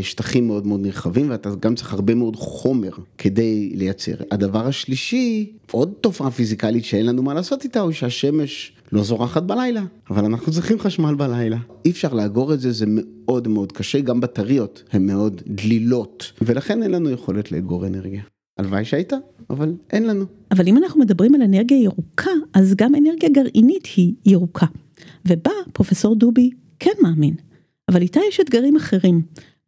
שטחים 0.02 0.48
מאוד 0.48 0.68
מאוד 0.68 0.80
נרחבים 0.80 1.30
ואתה 1.30 1.50
גם 1.62 1.76
צריך 1.76 1.94
הרבה 1.94 2.16
מאוד 2.16 2.36
חומר 2.36 2.92
כדי 3.18 3.72
לייצר. 3.76 4.14
הדבר 4.32 4.68
השלישי, 4.68 5.52
עוד 5.72 5.94
תופעה 6.02 6.32
פיזיקלית 6.32 6.86
שאין 6.86 7.06
לנו 7.06 7.24
מה 7.24 7.34
לעשות 7.34 7.64
איתה, 7.64 7.80
הוא 7.80 7.92
שהשמש 7.92 8.72
לא 8.92 9.04
זורחת 9.04 9.44
בלילה, 9.44 9.84
אבל 10.10 10.26
אנחנו 10.26 10.52
צריכים 10.52 10.80
חשמל 10.80 11.16
בלילה. 11.16 11.58
אי 11.86 11.92
אפשר 11.92 12.14
לאגור 12.14 12.54
את 12.54 12.60
זה, 12.60 12.72
זה 12.72 12.86
מאוד 12.88 13.48
מאוד 13.48 13.72
קשה, 13.72 14.00
גם 14.00 14.22
בטריות 14.22 14.84
הן 14.92 15.06
מאוד 15.06 15.42
דלילות, 15.48 16.32
ולכן 16.42 16.84
אין 16.84 16.92
לנו 16.92 17.10
יכולת 17.10 17.52
לאגור 17.52 17.88
אנרגיה. 17.88 18.22
הלוואי 18.58 18.86
שהייתה, 18.86 19.16
אבל 19.50 19.74
אין 19.90 20.08
לנו. 20.08 20.26
אבל 20.52 20.68
אם 20.68 20.78
אנחנו 20.78 21.00
מדברים 21.00 21.36
על 21.36 21.42
אנרגיה 21.42 21.78
ירוקה, 21.78 22.32
אז 22.54 22.74
גם 22.78 22.96
אנרגיה 22.96 23.30
גרעינית 23.30 23.88
היא 23.96 24.14
ירוקה. 24.26 24.66
ובה 25.26 25.52
פרופסור 25.74 26.16
דובי 26.16 26.50
כן 26.80 26.92
מאמין. 27.02 27.36
אבל 27.90 28.02
איתה 28.02 28.20
יש 28.30 28.40
אתגרים 28.40 28.76
אחרים. 28.76 29.22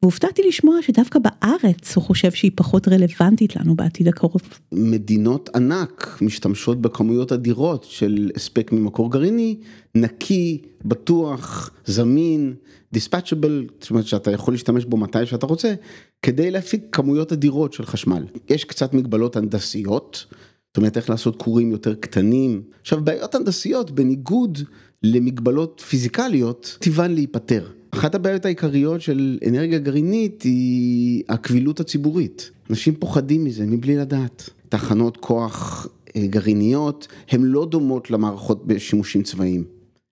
והופתעתי 0.04 0.42
לשמוע 0.48 0.76
שדווקא 0.82 1.20
בארץ 1.20 1.96
הוא 1.96 2.04
חושב 2.04 2.32
שהיא 2.32 2.52
פחות 2.56 2.88
רלוונטית 2.88 3.56
לנו 3.56 3.76
בעתיד 3.76 4.08
הקרוב. 4.08 4.42
מדינות 4.72 5.50
ענק 5.56 6.18
משתמשות 6.22 6.82
בכמויות 6.82 7.32
אדירות 7.32 7.84
של 7.84 8.32
הספק 8.36 8.72
ממקור 8.72 9.12
גרעיני, 9.12 9.58
נקי, 9.96 10.62
בטוח, 10.86 11.72
זמין, 11.86 12.54
דיספצ'בל, 12.94 13.66
זאת 13.82 13.90
אומרת 13.90 14.06
שאתה 14.06 14.32
יכול 14.32 14.54
להשתמש 14.54 14.86
בו 14.86 14.98
מתי 14.98 15.26
שאתה 15.26 15.46
רוצה, 15.46 15.74
כדי 16.22 16.52
להפיק 16.52 16.84
כמויות 16.92 17.34
אדירות 17.34 17.74
של 17.74 17.86
חשמל. 17.86 18.26
יש 18.50 18.64
קצת 18.64 18.94
מגבלות 18.94 19.36
הנדסיות, 19.36 20.26
זאת 20.68 20.78
אומרת 20.78 20.98
איך 20.98 21.10
לעשות 21.10 21.42
כורים 21.42 21.72
יותר 21.72 21.96
קטנים. 21.96 22.62
עכשיו 22.82 23.04
בעיות 23.04 23.36
הנדסיות 23.36 23.92
בניגוד 23.92 24.60
למגבלות 25.04 25.84
פיזיקליות, 25.90 26.78
טיבן 26.80 27.12
להיפטר. 27.12 27.68
אחת 27.92 28.16
הבעיות 28.16 28.46
העיקריות 28.46 29.02
של 29.02 29.38
אנרגיה 29.48 29.80
גרעינית 29.80 30.42
היא 30.42 31.24
הקבילות 31.30 31.80
הציבורית. 31.80 32.52
אנשים 32.70 32.96
פוחדים 32.96 33.44
מזה 33.44 33.66
מבלי 33.66 33.98
לדעת. 33.98 34.50
תחנות 34.70 35.18
כוח 35.18 35.88
אה, 36.16 36.28
גרעיניות 36.28 37.08
הן 37.30 37.44
לא 37.44 37.66
דומות 37.66 38.12
למערכות 38.12 38.68
בשימושים 38.68 39.24
צבאיים. 39.24 39.64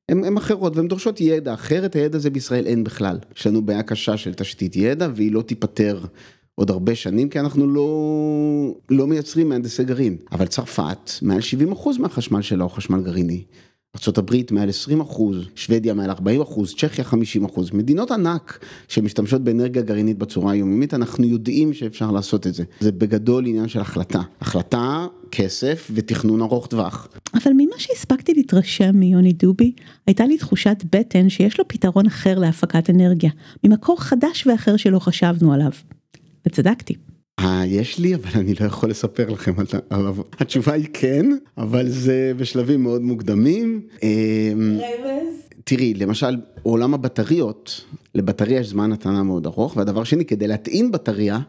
הן 0.09 0.37
אחרות 0.37 0.75
והן 0.75 0.87
דורשות 0.87 1.21
ידע, 1.21 1.53
אחרת 1.53 1.95
הידע 1.95 2.17
הזה 2.17 2.29
בישראל 2.29 2.65
אין 2.65 2.83
בכלל. 2.83 3.17
יש 3.37 3.47
לנו 3.47 3.61
בעיה 3.61 3.83
קשה 3.83 4.17
של 4.17 4.33
תשתית 4.33 4.75
ידע 4.75 5.07
והיא 5.15 5.31
לא 5.31 5.41
תיפתר 5.41 5.99
עוד 6.55 6.69
הרבה 6.69 6.95
שנים 6.95 7.29
כי 7.29 7.39
אנחנו 7.39 7.67
לא, 7.67 8.75
לא 8.89 9.07
מייצרים 9.07 9.49
מהנדסי 9.49 9.83
גרעין. 9.83 10.17
אבל 10.31 10.47
צרפת, 10.47 11.11
מעל 11.21 11.39
70% 11.73 11.99
מהחשמל 11.99 12.41
שלה 12.41 12.63
הוא 12.63 12.71
חשמל 12.71 13.01
גרעיני. 13.01 13.43
ארה"ב 13.95 14.35
מעל 14.51 14.69
20 14.69 15.01
אחוז, 15.01 15.45
שוודיה 15.55 15.93
מעל 15.93 16.09
40 16.09 16.41
אחוז, 16.41 16.73
צ'כיה 16.77 17.05
50 17.05 17.45
אחוז, 17.45 17.71
מדינות 17.73 18.11
ענק 18.11 18.65
שמשתמשות 18.87 19.43
באנרגיה 19.43 19.81
גרעינית 19.81 20.17
בצורה 20.17 20.51
היומיומית, 20.51 20.93
אנחנו 20.93 21.25
יודעים 21.25 21.73
שאפשר 21.73 22.11
לעשות 22.11 22.47
את 22.47 22.53
זה. 22.53 22.63
זה 22.79 22.91
בגדול 22.91 23.47
עניין 23.47 23.67
של 23.67 23.79
החלטה. 23.79 24.21
החלטה, 24.41 25.07
כסף 25.31 25.91
ותכנון 25.93 26.41
ארוך 26.41 26.67
טווח. 26.67 27.07
אבל 27.33 27.51
ממה 27.53 27.75
שהספקתי 27.77 28.33
להתרשם 28.33 28.95
מיוני 28.95 29.33
דובי, 29.33 29.71
הייתה 30.07 30.25
לי 30.25 30.37
תחושת 30.37 30.83
בטן 30.91 31.29
שיש 31.29 31.59
לו 31.59 31.67
פתרון 31.67 32.05
אחר 32.05 32.39
להפקת 32.39 32.89
אנרגיה, 32.89 33.31
ממקור 33.63 34.01
חדש 34.01 34.47
ואחר 34.47 34.77
שלא 34.77 34.99
חשבנו 34.99 35.53
עליו. 35.53 35.71
וצדקתי. 36.45 36.95
אה, 37.39 37.65
יש 37.65 37.99
לי, 37.99 38.15
אבל 38.15 38.29
אני 38.35 38.53
לא 38.59 38.65
יכול 38.65 38.89
לספר 38.89 39.29
לכם 39.29 39.53
עליו. 39.89 40.15
התשובה 40.39 40.73
היא 40.73 40.87
כן, 40.93 41.25
אבל 41.57 41.89
זה 41.89 42.31
בשלבים 42.37 42.83
מאוד 42.83 43.01
מוקדמים. 43.01 43.81
אמ, 44.03 44.77
תראי, 45.63 45.93
למשל, 45.93 46.37
עולם 46.63 46.93
הבטריות, 46.93 47.85
לבטריה 48.15 48.59
יש 48.59 48.67
זמן 48.67 48.91
התנה 48.91 49.23
מאוד 49.23 49.45
ארוך, 49.45 49.77
והדבר 49.77 50.03
שני, 50.03 50.25
כדי 50.25 50.47
להטעין 50.47 50.91
בטריה, 50.91 51.39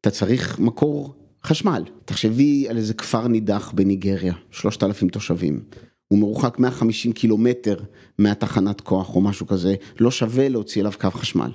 אתה 0.00 0.10
צריך 0.10 0.58
מקור 0.58 1.14
חשמל. 1.44 1.84
תחשבי 2.04 2.66
על 2.68 2.76
איזה 2.76 2.94
כפר 2.94 3.28
נידח 3.28 3.72
בניגריה, 3.74 4.34
3,000 4.50 5.08
תושבים. 5.08 5.60
הוא 6.08 6.18
מרוחק 6.18 6.58
150 6.58 7.12
קילומטר 7.12 7.76
מה 8.18 8.39
תחנת 8.39 8.80
כוח 8.80 9.16
או 9.16 9.20
משהו 9.20 9.46
כזה, 9.46 9.74
לא 10.00 10.10
שווה 10.10 10.48
להוציא 10.48 10.80
אליו 10.80 10.92
קו 11.00 11.10
חשמל. 11.10 11.50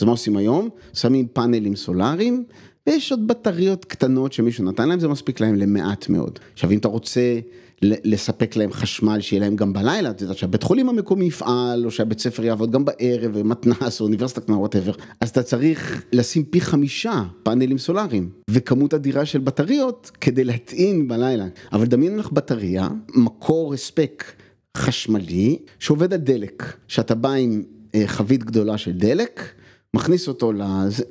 אז 0.00 0.06
מה 0.06 0.10
עושים 0.10 0.36
היום? 0.36 0.68
שמים 0.92 1.26
פאנלים 1.32 1.76
סולאריים, 1.76 2.44
ויש 2.86 3.10
עוד 3.10 3.26
בטריות 3.26 3.84
קטנות 3.84 4.32
שמישהו 4.32 4.64
נתן 4.64 4.88
להם, 4.88 5.00
זה 5.00 5.08
מספיק 5.08 5.40
להם 5.40 5.54
למעט 5.54 6.08
מאוד. 6.08 6.38
עכשיו 6.52 6.70
אם 6.70 6.78
אתה 6.78 6.88
רוצה 6.88 7.38
לספק 7.82 8.56
להם 8.56 8.72
חשמל 8.72 9.20
שיהיה 9.20 9.40
להם 9.40 9.56
גם 9.56 9.72
בלילה, 9.72 10.10
אתה 10.10 10.24
יודע 10.24 10.34
שהבית 10.34 10.62
חולים 10.62 10.88
המקומי 10.88 11.24
יפעל, 11.24 11.84
או 11.84 11.90
שהבית 11.90 12.20
ספר 12.20 12.44
יעבוד 12.44 12.70
גם 12.72 12.84
בערב, 12.84 13.30
ומתנ"ס 13.34 14.00
או 14.00 14.06
אוניברסיטה 14.06 14.40
קטנה, 14.40 14.56
whatever, 14.56 14.92
אז 15.20 15.28
אתה 15.28 15.42
צריך 15.42 16.02
לשים 16.12 16.44
פי 16.44 16.60
חמישה 16.60 17.22
פאנלים 17.42 17.78
סולאריים, 17.78 18.30
וכמות 18.50 18.94
אדירה 18.94 19.24
של 19.24 19.38
בטריות 19.38 20.10
כדי 20.20 20.44
להטעין 20.44 21.08
בלילה. 21.08 21.46
אבל 21.72 21.86
דמיין 21.86 22.18
לך 22.18 22.32
בטריה, 22.32 22.88
מקור 23.14 23.74
הספק 23.74 24.24
חשמלי, 24.76 25.58
שעובד 25.78 26.12
על 26.12 26.20
דלק, 26.20 26.76
שאתה 26.88 27.14
בא 27.14 27.32
עם 27.32 27.62
אה, 27.94 28.02
חבית 28.06 28.44
גדולה 28.44 28.78
של 28.78 28.92
דלק, 28.92 29.42
מכניס 29.96 30.28
אותו 30.28 30.52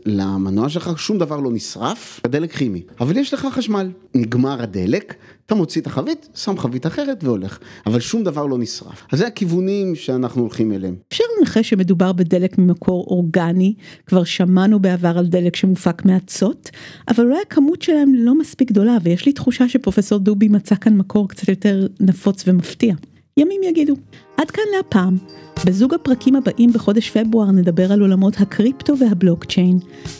למנוע 0.06 0.70
שלך, 0.70 0.92
שום 0.98 1.18
דבר 1.18 1.40
לא 1.40 1.52
נשרף, 1.52 2.22
הדלק 2.24 2.52
כימי. 2.52 2.82
אבל 3.00 3.18
יש 3.18 3.34
לך 3.34 3.48
חשמל, 3.52 3.92
נגמר 4.16 4.62
הדלק, 4.62 5.14
אתה 5.46 5.56
מוציא 5.56 5.82
את 5.82 5.88
החבית, 5.88 6.30
שם 6.36 6.58
חבית 6.58 6.86
אחרת 6.88 7.24
והולך. 7.24 7.60
אבל 7.86 8.00
שום 8.00 8.24
דבר 8.24 8.46
לא 8.46 8.58
נשרף. 8.58 9.06
אז 9.12 9.20
זה 9.20 9.28
הכיוונים 9.28 9.96
שאנחנו 9.96 10.42
הולכים 10.42 10.72
אליהם. 10.72 10.96
אפשר 11.08 11.24
לנחש 11.40 11.70
שמדובר 11.70 12.12
בדלק 12.12 12.58
ממקור 12.58 13.06
אורגני, 13.08 13.74
כבר 14.06 14.24
שמענו 14.24 14.80
בעבר 14.80 15.18
על 15.18 15.28
דלק 15.28 15.56
שמופק 15.56 16.06
מאצות, 16.06 16.70
אבל 17.08 17.26
אולי 17.26 17.40
הכמות 17.48 17.82
שלהם 17.82 18.14
לא 18.16 18.40
מספיק 18.40 18.70
גדולה, 18.72 18.98
ויש 19.04 19.26
לי 19.26 19.34
תחושה 19.34 19.70
שפרופסור 19.70 20.20
דובי 20.20 20.48
מצא 20.48 20.76
כאן 20.76 20.98
מקור 20.98 21.30
קצת 21.30 21.50
יותר 21.50 21.88
נפוץ 22.00 22.44
ומפתיע. 22.48 22.96
ימים 23.38 23.62
יגידו. 23.64 23.96
עד 24.38 24.52
כאן 24.52 24.64
להפעם. 24.78 25.18
בזוג 25.66 25.94
הפרקים 25.94 26.36
הבאים 26.36 26.74
בחודש 26.74 27.10
פברואר 27.10 27.52
נדבר 27.52 27.92
על 27.92 28.02
עולמות 28.02 28.34
הקריפטו 28.40 28.98
והבלוקצ'יין. 28.98 29.78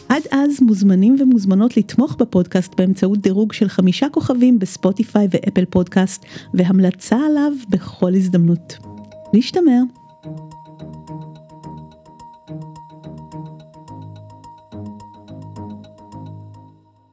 עד 0.10 0.22
אז 0.32 0.62
מוזמנים 0.62 1.16
ומוזמנות 1.20 1.78
לתמוך 1.78 2.16
בפודקאסט 2.20 2.76
באמצעות 2.78 3.20
דירוג 3.20 3.54
של 3.54 3.70
חמישה 3.70 4.10
כוכבים 4.10 4.60
בספוטיפיי 4.60 5.28
ואפל 5.32 5.66
פודקאסט 5.66 6.26
והמלצה 6.54 7.18
עליו 7.26 7.52
בכל 7.70 8.14
הזדמנות. 8.16 8.78
להשתמע. 9.34 10.01